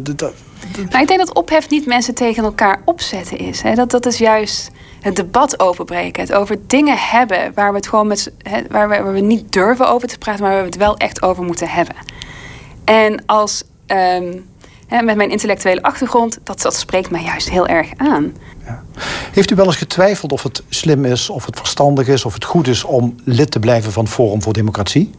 maar 0.91 1.01
ik 1.01 1.07
denk 1.07 1.19
dat 1.19 1.33
ophef 1.33 1.69
niet 1.69 1.85
mensen 1.85 2.13
tegen 2.13 2.43
elkaar 2.43 2.81
opzetten 2.85 3.37
is. 3.37 3.61
Hè? 3.61 3.75
Dat, 3.75 3.91
dat 3.91 4.05
is 4.05 4.17
juist 4.17 4.71
het 5.01 5.15
debat 5.15 5.59
overbreken. 5.59 6.21
Het 6.21 6.33
over 6.33 6.57
dingen 6.67 6.97
hebben 6.97 7.51
waar 7.53 7.69
we 7.69 7.75
het 7.75 7.87
gewoon 7.87 8.07
met, 8.07 8.31
waar 8.69 8.89
we, 8.89 9.03
waar 9.03 9.13
we 9.13 9.19
niet 9.19 9.51
durven 9.51 9.87
over 9.87 10.07
te 10.07 10.17
praten, 10.17 10.41
maar 10.41 10.51
waar 10.51 10.61
we 10.61 10.67
het 10.67 10.77
wel 10.77 10.97
echt 10.97 11.21
over 11.21 11.43
moeten 11.43 11.69
hebben. 11.69 11.95
En 12.85 13.23
als, 13.25 13.63
met 15.01 15.15
mijn 15.15 15.29
intellectuele 15.29 15.81
achtergrond, 15.81 16.39
dat, 16.43 16.61
dat 16.61 16.75
spreekt 16.75 17.09
mij 17.09 17.23
juist 17.23 17.49
heel 17.49 17.67
erg 17.67 17.89
aan. 17.97 18.33
Ja. 18.65 18.83
Heeft 19.31 19.51
u 19.51 19.55
wel 19.55 19.65
eens 19.65 19.75
getwijfeld 19.75 20.31
of 20.31 20.43
het 20.43 20.63
slim 20.69 21.05
is, 21.05 21.29
of 21.29 21.45
het 21.45 21.57
verstandig 21.57 22.07
is, 22.07 22.25
of 22.25 22.33
het 22.33 22.45
goed 22.45 22.67
is 22.67 22.83
om 22.83 23.15
lid 23.23 23.51
te 23.51 23.59
blijven 23.59 23.91
van 23.91 24.07
Forum 24.07 24.41
voor 24.41 24.53
Democratie? 24.53 25.11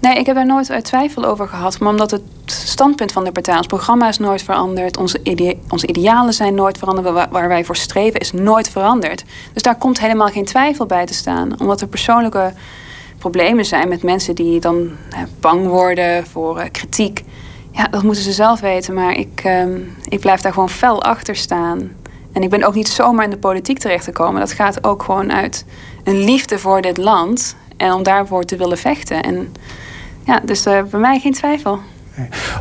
Nee, 0.00 0.18
ik 0.18 0.26
heb 0.26 0.34
daar 0.34 0.46
nooit 0.46 0.84
twijfel 0.84 1.24
over 1.24 1.48
gehad. 1.48 1.78
Maar 1.78 1.90
omdat 1.90 2.10
het 2.10 2.22
standpunt 2.44 3.12
van 3.12 3.24
de 3.24 3.32
partij, 3.32 3.56
ons 3.56 3.66
programma 3.66 4.08
is 4.08 4.18
nooit 4.18 4.42
veranderd, 4.42 4.96
onze, 4.96 5.20
onze 5.68 5.86
idealen 5.86 6.32
zijn 6.32 6.54
nooit 6.54 6.78
veranderd, 6.78 7.28
waar 7.30 7.48
wij 7.48 7.64
voor 7.64 7.76
streven 7.76 8.20
is 8.20 8.32
nooit 8.32 8.70
veranderd. 8.70 9.24
Dus 9.52 9.62
daar 9.62 9.78
komt 9.78 10.00
helemaal 10.00 10.28
geen 10.28 10.44
twijfel 10.44 10.86
bij 10.86 11.06
te 11.06 11.14
staan. 11.14 11.60
Omdat 11.60 11.80
er 11.80 11.86
persoonlijke 11.86 12.52
problemen 13.18 13.64
zijn 13.64 13.88
met 13.88 14.02
mensen 14.02 14.34
die 14.34 14.60
dan 14.60 14.90
bang 15.40 15.66
worden 15.66 16.26
voor 16.26 16.58
eh, 16.58 16.70
kritiek. 16.70 17.24
Ja, 17.80 17.86
dat 17.90 18.02
moeten 18.02 18.22
ze 18.22 18.32
zelf 18.32 18.60
weten. 18.60 18.94
Maar 18.94 19.16
ik, 19.16 19.40
ehm, 19.44 19.78
ik 20.08 20.20
blijf 20.20 20.40
daar 20.40 20.52
gewoon 20.52 20.70
fel 20.70 21.02
achter 21.02 21.36
staan. 21.36 21.90
En 22.32 22.42
ik 22.42 22.50
ben 22.50 22.64
ook 22.64 22.74
niet 22.74 22.88
zomaar 22.88 23.24
in 23.24 23.30
de 23.30 23.36
politiek 23.36 23.78
terecht 23.78 24.04
te 24.04 24.12
komen. 24.12 24.40
Dat 24.40 24.52
gaat 24.52 24.84
ook 24.84 25.02
gewoon 25.02 25.32
uit 25.32 25.64
een 26.04 26.24
liefde 26.24 26.58
voor 26.58 26.80
dit 26.80 26.96
land. 26.96 27.56
En 27.76 27.92
om 27.92 28.02
daarvoor 28.02 28.44
te 28.44 28.56
willen 28.56 28.78
vechten. 28.78 29.22
En 29.22 29.52
ja, 30.24 30.40
dus 30.44 30.66
uh, 30.66 30.82
bij 30.90 31.00
mij 31.00 31.20
geen 31.20 31.32
twijfel. 31.32 31.78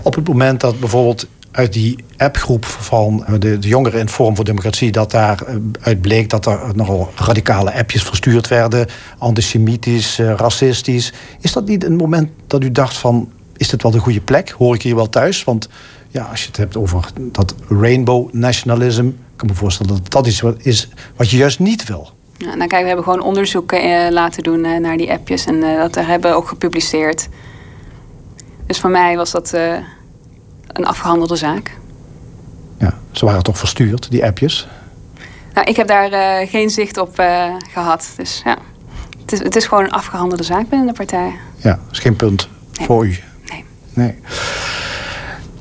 Op 0.03 0.15
het 0.15 0.27
moment 0.27 0.61
dat 0.61 0.79
bijvoorbeeld 0.79 1.27
uit 1.51 1.73
die 1.73 2.03
appgroep 2.17 2.65
van 2.65 3.25
de, 3.39 3.59
de, 3.59 3.67
jongeren 3.67 3.99
in 3.99 4.09
Forum 4.09 4.35
voor 4.35 4.45
Democratie... 4.45 4.91
dat 4.91 5.11
daaruit 5.11 5.77
eh, 5.81 5.99
bleek 6.01 6.29
dat 6.29 6.45
er 6.45 6.59
nogal 6.73 7.11
radicale 7.15 7.73
appjes 7.73 8.03
verstuurd 8.03 8.47
werden... 8.47 8.87
antisemitisch, 9.17 10.19
eh, 10.19 10.33
racistisch. 10.33 11.13
Is 11.39 11.53
dat 11.53 11.65
niet 11.65 11.83
een 11.83 11.95
moment 11.95 12.29
dat 12.47 12.63
u 12.63 12.71
dacht 12.71 12.97
van... 12.97 13.29
is 13.59 13.69
dit 13.69 13.83
wel 13.83 13.91
de 13.91 13.99
goede 13.99 14.21
plek? 14.21 14.49
Hoor 14.49 14.75
ik 14.75 14.81
hier 14.81 14.95
wel 14.95 15.09
thuis? 15.09 15.43
Want 15.43 15.69
ja, 16.07 16.23
als 16.23 16.41
je 16.41 16.47
het 16.47 16.57
hebt 16.57 16.77
over 16.77 17.11
dat 17.15 17.55
rainbow 17.67 18.33
nationalism... 18.33 19.09
kan 19.35 19.47
me 19.47 19.53
voorstellen 19.53 19.93
dat 19.93 20.11
dat 20.11 20.27
iets 20.27 20.43
is 20.57 20.89
wat 21.15 21.29
je 21.29 21.37
juist 21.37 21.59
niet 21.59 21.85
wil. 21.85 22.11
Ja, 22.37 22.55
nou 22.55 22.67
kijk, 22.67 22.81
we 22.81 22.87
hebben 22.87 23.03
gewoon 23.03 23.21
onderzoeken 23.21 23.81
eh, 23.81 24.11
laten 24.11 24.43
doen 24.43 24.81
naar 24.81 24.97
die 24.97 25.11
appjes... 25.11 25.45
en 25.45 25.59
dat 25.59 25.95
hebben 25.95 26.31
we 26.31 26.37
ook 26.37 26.47
gepubliceerd. 26.47 27.27
Dus 28.65 28.79
voor 28.79 28.89
mij 28.89 29.15
was 29.15 29.31
dat 29.31 29.53
een 30.67 30.85
afgehandelde 30.85 31.35
zaak. 31.35 31.77
Ja, 32.77 32.99
ze 33.11 33.25
waren 33.25 33.43
toch 33.43 33.57
verstuurd, 33.57 34.11
die 34.11 34.25
appjes? 34.25 34.67
Nou, 35.53 35.67
ik 35.67 35.75
heb 35.75 35.87
daar 35.87 36.47
geen 36.47 36.69
zicht 36.69 36.97
op 36.97 37.15
gehad. 37.73 38.13
Dus 38.15 38.41
ja, 38.45 38.57
het 39.21 39.31
is, 39.31 39.39
het 39.39 39.55
is 39.55 39.65
gewoon 39.65 39.83
een 39.83 39.91
afgehandelde 39.91 40.43
zaak 40.43 40.69
binnen 40.69 40.87
de 40.87 40.93
partij. 40.93 41.35
Ja, 41.55 41.69
dat 41.69 41.91
is 41.91 41.99
geen 41.99 42.15
punt 42.15 42.47
nee. 42.77 42.85
voor 42.85 43.05
u. 43.05 43.17
Nee. 43.99 44.15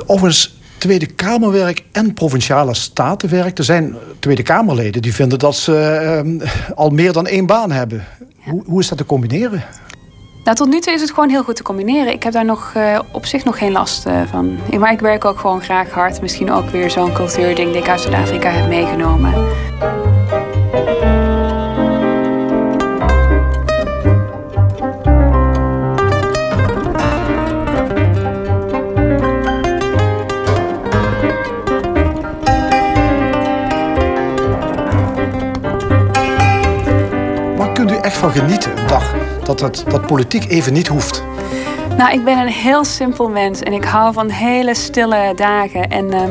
Overigens, 0.07 0.57
Tweede 0.79 1.07
Kamerwerk 1.07 1.85
en 1.93 2.15
provinciale 2.15 2.75
statenwerk. 2.75 3.59
Er 3.59 3.65
zijn 3.65 3.97
Tweede 4.19 4.43
Kamerleden 4.43 5.03
die 5.03 5.15
vinden 5.15 5.39
dat 5.39 5.57
ze 5.57 6.23
uh, 6.25 6.49
al 6.75 6.91
meer 6.91 7.13
dan 7.13 7.27
één 7.27 7.47
baan 7.47 7.71
hebben. 7.71 8.05
Ja. 8.19 8.51
Hoe, 8.51 8.63
hoe 8.67 8.81
is 8.81 8.89
dat 8.89 8.99
te 8.99 9.05
combineren? 9.05 9.65
Nou, 10.45 10.57
tot 10.57 10.69
nu 10.69 10.81
toe 10.81 10.93
is 10.93 11.01
het 11.01 11.11
gewoon 11.11 11.29
heel 11.29 11.43
goed 11.43 11.57
te 11.57 11.63
combineren. 11.63 12.13
Ik 12.13 12.23
heb 12.23 12.33
daar 12.33 12.45
nog 12.45 12.73
uh, 12.77 12.99
op 13.13 13.27
zich 13.27 13.45
nog 13.45 13.59
geen 13.59 13.73
last 13.73 14.07
uh, 14.07 14.21
van. 14.31 14.59
Maar 14.79 14.93
ik 14.93 15.01
werk 15.01 15.25
ook 15.25 15.39
gewoon 15.39 15.63
graag 15.63 15.91
hard. 15.91 16.21
Misschien 16.21 16.51
ook 16.51 16.71
weer 16.71 16.91
zo'n 16.91 17.13
cultuurding 17.13 17.73
die 17.73 17.81
ik 17.81 17.89
uit 17.89 18.01
Zuid-Afrika 18.01 18.51
heb 18.51 18.69
meegenomen. 18.69 19.35
Echt 38.09 38.17
van 38.17 38.33
genieten 38.33 38.79
een 38.79 38.87
dag? 38.87 39.15
dat, 39.45 39.61
het, 39.61 39.85
dat 39.89 40.07
politiek 40.07 40.51
even 40.51 40.73
niet 40.73 40.87
hoeft? 40.87 41.23
Nou, 41.97 42.13
ik 42.13 42.25
ben 42.25 42.39
een 42.39 42.49
heel 42.49 42.85
simpel 42.85 43.29
mens 43.29 43.61
en 43.61 43.73
ik 43.73 43.85
hou 43.85 44.13
van 44.13 44.31
hele 44.31 44.75
stille 44.75 45.33
dagen. 45.37 45.89
En 45.89 46.15
uh, 46.15 46.23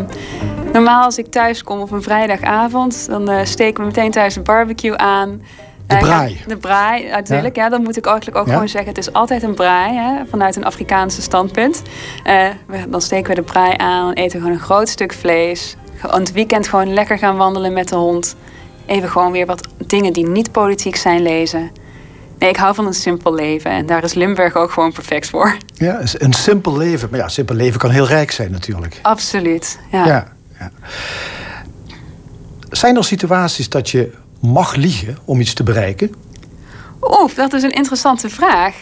normaal 0.74 1.04
als 1.04 1.18
ik 1.18 1.28
thuis 1.28 1.64
kom 1.64 1.80
op 1.80 1.92
een 1.92 2.02
vrijdagavond, 2.02 3.08
dan 3.08 3.32
uh, 3.32 3.40
steken 3.44 3.80
we 3.80 3.86
meteen 3.88 4.12
thuis 4.12 4.36
een 4.36 4.44
barbecue 4.44 4.98
aan. 4.98 5.42
De 5.88 5.96
uh, 5.96 6.02
braai. 6.02 6.42
de 6.48 6.58
braai, 6.58 7.10
natuurlijk. 7.10 7.56
Ja. 7.56 7.70
dan 7.70 7.84
moet 7.84 7.98
ik 7.98 8.06
eigenlijk 8.06 8.38
ook 8.38 8.48
gewoon 8.48 8.70
zeggen: 8.70 8.90
het 8.90 8.98
is 8.98 9.14
altijd 9.14 9.44
een 9.44 9.56
braai, 9.56 9.98
hè, 9.98 10.26
vanuit 10.30 10.56
een 10.56 10.66
Afrikaanse 10.66 11.22
standpunt. 11.22 11.82
Uh, 12.26 12.48
dan 12.90 13.02
steken 13.02 13.30
we 13.30 13.36
de 13.36 13.42
braai 13.52 13.74
aan, 13.78 14.14
eten 14.14 14.40
gewoon 14.40 14.56
een 14.56 14.62
groot 14.62 14.90
stuk 14.90 15.14
vlees. 15.14 15.76
Aan 16.02 16.20
het 16.20 16.32
weekend 16.32 16.68
gewoon 16.68 16.94
lekker 16.94 17.18
gaan 17.18 17.38
wandelen 17.38 17.74
met 17.74 17.88
de 17.88 17.96
hond. 17.96 18.36
Even 18.86 19.10
gewoon 19.10 19.32
weer 19.32 19.46
wat 19.46 19.68
dingen 19.90 20.14
die 20.14 20.28
niet 20.28 20.52
politiek 20.52 20.96
zijn 20.96 21.22
lezen. 21.22 21.72
Nee, 22.40 22.50
ik 22.50 22.56
hou 22.56 22.76
van 22.76 22.86
een 22.86 22.94
simpel 22.94 23.34
leven. 23.34 23.72
En 23.72 23.86
daar 23.86 24.04
is 24.04 24.14
Limburg 24.14 24.56
ook 24.56 24.72
gewoon 24.72 24.92
perfect 24.92 25.30
voor. 25.30 25.58
Ja, 25.74 26.02
een 26.14 26.34
simpel 26.34 26.78
leven. 26.78 27.10
Maar 27.12 27.20
ja, 27.20 27.28
simpel 27.28 27.56
leven 27.56 27.80
kan 27.80 27.90
heel 27.90 28.08
rijk 28.08 28.32
zijn 28.32 28.52
natuurlijk. 28.52 29.00
Absoluut, 29.02 29.80
ja. 29.92 30.06
ja, 30.06 30.34
ja. 30.60 30.72
Zijn 32.70 32.96
er 32.96 33.04
situaties 33.04 33.70
dat 33.70 33.90
je 33.90 34.14
mag 34.40 34.76
liegen 34.76 35.18
om 35.26 35.40
iets 35.40 35.54
te 35.54 35.64
bereiken? 35.64 36.14
Oeh, 37.02 37.36
dat 37.36 37.54
is 37.54 37.64
een 37.64 37.72
interessante 37.72 38.30
vraag. 38.30 38.76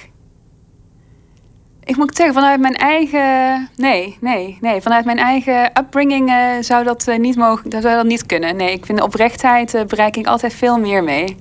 Ik 1.85 1.97
moet 1.97 2.15
zeggen, 2.15 2.35
vanuit 2.35 2.59
mijn 2.59 2.75
eigen. 2.75 3.69
Nee, 3.75 4.17
nee, 4.21 4.57
nee. 4.61 4.81
Vanuit 4.81 5.05
mijn 5.05 5.17
eigen 5.17 5.79
upbringing 5.79 6.29
uh, 6.29 6.35
zou 6.59 6.83
dat 6.83 7.07
uh, 7.07 7.17
niet 7.17 7.35
mogen. 7.35 7.69
Dat 7.69 7.81
zou 7.81 7.95
dat 7.95 8.05
niet 8.05 8.25
kunnen. 8.25 8.55
Nee, 8.55 8.71
ik 8.71 8.85
vind 8.85 9.01
oprechtheid 9.01 9.73
uh, 9.73 9.83
bereik 9.83 10.17
ik 10.17 10.27
altijd 10.27 10.53
veel 10.53 10.79
meer 10.79 11.03
mee 11.03 11.37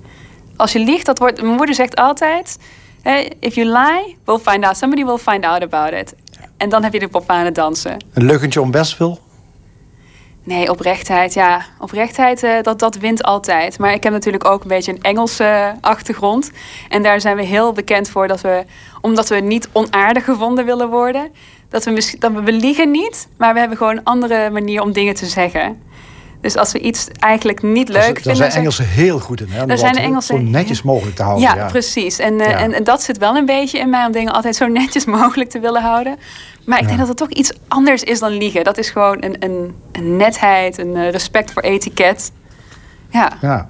als 0.56 0.72
je 0.72 0.78
liegt, 0.78 1.06
dat 1.06 1.18
wordt. 1.18 1.42
Mijn 1.42 1.54
moeder 1.54 1.74
zegt 1.74 1.96
altijd: 1.96 2.58
If 3.40 3.54
you 3.54 3.66
lie, 3.66 4.16
we'll 4.24 4.38
find 4.38 4.64
out. 4.64 4.76
Somebody 4.76 5.04
will 5.04 5.18
find 5.18 5.44
out 5.44 5.62
about 5.62 5.92
it. 5.92 6.14
En 6.56 6.68
dan 6.68 6.82
heb 6.82 6.92
je 6.92 6.98
de 6.98 7.08
pop 7.08 7.30
aan 7.30 7.44
het 7.44 7.54
dansen. 7.54 8.04
Een 8.12 8.24
leugentje 8.24 8.60
om 8.60 8.70
best 8.70 8.98
wil? 8.98 9.20
Nee, 10.44 10.70
oprechtheid, 10.70 11.34
ja. 11.34 11.64
Oprechtheid, 11.78 12.42
uh, 12.42 12.62
dat, 12.62 12.78
dat 12.78 12.96
wint 12.96 13.22
altijd. 13.22 13.78
Maar 13.78 13.92
ik 13.92 14.02
heb 14.02 14.12
natuurlijk 14.12 14.44
ook 14.44 14.62
een 14.62 14.68
beetje 14.68 14.92
een 14.92 15.02
Engelse 15.02 15.74
achtergrond. 15.80 16.50
En 16.88 17.02
daar 17.02 17.20
zijn 17.20 17.36
we 17.36 17.42
heel 17.42 17.72
bekend 17.72 18.08
voor 18.08 18.28
dat 18.28 18.40
we, 18.40 18.64
omdat 19.00 19.28
we 19.28 19.36
niet 19.36 19.68
onaardig 19.72 20.24
gevonden 20.24 20.64
willen 20.64 20.88
worden, 20.88 21.32
dat 21.68 21.84
we, 21.84 22.16
dat 22.18 22.32
we 22.32 22.52
liegen 22.52 22.90
niet, 22.90 23.28
maar 23.36 23.52
we 23.52 23.58
hebben 23.58 23.78
gewoon 23.78 23.96
een 23.96 24.04
andere 24.04 24.50
manier 24.50 24.82
om 24.82 24.92
dingen 24.92 25.14
te 25.14 25.26
zeggen. 25.26 25.82
Dus 26.44 26.56
als 26.56 26.72
we 26.72 26.78
iets 26.78 27.08
eigenlijk 27.18 27.62
niet 27.62 27.88
leuk 27.88 28.02
vinden... 28.02 28.22
Daar 28.24 28.34
zijn 28.36 28.50
Engelsen 28.50 28.88
heel 28.88 29.18
goed 29.18 29.40
in. 29.40 29.48
Hè? 29.50 29.66
Daar 29.66 29.78
zijn 29.78 29.94
de 29.94 30.00
Engelsen... 30.00 30.36
Zo 30.36 30.42
netjes 30.42 30.82
mogelijk 30.82 31.16
te 31.16 31.22
houden. 31.22 31.42
Ja, 31.48 31.56
ja. 31.56 31.66
precies. 31.66 32.18
En, 32.18 32.34
uh, 32.34 32.60
en, 32.60 32.72
en, 32.72 32.84
dat 32.84 33.02
zit 33.02 33.18
wel 33.18 33.36
een 33.36 33.46
beetje 33.46 33.78
in 33.78 33.90
mij 33.90 34.06
om 34.06 34.12
dingen 34.12 34.32
altijd 34.32 34.56
zo 34.56 34.66
netjes 34.66 35.04
mogelijk 35.18 35.50
te 35.50 35.60
willen 35.60 35.82
houden. 35.82 36.18
Maar 36.64 36.80
ik 36.80 36.86
denk 36.86 36.98
dat 36.98 37.08
het 37.08 37.16
toch 37.16 37.30
iets 37.30 37.52
anders 37.68 38.02
is 38.02 38.18
dan 38.18 38.30
liegen. 38.30 38.64
Dat 38.64 38.78
is 38.78 38.90
gewoon 38.90 39.22
een, 39.22 39.36
een, 39.38 39.74
een 39.92 40.16
netheid, 40.16 40.78
een 40.78 41.10
respect 41.10 41.52
voor 41.52 41.62
etiket. 41.62 42.32
Ja. 43.10 43.32
ja. 43.40 43.66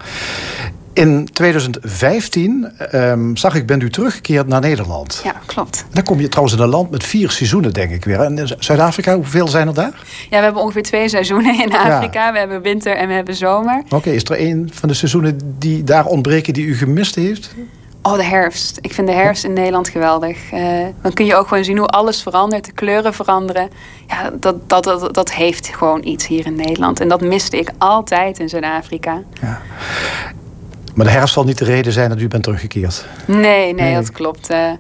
In 0.95 1.28
2015 1.32 2.72
um, 2.92 3.36
zag 3.36 3.55
ik, 3.55 3.66
bent 3.66 3.82
u 3.82 3.90
teruggekeerd 3.90 4.47
naar 4.47 4.61
Nederland. 4.61 5.20
Ja, 5.24 5.34
klopt. 5.47 5.84
Dan 5.92 6.03
kom 6.03 6.20
je 6.20 6.28
trouwens 6.28 6.57
in 6.57 6.62
een 6.62 6.68
land 6.68 6.90
met 6.90 7.05
vier 7.05 7.30
seizoenen, 7.30 7.72
denk 7.72 7.90
ik 7.90 8.05
weer. 8.05 8.20
En 8.20 8.49
Zuid-Afrika, 8.59 9.14
hoeveel 9.14 9.49
zijn 9.49 9.68
er 9.68 9.74
daar? 9.74 10.03
Ja, 10.30 10.38
we 10.38 10.45
hebben 10.45 10.62
ongeveer 10.62 10.82
twee 10.82 11.09
seizoenen 11.09 11.61
in 11.61 11.76
Afrika. 11.76 12.32
We 12.32 12.38
hebben 12.38 12.62
winter 12.62 12.97
en 12.97 13.09
we 13.09 13.14
hebben 13.14 13.34
zomer. 13.34 13.82
Oké, 13.88 14.11
is 14.11 14.24
er 14.24 14.40
een 14.40 14.70
van 14.72 14.88
de 14.88 14.95
seizoenen 14.95 15.38
die 15.59 15.84
daar 15.84 16.07
ontbreken 16.07 16.53
die 16.53 16.66
u 16.66 16.76
gemist 16.76 17.14
heeft? 17.14 17.55
Oh, 18.03 18.14
de 18.14 18.24
herfst. 18.24 18.78
Ik 18.80 18.95
vind 18.95 19.07
de 19.07 19.12
herfst 19.12 19.45
in 19.45 19.53
Nederland 19.53 19.88
geweldig. 19.88 20.53
Uh, 20.53 20.86
dan 21.03 21.12
kun 21.12 21.24
je 21.24 21.36
ook 21.36 21.49
gewoon 21.49 21.64
zien 21.64 21.78
hoe 21.78 21.86
alles 21.86 22.22
verandert, 22.22 22.64
de 22.64 22.72
kleuren 22.72 23.14
veranderen. 23.14 23.68
Ja, 24.07 24.30
dat, 24.40 24.68
dat, 24.68 24.84
dat, 24.84 25.14
dat 25.14 25.32
heeft 25.32 25.68
gewoon 25.68 26.05
iets 26.05 26.26
hier 26.26 26.47
in 26.47 26.57
Nederland. 26.57 27.01
En 27.01 27.09
dat 27.09 27.20
miste 27.20 27.59
ik 27.59 27.70
altijd 27.78 28.38
in 28.38 28.49
Zuid-Afrika. 28.49 29.22
Ja. 29.40 29.61
Maar 30.95 31.07
de 31.07 31.12
herfst 31.12 31.34
zal 31.34 31.45
niet 31.45 31.59
de 31.59 31.64
reden 31.64 31.92
zijn 31.92 32.09
dat 32.09 32.20
u 32.20 32.28
bent 32.28 32.42
teruggekeerd. 32.42 33.07
Nee, 33.26 33.74
nee, 33.74 33.95
dat 33.95 34.11
klopt. 34.11 34.51
Uh, 34.51 34.70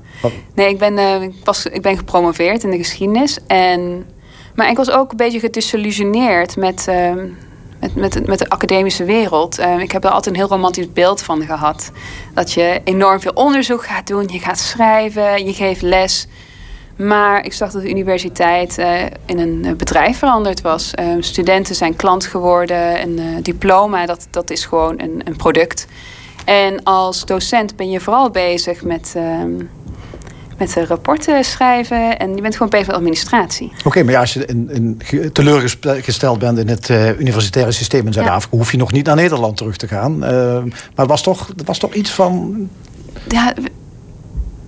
nee, 0.54 0.68
ik 0.68 0.78
ben, 0.78 0.98
uh, 0.98 1.22
ik, 1.22 1.32
was, 1.44 1.66
ik 1.66 1.82
ben 1.82 1.96
gepromoveerd 1.96 2.64
in 2.64 2.70
de 2.70 2.76
geschiedenis. 2.76 3.38
En, 3.46 4.06
maar 4.54 4.70
ik 4.70 4.76
was 4.76 4.90
ook 4.90 5.10
een 5.10 5.16
beetje 5.16 5.38
gedesillusioneerd 5.38 6.56
met, 6.56 6.86
uh, 6.88 7.12
met, 7.80 7.94
met, 7.94 8.26
met 8.26 8.38
de 8.38 8.48
academische 8.48 9.04
wereld. 9.04 9.58
ik 9.78 9.92
heb 9.92 10.04
er 10.04 10.10
altijd 10.10 10.34
een 10.34 10.40
heel 10.40 10.50
romantisch 10.50 10.92
beeld 10.92 11.22
van 11.22 11.42
gehad. 11.42 11.90
Dat 12.34 12.52
je 12.52 12.80
enorm 12.84 13.20
veel 13.20 13.32
onderzoek 13.34 13.84
gaat 13.84 14.06
doen, 14.06 14.28
je 14.32 14.38
gaat 14.38 14.58
schrijven, 14.58 15.46
je 15.46 15.52
geeft 15.52 15.82
les. 15.82 16.26
Maar 16.96 17.44
ik 17.44 17.52
zag 17.52 17.70
dat 17.70 17.82
de 17.82 17.90
universiteit 17.90 18.78
uh, 18.78 19.02
in 19.26 19.38
een 19.38 19.76
bedrijf 19.76 20.18
veranderd 20.18 20.60
was. 20.60 20.92
Uh, 21.00 21.16
studenten 21.20 21.74
zijn 21.74 21.96
klant 21.96 22.26
geworden. 22.26 23.02
Een 23.02 23.18
uh, 23.18 23.36
diploma, 23.42 24.06
dat, 24.06 24.26
dat 24.30 24.50
is 24.50 24.64
gewoon 24.64 25.00
een, 25.00 25.20
een 25.24 25.36
product. 25.36 25.86
En 26.44 26.82
als 26.82 27.24
docent 27.24 27.76
ben 27.76 27.90
je 27.90 28.00
vooral 28.00 28.30
bezig 28.30 28.82
met, 28.82 29.12
ehm, 29.16 29.52
met 30.58 30.74
rapporten 30.74 31.44
schrijven. 31.44 32.18
En 32.18 32.34
je 32.34 32.42
bent 32.42 32.54
gewoon 32.54 32.68
bezig 32.68 32.86
met 32.86 32.96
administratie. 32.96 33.72
Oké, 33.84 34.02
maar 34.02 34.12
ja, 34.12 34.20
als 34.20 34.32
je 34.32 35.30
teleurgesteld 35.32 36.38
bent 36.38 36.58
in 36.58 36.68
het 36.68 36.88
universitaire 37.18 37.72
systeem 37.72 38.06
in 38.06 38.12
Zuid-Afrika... 38.12 38.56
hoef 38.56 38.70
je 38.70 38.76
nog 38.76 38.92
niet 38.92 39.06
naar 39.06 39.16
Nederland 39.16 39.56
terug 39.56 39.76
te 39.76 39.88
gaan. 39.88 40.18
maar 40.18 40.62
het 40.94 41.08
was 41.08 41.22
toch, 41.22 41.50
was 41.64 41.78
toch 41.78 41.94
iets 41.94 42.10
van... 42.10 42.68
Ja, 43.28 43.54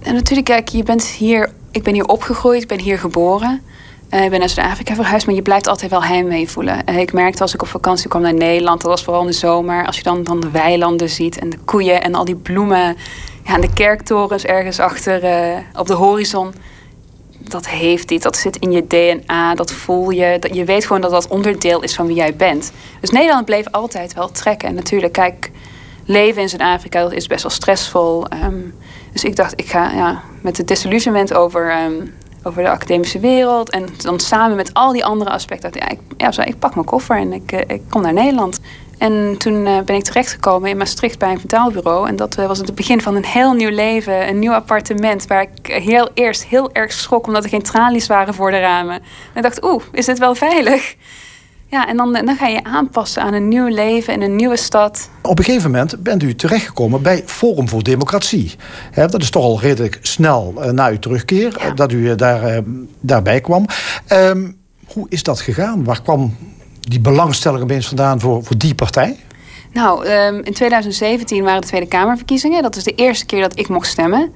en 0.07 0.15
natuurlijk, 0.15 0.47
kijk, 0.47 0.69
je 0.69 0.83
bent 0.83 1.05
hier 1.05 1.51
ik 1.77 1.83
ben 1.83 1.95
hier 1.95 2.07
opgegroeid, 2.07 2.63
ik 2.63 2.69
ben 2.69 2.81
hier 2.81 2.99
geboren. 2.99 3.63
Uh, 4.11 4.25
ik 4.25 4.31
ben 4.31 4.39
naar 4.39 4.49
Zuid-Afrika 4.49 4.95
verhuisd, 4.95 5.27
maar 5.27 5.35
je 5.35 5.43
blijft 5.43 5.67
altijd 5.67 5.91
wel 5.91 6.05
heimwee 6.05 6.49
voelen. 6.49 6.83
Uh, 6.89 6.99
ik 6.99 7.13
merkte 7.13 7.43
als 7.43 7.55
ik 7.55 7.63
op 7.63 7.69
vakantie 7.69 8.09
kwam 8.09 8.23
naar 8.23 8.35
Nederland, 8.35 8.81
dat 8.81 8.91
was 8.91 9.05
vooral 9.05 9.23
in 9.23 9.29
de 9.29 9.33
zomer. 9.33 9.87
Als 9.87 9.97
je 9.97 10.03
dan, 10.03 10.23
dan 10.23 10.41
de 10.41 10.51
weilanden 10.51 11.11
ziet 11.11 11.39
en 11.39 11.51
de 11.51 11.59
koeien 11.65 12.03
en 12.03 12.15
al 12.15 12.25
die 12.25 12.37
bloemen. 12.37 12.97
Ja, 13.45 13.55
en 13.55 13.61
de 13.61 13.73
kerktorens 13.73 14.45
ergens 14.45 14.79
achter 14.79 15.25
uh, 15.25 15.59
op 15.79 15.87
de 15.87 15.95
horizon. 15.95 16.55
Dat 17.39 17.69
heeft 17.69 18.11
iets, 18.11 18.25
dat 18.25 18.37
zit 18.37 18.57
in 18.57 18.73
je 18.73 18.87
DNA, 18.87 19.55
dat 19.55 19.73
voel 19.73 20.11
je. 20.11 20.37
Dat, 20.41 20.55
je 20.55 20.65
weet 20.65 20.87
gewoon 20.87 21.03
dat 21.03 21.11
dat 21.11 21.29
onderdeel 21.29 21.83
is 21.83 21.95
van 21.95 22.07
wie 22.07 22.17
jij 22.17 22.37
bent. 22.37 22.73
Dus 23.01 23.11
Nederland 23.11 23.45
bleef 23.45 23.67
altijd 23.71 24.15
wel 24.15 24.31
trekken. 24.31 24.69
En 24.69 24.75
natuurlijk, 24.75 25.13
kijk, 25.13 25.51
leven 26.05 26.43
in 26.43 26.49
Zuid-Afrika 26.49 27.11
is 27.11 27.27
best 27.27 27.43
wel 27.43 27.53
stressvol. 27.53 28.27
Um, 28.45 28.75
dus 29.17 29.31
ik 29.31 29.37
dacht, 29.37 29.53
ik 29.57 29.67
ga 29.67 29.91
ja, 29.93 30.23
met 30.43 30.57
het 30.57 30.69
desillusionment 30.69 31.35
over, 31.35 31.83
um, 31.85 32.15
over 32.43 32.63
de 32.63 32.71
academische 32.71 33.21
wereld. 33.21 33.71
En 33.71 33.89
dan 33.97 34.21
samen 34.21 34.57
met 34.57 34.75
al 34.75 34.93
die 34.93 35.05
andere 35.05 35.31
aspecten. 35.31 35.71
Ja, 35.73 35.89
ik, 35.89 35.99
ja, 36.17 36.33
zo, 36.33 36.41
ik 36.41 36.59
pak 36.59 36.75
mijn 36.75 36.87
koffer 36.87 37.17
en 37.17 37.33
ik, 37.33 37.53
uh, 37.53 37.61
ik 37.67 37.83
kom 37.89 38.03
naar 38.03 38.13
Nederland. 38.13 38.61
En 38.99 39.35
toen 39.39 39.67
uh, 39.67 39.81
ben 39.81 39.97
ik 39.97 40.05
terechtgekomen 40.05 40.71
in 40.71 40.77
Maastricht 40.77 41.19
bij 41.19 41.31
een 41.31 41.41
vertaalbureau. 41.41 42.09
En 42.09 42.17
dat 42.17 42.39
uh, 42.39 42.47
was 42.47 42.59
het 42.59 42.75
begin 42.75 43.01
van 43.01 43.17
een 43.17 43.25
heel 43.25 43.53
nieuw 43.53 43.71
leven. 43.71 44.29
Een 44.29 44.39
nieuw 44.39 44.53
appartement 44.53 45.27
waar 45.27 45.43
ik 45.43 45.67
heel 45.67 46.09
eerst 46.15 46.45
heel 46.45 46.73
erg 46.73 46.93
schrok... 46.93 47.27
omdat 47.27 47.45
er 47.45 47.51
geen 47.51 47.63
tralies 47.63 48.07
waren 48.07 48.35
voor 48.35 48.51
de 48.51 48.61
ramen. 48.61 48.95
En 48.95 49.03
ik 49.35 49.43
dacht, 49.43 49.65
oeh, 49.65 49.83
is 49.93 50.07
dit 50.07 50.19
wel 50.19 50.35
veilig? 50.35 50.95
Ja, 51.69 51.89
en 51.89 51.97
dan, 51.97 52.13
dan 52.13 52.37
ga 52.37 52.47
je 52.47 52.65
aanpassen 52.65 53.23
aan 53.23 53.33
een 53.33 53.49
nieuw 53.49 53.67
leven 53.67 54.13
in 54.13 54.23
een 54.23 54.37
nieuwe 54.37 54.57
stad. 54.57 55.11
Op 55.23 55.39
een 55.39 55.45
gegeven 55.45 55.71
moment 55.71 56.03
bent 56.03 56.23
u 56.23 56.35
terechtgekomen 56.35 57.03
bij 57.03 57.23
Forum 57.27 57.69
voor 57.69 57.83
Democratie. 57.83 58.55
dat 58.95 59.23
is 59.23 59.31
toch 59.31 59.43
al 59.43 59.61
redelijk 59.61 59.99
snel 60.03 60.55
uh, 60.57 60.71
na 60.71 60.89
uw 60.89 60.99
terugkeer 60.99 61.73
dat 61.75 61.93
u 61.93 61.97
uh, 61.97 62.17
daar, 62.17 62.63
daarbij 63.01 63.41
kwam. 63.41 63.67
Ehm, 64.07 64.51
hoe 64.93 65.07
is 65.09 65.23
dat 65.23 65.41
gegaan? 65.41 65.85
Waar 65.85 66.03
kwam 66.03 66.37
die 66.81 67.01
belangstelling 67.01 67.63
opeens 67.63 67.87
vandaan 67.87 68.21
voor, 68.21 68.45
voor 68.45 68.59
die 68.59 68.75
partij? 68.75 69.17
Nou, 69.73 70.09
um, 70.09 70.41
in 70.45 70.53
2017 70.53 71.45
waren 71.45 71.61
de 71.61 71.67
Tweede 71.67 71.87
Kamerverkiezingen. 71.87 72.63
Dat 72.63 72.77
is 72.77 72.85
de 72.85 72.95
eerste 72.95 73.27
keer 73.27 73.41
dat 73.41 73.59
ik 73.59 73.69
mocht 73.69 73.89
stemmen. 73.89 74.33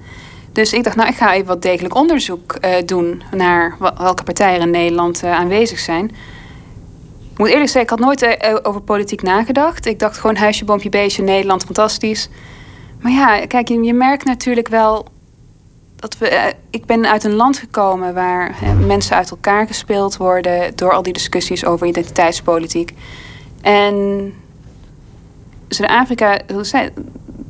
Dus 0.52 0.72
ik 0.72 0.84
dacht, 0.84 0.96
nou, 0.96 1.08
ik 1.08 1.16
ga 1.16 1.34
even 1.34 1.46
wat 1.46 1.62
degelijk 1.62 1.94
onderzoek 1.94 2.58
doen 2.86 3.22
naar 3.36 3.76
welke 3.98 4.22
partijen 4.22 4.60
in 4.60 4.70
Nederland 4.70 5.24
aanwezig 5.24 5.78
zijn 5.78 6.10
moet 7.40 7.48
eerlijk 7.48 7.70
zeggen, 7.70 7.82
ik 7.82 7.98
had 7.98 7.98
nooit 7.98 8.22
eh, 8.22 8.56
over 8.62 8.80
politiek 8.80 9.22
nagedacht. 9.22 9.86
Ik 9.86 9.98
dacht 9.98 10.18
gewoon 10.18 10.36
huisje, 10.36 10.64
boompje, 10.64 10.88
beestje, 10.88 11.22
Nederland, 11.22 11.64
fantastisch. 11.64 12.28
Maar 13.00 13.12
ja, 13.12 13.46
kijk, 13.46 13.68
je, 13.68 13.94
merkt 13.94 14.24
natuurlijk 14.24 14.68
wel 14.68 15.06
dat 15.96 16.18
we. 16.18 16.28
Eh, 16.28 16.52
ik 16.70 16.84
ben 16.84 17.10
uit 17.10 17.24
een 17.24 17.34
land 17.34 17.58
gekomen 17.58 18.14
waar 18.14 18.56
mensen 18.86 19.16
uit 19.16 19.30
elkaar 19.30 19.66
gespeeld 19.66 20.16
worden 20.16 20.76
door 20.76 20.92
al 20.92 21.02
die 21.02 21.12
discussies 21.12 21.64
over 21.64 21.86
identiteitspolitiek. 21.86 22.92
En 23.60 24.34
Zuid-Afrika, 25.68 26.38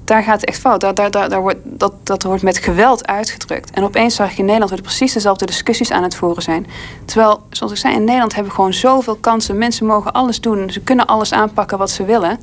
daar 0.05 0.23
gaat 0.23 0.41
het 0.41 0.49
echt 0.49 0.59
fout. 0.59 0.81
Daar, 0.81 0.95
daar, 0.95 1.11
daar, 1.11 1.41
wordt, 1.41 1.59
dat, 1.65 1.93
dat 2.03 2.23
wordt 2.23 2.43
met 2.43 2.59
geweld 2.59 3.07
uitgedrukt. 3.07 3.71
En 3.71 3.85
opeens 3.85 4.15
zag 4.15 4.31
ik 4.31 4.39
in 4.39 4.45
Nederland 4.45 4.71
dat 4.71 4.83
precies 4.83 5.13
dezelfde 5.13 5.47
discussies 5.47 5.91
aan 5.91 6.03
het 6.03 6.15
voeren 6.15 6.43
zijn. 6.43 6.67
Terwijl, 7.05 7.43
zoals 7.51 7.73
ik 7.73 7.79
zei, 7.79 7.95
in 7.95 8.05
Nederland 8.05 8.35
hebben 8.35 8.51
we 8.51 8.57
gewoon 8.57 8.75
zoveel 8.75 9.17
kansen. 9.17 9.59
Mensen 9.59 9.87
mogen 9.87 10.13
alles 10.13 10.41
doen. 10.41 10.71
Ze 10.71 10.81
kunnen 10.81 11.07
alles 11.07 11.33
aanpakken 11.33 11.79
wat 11.79 11.91
ze 11.91 12.05
willen. 12.05 12.39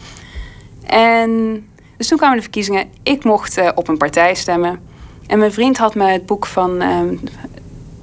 En 0.86 1.64
dus 1.98 2.08
toen 2.08 2.18
kwamen 2.18 2.36
de 2.36 2.44
verkiezingen. 2.44 2.90
Ik 3.04 3.24
mocht 3.24 3.58
uh, 3.58 3.70
op 3.76 3.88
een 3.88 3.98
partij 3.98 4.36
stemmen. 4.36 4.80
En 5.28 5.40
mijn 5.40 5.54
vriend 5.54 5.78
had 5.78 5.96
me 5.96 6.06
het 6.06 6.26
boek 6.26 6.46
van, 6.46 6.82
um, 6.82 7.20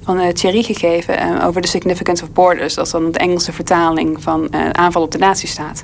van 0.03 0.19
uh, 0.19 0.27
Thierry 0.27 0.63
gegeven 0.63 1.27
uh, 1.27 1.47
over 1.47 1.61
The 1.61 1.67
Significance 1.67 2.23
of 2.23 2.31
Borders. 2.31 2.73
Dat 2.73 2.85
is 2.85 2.91
dan 2.91 3.11
de 3.11 3.19
Engelse 3.19 3.51
vertaling 3.51 4.23
van 4.23 4.53
aanval 4.75 5.01
op 5.01 5.11
de 5.11 5.17
natiestaat. 5.17 5.83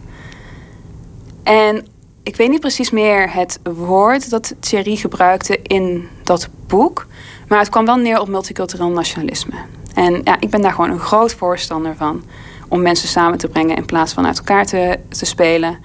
En 1.43 1.85
ik 2.23 2.35
weet 2.35 2.49
niet 2.49 2.59
precies 2.59 2.91
meer 2.91 3.33
het 3.33 3.59
woord 3.63 4.29
dat 4.29 4.53
Thierry 4.59 4.95
gebruikte 4.95 5.59
in 5.61 6.09
dat 6.23 6.49
boek. 6.67 7.07
Maar 7.47 7.59
het 7.59 7.69
kwam 7.69 7.85
wel 7.85 7.95
neer 7.95 8.19
op 8.19 8.27
multicultureel 8.27 8.89
nationalisme. 8.89 9.55
En 9.93 10.21
ja, 10.23 10.37
ik 10.39 10.49
ben 10.49 10.61
daar 10.61 10.71
gewoon 10.71 10.89
een 10.89 10.99
groot 10.99 11.33
voorstander 11.33 11.95
van. 11.95 12.23
Om 12.67 12.81
mensen 12.81 13.07
samen 13.07 13.37
te 13.37 13.47
brengen 13.47 13.75
in 13.75 13.85
plaats 13.85 14.13
van 14.13 14.25
uit 14.25 14.37
elkaar 14.37 14.65
te, 14.65 14.99
te 15.09 15.25
spelen. 15.25 15.77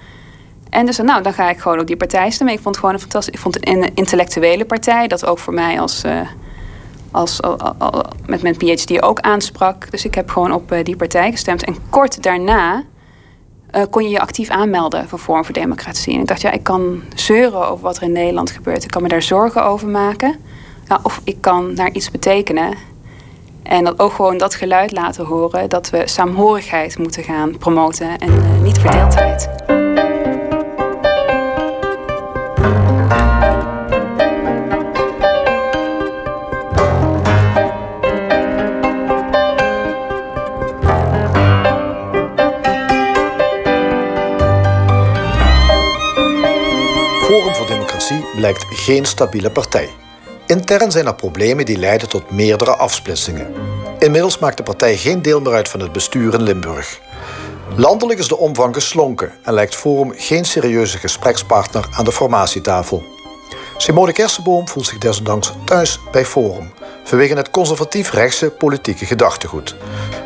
En 0.69 0.85
dus 0.85 0.97
nou, 0.97 1.23
dan 1.23 1.33
ga 1.33 1.49
ik 1.49 1.59
gewoon 1.59 1.79
op 1.79 1.87
die 1.87 1.97
partij 1.97 2.29
stemmen. 2.29 2.55
Ik 2.55 2.61
vond 2.61 2.75
het 2.75 2.83
gewoon 2.83 2.99
een 2.99 3.01
fantastisch. 3.01 3.33
Ik 3.33 3.39
vond 3.39 3.55
het 3.55 3.67
een 3.67 3.93
intellectuele 3.93 4.65
partij. 4.65 5.07
Dat 5.07 5.25
ook 5.25 5.39
voor 5.39 5.53
mij 5.53 5.79
als, 5.79 6.03
uh, 6.03 6.27
als, 7.11 7.39
met 8.25 8.41
mijn 8.41 8.57
PhD 8.57 9.01
ook 9.01 9.19
aansprak. 9.19 9.91
Dus 9.91 10.05
ik 10.05 10.15
heb 10.15 10.29
gewoon 10.29 10.51
op 10.51 10.71
uh, 10.71 10.83
die 10.83 10.95
partij 10.95 11.31
gestemd. 11.31 11.63
En 11.63 11.75
kort 11.89 12.23
daarna 12.23 12.83
uh, 13.75 13.81
kon 13.89 14.03
je 14.03 14.09
je 14.09 14.19
actief 14.19 14.49
aanmelden 14.49 15.07
voor 15.07 15.19
Forum 15.19 15.45
voor 15.45 15.53
Democratie. 15.53 16.13
En 16.13 16.19
ik 16.19 16.27
dacht, 16.27 16.41
ja, 16.41 16.51
ik 16.51 16.63
kan 16.63 17.03
zeuren 17.15 17.67
over 17.67 17.83
wat 17.83 17.97
er 17.97 18.03
in 18.03 18.11
Nederland 18.11 18.51
gebeurt. 18.51 18.83
Ik 18.83 18.91
kan 18.91 19.01
me 19.01 19.07
daar 19.07 19.21
zorgen 19.21 19.63
over 19.65 19.87
maken. 19.87 20.35
Nou, 20.87 21.01
of 21.03 21.21
ik 21.23 21.37
kan 21.41 21.75
daar 21.75 21.91
iets 21.91 22.11
betekenen. 22.11 22.73
En 23.63 23.83
dat 23.83 23.99
ook 23.99 24.11
gewoon 24.11 24.37
dat 24.37 24.55
geluid 24.55 24.91
laten 24.91 25.25
horen 25.25 25.69
dat 25.69 25.89
we 25.89 26.01
saamhorigheid 26.05 26.97
moeten 26.97 27.23
gaan 27.23 27.57
promoten 27.57 28.17
en 28.17 28.29
uh, 28.29 28.61
niet 28.61 28.79
verdeeldheid. 28.79 29.66
Blijkt 48.53 48.79
geen 48.79 49.05
stabiele 49.05 49.51
partij. 49.51 49.89
Intern 50.45 50.91
zijn 50.91 51.05
er 51.05 51.15
problemen 51.15 51.65
die 51.65 51.77
leiden 51.77 52.09
tot 52.09 52.31
meerdere 52.31 52.75
afsplitsingen. 52.75 53.53
Inmiddels 53.99 54.39
maakt 54.39 54.57
de 54.57 54.63
partij 54.63 54.97
geen 54.97 55.21
deel 55.21 55.41
meer 55.41 55.53
uit 55.53 55.69
van 55.69 55.79
het 55.79 55.91
bestuur 55.91 56.33
in 56.33 56.41
Limburg. 56.41 56.99
Landelijk 57.75 58.19
is 58.19 58.27
de 58.27 58.37
omvang 58.37 58.73
geslonken 58.73 59.31
en 59.43 59.53
lijkt 59.53 59.75
Forum 59.75 60.13
geen 60.15 60.45
serieuze 60.45 60.97
gesprekspartner 60.97 61.87
aan 61.91 62.05
de 62.05 62.11
formatietafel. 62.11 63.03
Simone 63.77 64.13
Kersenboom 64.13 64.67
voelt 64.67 64.85
zich 64.85 64.97
desondanks 64.97 65.53
thuis 65.65 65.99
bij 66.11 66.25
Forum 66.25 66.71
vanwege 67.03 67.33
het 67.33 67.49
conservatief-rechtse 67.49 68.49
politieke 68.49 69.05
gedachtegoed. 69.05 69.75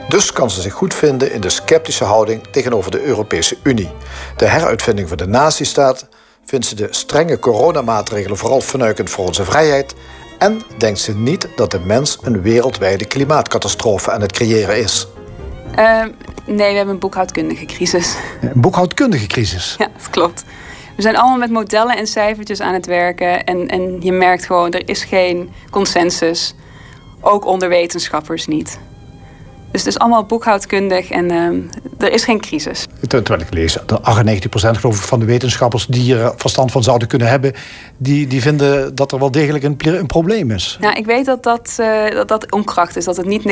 Dus 0.09 0.31
kan 0.31 0.49
ze 0.49 0.61
zich 0.61 0.73
goed 0.73 0.93
vinden 0.93 1.31
in 1.31 1.41
de 1.41 1.49
sceptische 1.49 2.03
houding 2.03 2.41
tegenover 2.51 2.91
de 2.91 3.03
Europese 3.03 3.57
Unie. 3.63 3.91
De 4.37 4.47
heruitvinding 4.47 5.07
van 5.07 5.17
de 5.17 5.27
nazistaat 5.27 6.07
vindt 6.45 6.65
ze 6.65 6.75
de 6.75 6.87
strenge 6.89 7.39
coronamaatregelen 7.39 8.37
vooral 8.37 8.61
vernuikend 8.61 9.09
voor 9.09 9.25
onze 9.25 9.45
vrijheid 9.45 9.95
en 10.37 10.61
denkt 10.77 10.99
ze 10.99 11.15
niet 11.15 11.47
dat 11.55 11.71
de 11.71 11.79
mens 11.79 12.17
een 12.21 12.41
wereldwijde 12.41 13.05
klimaatcatastrofe 13.05 14.11
aan 14.11 14.21
het 14.21 14.31
creëren 14.31 14.77
is. 14.77 15.07
Uh, 15.79 16.03
nee, 16.45 16.71
we 16.71 16.75
hebben 16.75 16.93
een 16.93 16.99
boekhoudkundige 16.99 17.65
crisis. 17.65 18.15
Een 18.41 18.61
boekhoudkundige 18.61 19.27
crisis? 19.27 19.75
Ja, 19.77 19.87
dat 19.97 20.09
klopt. 20.09 20.43
We 20.95 21.01
zijn 21.01 21.17
allemaal 21.17 21.37
met 21.37 21.49
modellen 21.49 21.97
en 21.97 22.07
cijfertjes 22.07 22.61
aan 22.61 22.73
het 22.73 22.85
werken. 22.85 23.43
En, 23.43 23.67
en 23.67 23.97
je 24.01 24.11
merkt 24.11 24.45
gewoon, 24.45 24.71
er 24.71 24.89
is 24.89 25.03
geen 25.03 25.49
consensus. 25.69 26.55
Ook 27.21 27.45
onder 27.45 27.69
wetenschappers 27.69 28.47
niet. 28.47 28.79
Dus 29.71 29.81
het 29.81 29.89
is 29.89 29.99
allemaal 29.99 30.25
boekhoudkundig 30.25 31.09
en 31.09 31.31
uh, 31.31 32.05
er 32.07 32.11
is 32.11 32.23
geen 32.23 32.39
crisis. 32.39 32.87
Terwijl 33.07 33.41
ik 33.41 33.53
lees, 33.53 33.77
dat 33.85 34.01
98% 34.01 34.01
geloof 34.53 34.97
ik 34.97 35.01
van 35.01 35.19
de 35.19 35.25
wetenschappers 35.25 35.85
die 35.85 36.17
er 36.17 36.33
verstand 36.35 36.71
van 36.71 36.83
zouden 36.83 37.07
kunnen 37.07 37.27
hebben, 37.27 37.53
die, 37.97 38.27
die 38.27 38.41
vinden 38.41 38.95
dat 38.95 39.11
er 39.11 39.19
wel 39.19 39.31
degelijk 39.31 39.63
een, 39.63 39.77
een 39.83 40.05
probleem 40.05 40.51
is. 40.51 40.77
Nou, 40.81 40.95
ik 40.95 41.05
weet 41.05 41.25
dat 41.25 41.43
dat, 41.43 41.77
uh, 41.79 42.09
dat, 42.09 42.27
dat 42.27 42.51
onkracht 42.51 42.95
is, 42.95 43.05
dat 43.05 43.17
het 43.17 43.25
niet 43.25 43.41
89% 43.41 43.43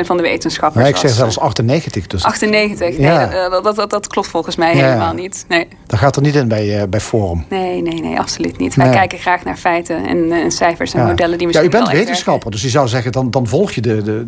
van 0.00 0.16
de 0.16 0.22
wetenschappers 0.22 0.84
is. 0.84 0.90
ik 0.90 0.96
zeg 0.96 1.10
zelfs 1.10 1.38
98. 1.38 2.06
Dus 2.06 2.24
98, 2.24 2.98
nee, 2.98 3.50
dat, 3.50 3.64
dat, 3.64 3.76
dat, 3.76 3.90
dat, 3.90 4.06
klopt 4.06 4.28
volgens 4.28 4.56
mij 4.56 4.76
ja. 4.76 4.84
helemaal 4.84 5.14
niet. 5.14 5.44
Nee. 5.48 5.68
Dat 5.86 5.98
gaat 5.98 6.16
er 6.16 6.22
niet 6.22 6.34
in 6.34 6.48
bij, 6.48 6.80
uh, 6.80 6.82
bij 6.88 7.00
Forum. 7.00 7.44
Nee, 7.48 7.82
nee, 7.82 8.00
nee, 8.00 8.18
absoluut 8.18 8.58
niet. 8.58 8.74
Wij 8.74 8.90
kijken 8.90 9.18
graag 9.18 9.44
naar 9.44 9.56
feiten 9.56 10.06
en, 10.06 10.32
en 10.32 10.50
cijfers 10.50 10.94
en 10.94 11.06
modellen 11.06 11.38
die 11.38 11.46
misschien 11.46 11.70
Ja, 11.70 11.76
u 11.76 11.80
bent 11.80 11.92
wetenschapper, 11.92 12.50
dus 12.50 12.62
je 12.62 12.68
zou 12.68 12.88
zeggen, 12.88 13.12
dan, 13.12 13.30
dan 13.30 13.46
volg 13.46 13.72
je 13.72 13.80
de, 13.80 14.02
de 14.02 14.26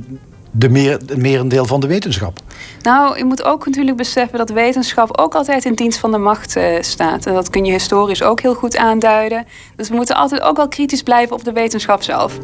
de 0.51 0.69
meer, 0.69 0.93
het 0.93 1.17
merendeel 1.17 1.65
van 1.65 1.81
de 1.81 1.87
wetenschap. 1.87 2.39
Nou, 2.83 3.17
je 3.19 3.25
moet 3.25 3.43
ook 3.43 3.67
natuurlijk 3.67 3.97
beseffen 3.97 4.39
dat 4.39 4.51
wetenschap 4.51 5.19
ook 5.19 5.35
altijd 5.35 5.65
in 5.65 5.75
dienst 5.75 5.99
van 5.99 6.11
de 6.11 6.19
macht 6.19 6.57
uh, 6.57 6.65
staat. 6.81 7.27
En 7.27 7.35
dat 7.35 7.51
kun 7.51 7.65
je 7.65 7.73
historisch 7.73 8.23
ook 8.23 8.41
heel 8.41 8.55
goed 8.55 8.77
aanduiden. 8.77 9.47
Dus 9.77 9.89
we 9.89 9.95
moeten 9.95 10.17
altijd 10.17 10.41
ook 10.41 10.57
wel 10.57 10.69
kritisch 10.69 11.03
blijven 11.03 11.37
op 11.37 11.45
de 11.45 11.53
wetenschap 11.53 12.03
zelf. 12.03 12.39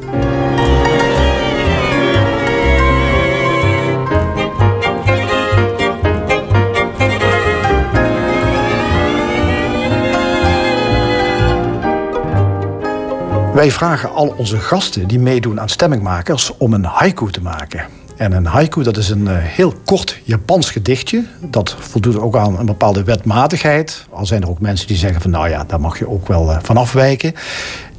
Wij 13.56 13.70
vragen 13.70 14.10
al 14.10 14.34
onze 14.36 14.58
gasten 14.58 15.08
die 15.08 15.18
meedoen 15.18 15.60
aan 15.60 15.68
stemmingmakers 15.68 16.56
om 16.56 16.72
een 16.72 16.84
haiku 16.84 17.30
te 17.30 17.42
maken. 17.42 17.86
En 18.16 18.32
een 18.32 18.46
haiku, 18.46 18.82
dat 18.82 18.96
is 18.96 19.08
een 19.08 19.28
heel 19.28 19.74
kort 19.84 20.20
Japans 20.22 20.70
gedichtje. 20.70 21.24
Dat 21.40 21.76
voldoet 21.78 22.18
ook 22.18 22.36
aan 22.36 22.58
een 22.58 22.66
bepaalde 22.66 23.04
wetmatigheid. 23.04 24.06
Al 24.10 24.26
zijn 24.26 24.42
er 24.42 24.48
ook 24.48 24.60
mensen 24.60 24.86
die 24.86 24.96
zeggen 24.96 25.20
van 25.20 25.30
nou 25.30 25.48
ja, 25.48 25.64
daar 25.64 25.80
mag 25.80 25.98
je 25.98 26.08
ook 26.08 26.28
wel 26.28 26.58
van 26.62 26.76
afwijken. 26.76 27.34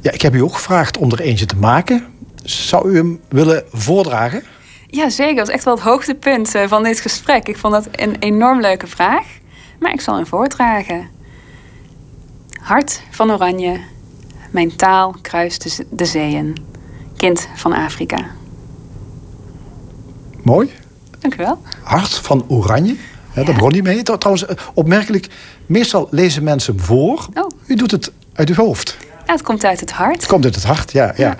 Ja, 0.00 0.10
ik 0.10 0.22
heb 0.22 0.34
u 0.34 0.40
ook 0.40 0.54
gevraagd 0.54 0.96
om 0.96 1.12
er 1.12 1.20
eentje 1.20 1.46
te 1.46 1.56
maken. 1.56 2.06
Zou 2.44 2.90
u 2.90 2.96
hem 2.96 3.20
willen 3.28 3.62
voordragen? 3.72 4.42
Ja, 4.86 5.08
zeker. 5.08 5.36
Dat 5.36 5.48
is 5.48 5.54
echt 5.54 5.64
wel 5.64 5.74
het 5.74 5.82
hoogtepunt 5.82 6.52
van 6.66 6.82
dit 6.82 7.00
gesprek. 7.00 7.48
Ik 7.48 7.58
vond 7.58 7.72
dat 7.72 7.88
een 7.92 8.16
enorm 8.18 8.60
leuke 8.60 8.86
vraag. 8.86 9.26
Maar 9.78 9.92
ik 9.92 10.00
zal 10.00 10.14
hem 10.14 10.26
voordragen. 10.26 11.08
Hart 12.60 13.02
van 13.10 13.32
Oranje 13.32 13.80
mijn 14.50 14.76
taal 14.76 15.14
kruist 15.22 15.84
de 15.90 16.04
zeeën. 16.04 16.56
Kind 17.16 17.48
van 17.54 17.72
Afrika. 17.72 18.18
Mooi. 20.42 20.70
Dank 21.18 21.34
u 21.34 21.36
wel. 21.36 21.62
Hart 21.82 22.14
van 22.14 22.44
Oranje. 22.48 22.96
Ja, 23.34 23.44
daar 23.44 23.54
begon 23.54 23.72
hij 23.72 23.82
mee. 23.82 24.02
Trouwens, 24.02 24.46
eh, 24.46 24.56
opmerkelijk, 24.74 25.28
meestal 25.66 26.08
lezen 26.10 26.42
mensen 26.42 26.80
voor. 26.80 27.28
Oh. 27.34 27.46
U 27.66 27.74
doet 27.74 27.90
het 27.90 28.12
uit 28.32 28.48
uw 28.48 28.54
hoofd. 28.54 28.96
Ja, 29.26 29.32
het 29.32 29.42
komt 29.42 29.64
uit 29.64 29.80
het 29.80 29.92
hart. 29.92 30.16
Het 30.16 30.26
komt 30.26 30.44
uit 30.44 30.54
het 30.54 30.64
hart, 30.64 30.92
ja. 30.92 31.12
ja. 31.16 31.36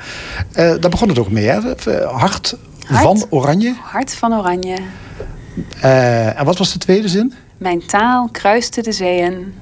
ja. 0.55 0.75
Uh, 0.75 0.81
daar 0.81 0.91
begon 0.91 1.09
het 1.09 1.19
ook 1.19 1.31
mee, 1.31 1.47
hè? 1.47 1.75
Eh, 1.75 2.11
hart, 2.11 2.57
hart 2.87 3.03
van 3.03 3.27
Oranje. 3.29 3.75
Hart 3.83 4.15
van 4.15 4.33
Oranje. 4.35 4.77
Uh, 5.85 6.39
en 6.39 6.45
wat 6.45 6.59
was 6.59 6.73
de 6.73 6.79
tweede 6.79 7.09
zin? 7.09 7.35
Mijn 7.59 7.87
taal 7.87 8.29
kruiste 8.33 8.83
de 8.83 8.93
zeeën. 8.93 9.55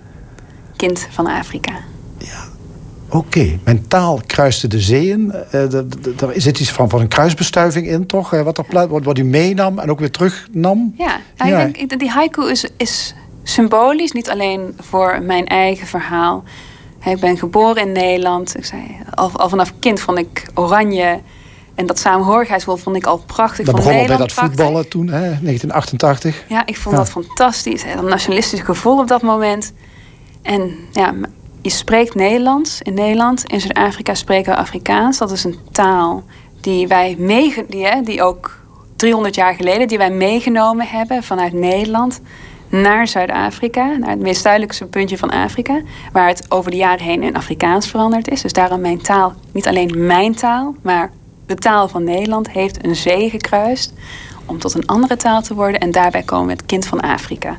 Kind 0.76 1.06
van 1.10 1.26
Afrika. 1.26 1.72
Oké, 3.16 3.38
okay. 3.38 3.58
mijn 3.64 3.88
taal 3.88 4.20
kruiste 4.26 4.68
de 4.68 4.80
zeeën. 4.80 5.32
Er 5.50 5.84
zit 6.34 6.60
iets 6.60 6.70
van, 6.70 6.88
van 6.88 7.00
een 7.00 7.08
kruisbestuiving 7.08 7.86
in, 7.86 8.06
toch? 8.06 8.34
Uh, 8.34 8.42
wat, 8.42 8.58
er, 8.58 8.88
wat, 8.88 9.04
wat 9.04 9.18
u 9.18 9.24
meenam 9.24 9.78
en 9.78 9.90
ook 9.90 9.98
weer 9.98 10.10
terugnam. 10.10 10.94
Ja, 10.96 11.20
nou, 11.36 11.50
ja. 11.50 11.60
Ik 11.60 11.88
denk, 11.88 12.00
die 12.00 12.10
haiku 12.10 12.50
is, 12.50 12.68
is 12.76 13.14
symbolisch, 13.42 14.12
niet 14.12 14.30
alleen 14.30 14.76
voor 14.80 15.22
mijn 15.22 15.46
eigen 15.46 15.86
verhaal. 15.86 16.44
Ik 17.04 17.20
ben 17.20 17.38
geboren 17.38 17.86
in 17.86 17.92
Nederland. 17.92 18.56
Ik 18.56 18.64
zei, 18.64 18.82
al, 19.14 19.30
al 19.32 19.48
vanaf 19.48 19.72
kind 19.78 20.00
vond 20.00 20.18
ik 20.18 20.46
oranje. 20.54 21.20
En 21.74 21.86
dat 21.86 21.98
samenhorigheidsgevoel 21.98 22.78
vond 22.82 22.96
ik 22.96 23.06
al 23.06 23.22
prachtig. 23.26 23.66
Dat 23.66 23.74
begon 23.74 23.92
al 23.92 24.06
bij 24.06 24.16
dat 24.16 24.16
prachtig. 24.16 24.44
voetballen 24.44 24.88
toen, 24.88 25.06
hè, 25.06 25.20
1988. 25.20 26.44
Ja, 26.48 26.66
ik 26.66 26.76
vond 26.76 26.96
Ja. 26.96 27.02
dat 27.02 27.10
fantastisch. 27.10 27.84
Dat 27.94 28.08
nationalistisch 28.08 28.60
gevoel 28.60 28.98
op 28.98 29.08
dat 29.08 29.22
moment. 29.22 29.72
En 30.42 30.74
ja, 30.92 31.14
je 31.66 31.72
spreekt 31.72 32.14
Nederlands 32.14 32.82
in 32.82 32.94
Nederland. 32.94 33.44
In 33.44 33.60
Zuid-Afrika 33.60 34.14
spreken 34.14 34.52
we 34.52 34.58
Afrikaans. 34.58 35.18
Dat 35.18 35.30
is 35.30 35.44
een 35.44 35.58
taal 35.72 36.24
die 36.60 36.88
wij 36.88 37.14
meege 37.18 37.64
die, 37.68 37.86
hè, 37.86 38.00
die 38.02 38.22
ook 38.22 38.58
300 38.96 39.34
jaar 39.34 39.54
geleden, 39.54 39.88
die 39.88 39.98
wij 39.98 40.10
meegenomen 40.10 40.86
hebben 40.86 41.22
vanuit 41.22 41.52
Nederland 41.52 42.20
naar 42.68 43.08
Zuid-Afrika, 43.08 43.96
naar 43.96 44.10
het 44.10 44.20
meest 44.20 44.42
zuidelijkste 44.42 44.86
puntje 44.86 45.18
van 45.18 45.30
Afrika, 45.30 45.80
waar 46.12 46.28
het 46.28 46.46
over 46.48 46.70
de 46.70 46.76
jaren 46.76 47.04
heen 47.04 47.22
in 47.22 47.36
Afrikaans 47.36 47.88
veranderd 47.88 48.28
is. 48.28 48.42
Dus 48.42 48.52
daarom 48.52 48.80
mijn 48.80 49.02
taal, 49.02 49.34
niet 49.52 49.66
alleen 49.66 50.06
mijn 50.06 50.34
taal, 50.34 50.74
maar 50.82 51.10
de 51.46 51.54
taal 51.54 51.88
van 51.88 52.04
Nederland 52.04 52.50
heeft 52.50 52.84
een 52.84 52.96
zee 52.96 53.30
gekruist 53.30 53.92
om 54.44 54.58
tot 54.58 54.74
een 54.74 54.86
andere 54.86 55.16
taal 55.16 55.42
te 55.42 55.54
worden. 55.54 55.80
En 55.80 55.90
daarbij 55.90 56.22
komen 56.22 56.46
we 56.46 56.52
het 56.52 56.66
kind 56.66 56.86
van 56.86 57.00
Afrika. 57.00 57.56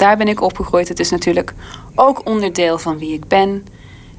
Daar 0.00 0.16
ben 0.16 0.28
ik 0.28 0.40
opgegroeid. 0.40 0.88
Het 0.88 1.00
is 1.00 1.10
natuurlijk 1.10 1.54
ook 1.94 2.26
onderdeel 2.28 2.78
van 2.78 2.98
wie 2.98 3.12
ik 3.12 3.28
ben. 3.28 3.66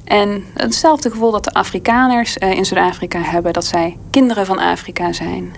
En 0.04 0.44
hetzelfde 0.54 1.10
gevoel 1.10 1.30
dat 1.30 1.44
de 1.44 1.52
Afrikaners 1.52 2.38
eh, 2.38 2.50
in 2.50 2.64
Zuid-Afrika 2.64 3.20
hebben, 3.20 3.52
dat 3.52 3.64
zij 3.64 3.98
kinderen 4.10 4.46
van 4.46 4.58
Afrika 4.58 5.12
zijn. 5.12 5.54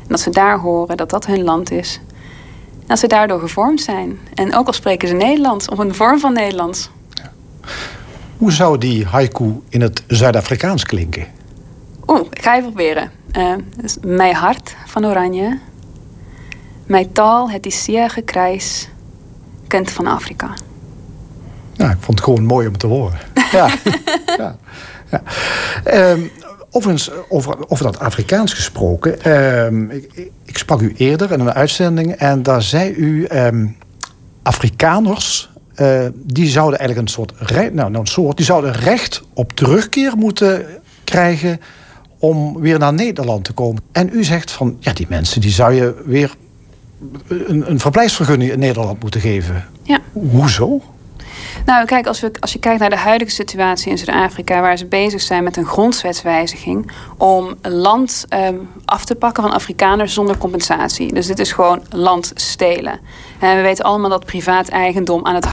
En 0.00 0.08
dat 0.08 0.20
ze 0.20 0.30
daar 0.30 0.58
horen 0.58 0.96
dat 0.96 1.10
dat 1.10 1.26
hun 1.26 1.42
land 1.42 1.70
is. 1.70 2.00
En 2.80 2.86
dat 2.86 2.98
ze 2.98 3.06
daardoor 3.06 3.40
gevormd 3.40 3.80
zijn. 3.80 4.18
En 4.34 4.54
ook 4.54 4.66
al 4.66 4.72
spreken 4.72 5.08
ze 5.08 5.14
Nederlands, 5.14 5.68
of 5.68 5.78
een 5.78 5.94
vorm 5.94 6.20
van 6.20 6.32
Nederlands. 6.32 6.90
Hoe 8.36 8.52
zou 8.52 8.78
die 8.78 9.04
haiku 9.04 9.60
in 9.68 9.80
het 9.80 10.02
Zuid-Afrikaans 10.06 10.84
klinken? 10.84 11.26
Oeh, 12.06 12.20
ik 12.30 12.42
ga 12.42 12.56
even 12.56 12.72
proberen. 12.72 13.10
Uh, 13.38 13.54
dus 13.76 13.96
mijn 14.04 14.34
hart 14.34 14.76
van 14.86 15.06
oranje. 15.06 15.58
Mijn 16.86 17.12
taal, 17.12 17.50
het 17.50 17.66
is 17.66 17.84
zeer 17.84 18.10
gekrijs. 18.10 18.88
Kind 19.66 19.90
van 19.90 20.06
Afrika. 20.06 20.54
Nou, 21.76 21.90
ik 21.90 21.96
vond 22.00 22.18
het 22.18 22.28
gewoon 22.28 22.44
mooi 22.44 22.66
om 22.66 22.76
te 22.78 22.86
horen. 22.86 23.18
Ja. 23.52 23.70
ja. 24.38 24.56
ja. 25.10 25.22
Um, 26.10 26.30
overigens, 26.70 27.10
over, 27.28 27.68
over 27.68 27.84
dat 27.84 27.98
Afrikaans 27.98 28.52
gesproken. 28.52 29.32
Um, 29.64 29.90
ik, 29.90 30.30
ik, 30.44 30.58
sprak 30.58 30.80
u 30.80 30.94
eerder 30.96 31.32
in 31.32 31.40
een 31.40 31.52
uitzending 31.52 32.12
en 32.12 32.42
daar 32.42 32.62
zei 32.62 32.90
u... 32.90 33.26
Um, 33.32 33.76
Afrikaners, 34.42 35.50
uh, 35.76 36.06
die 36.14 36.48
zouden 36.48 36.78
eigenlijk 36.78 37.08
een 37.08 37.14
soort... 37.14 37.32
Recht, 37.36 37.72
nou, 37.72 37.90
nou, 37.90 38.04
een 38.04 38.06
soort, 38.06 38.36
die 38.36 38.46
zouden 38.46 38.72
recht 38.72 39.22
op 39.34 39.52
terugkeer 39.52 40.16
moeten 40.16 40.66
krijgen... 41.04 41.60
om 42.18 42.60
weer 42.60 42.78
naar 42.78 42.94
Nederland 42.94 43.44
te 43.44 43.52
komen. 43.52 43.82
En 43.92 44.10
u 44.12 44.24
zegt 44.24 44.50
van, 44.50 44.76
ja, 44.80 44.92
die 44.92 45.06
mensen 45.08 45.40
die 45.40 45.50
zou 45.50 45.72
je 45.72 46.02
weer... 46.04 46.34
een, 47.28 47.70
een 47.70 47.80
verblijfsvergunning 47.80 48.50
in 48.50 48.58
Nederland 48.58 49.02
moeten 49.02 49.20
geven. 49.20 49.68
Ja. 49.82 49.98
Hoezo? 50.12 50.80
Nou, 51.64 51.84
kijk, 51.84 52.06
als, 52.06 52.20
we, 52.20 52.30
als 52.40 52.52
je 52.52 52.58
kijkt 52.58 52.80
naar 52.80 52.90
de 52.90 52.96
huidige 52.96 53.30
situatie 53.30 53.90
in 53.90 53.98
Zuid-Afrika, 53.98 54.60
waar 54.60 54.76
ze 54.76 54.86
bezig 54.86 55.20
zijn 55.20 55.44
met 55.44 55.56
een 55.56 55.66
grondwetswijziging 55.66 56.90
om 57.16 57.54
land 57.62 58.24
um, 58.34 58.68
af 58.84 59.04
te 59.04 59.14
pakken 59.14 59.42
van 59.42 59.52
Afrikaners 59.52 60.14
zonder 60.14 60.38
compensatie. 60.38 61.12
Dus 61.12 61.26
dit 61.26 61.38
is 61.38 61.52
gewoon 61.52 61.82
land 61.90 62.30
stelen. 62.34 63.00
En 63.38 63.56
we 63.56 63.62
weten 63.62 63.84
allemaal 63.84 64.10
dat 64.10 64.24
privaat 64.24 64.68
eigendom 64.68 65.26
aan 65.26 65.34
het 65.34 65.44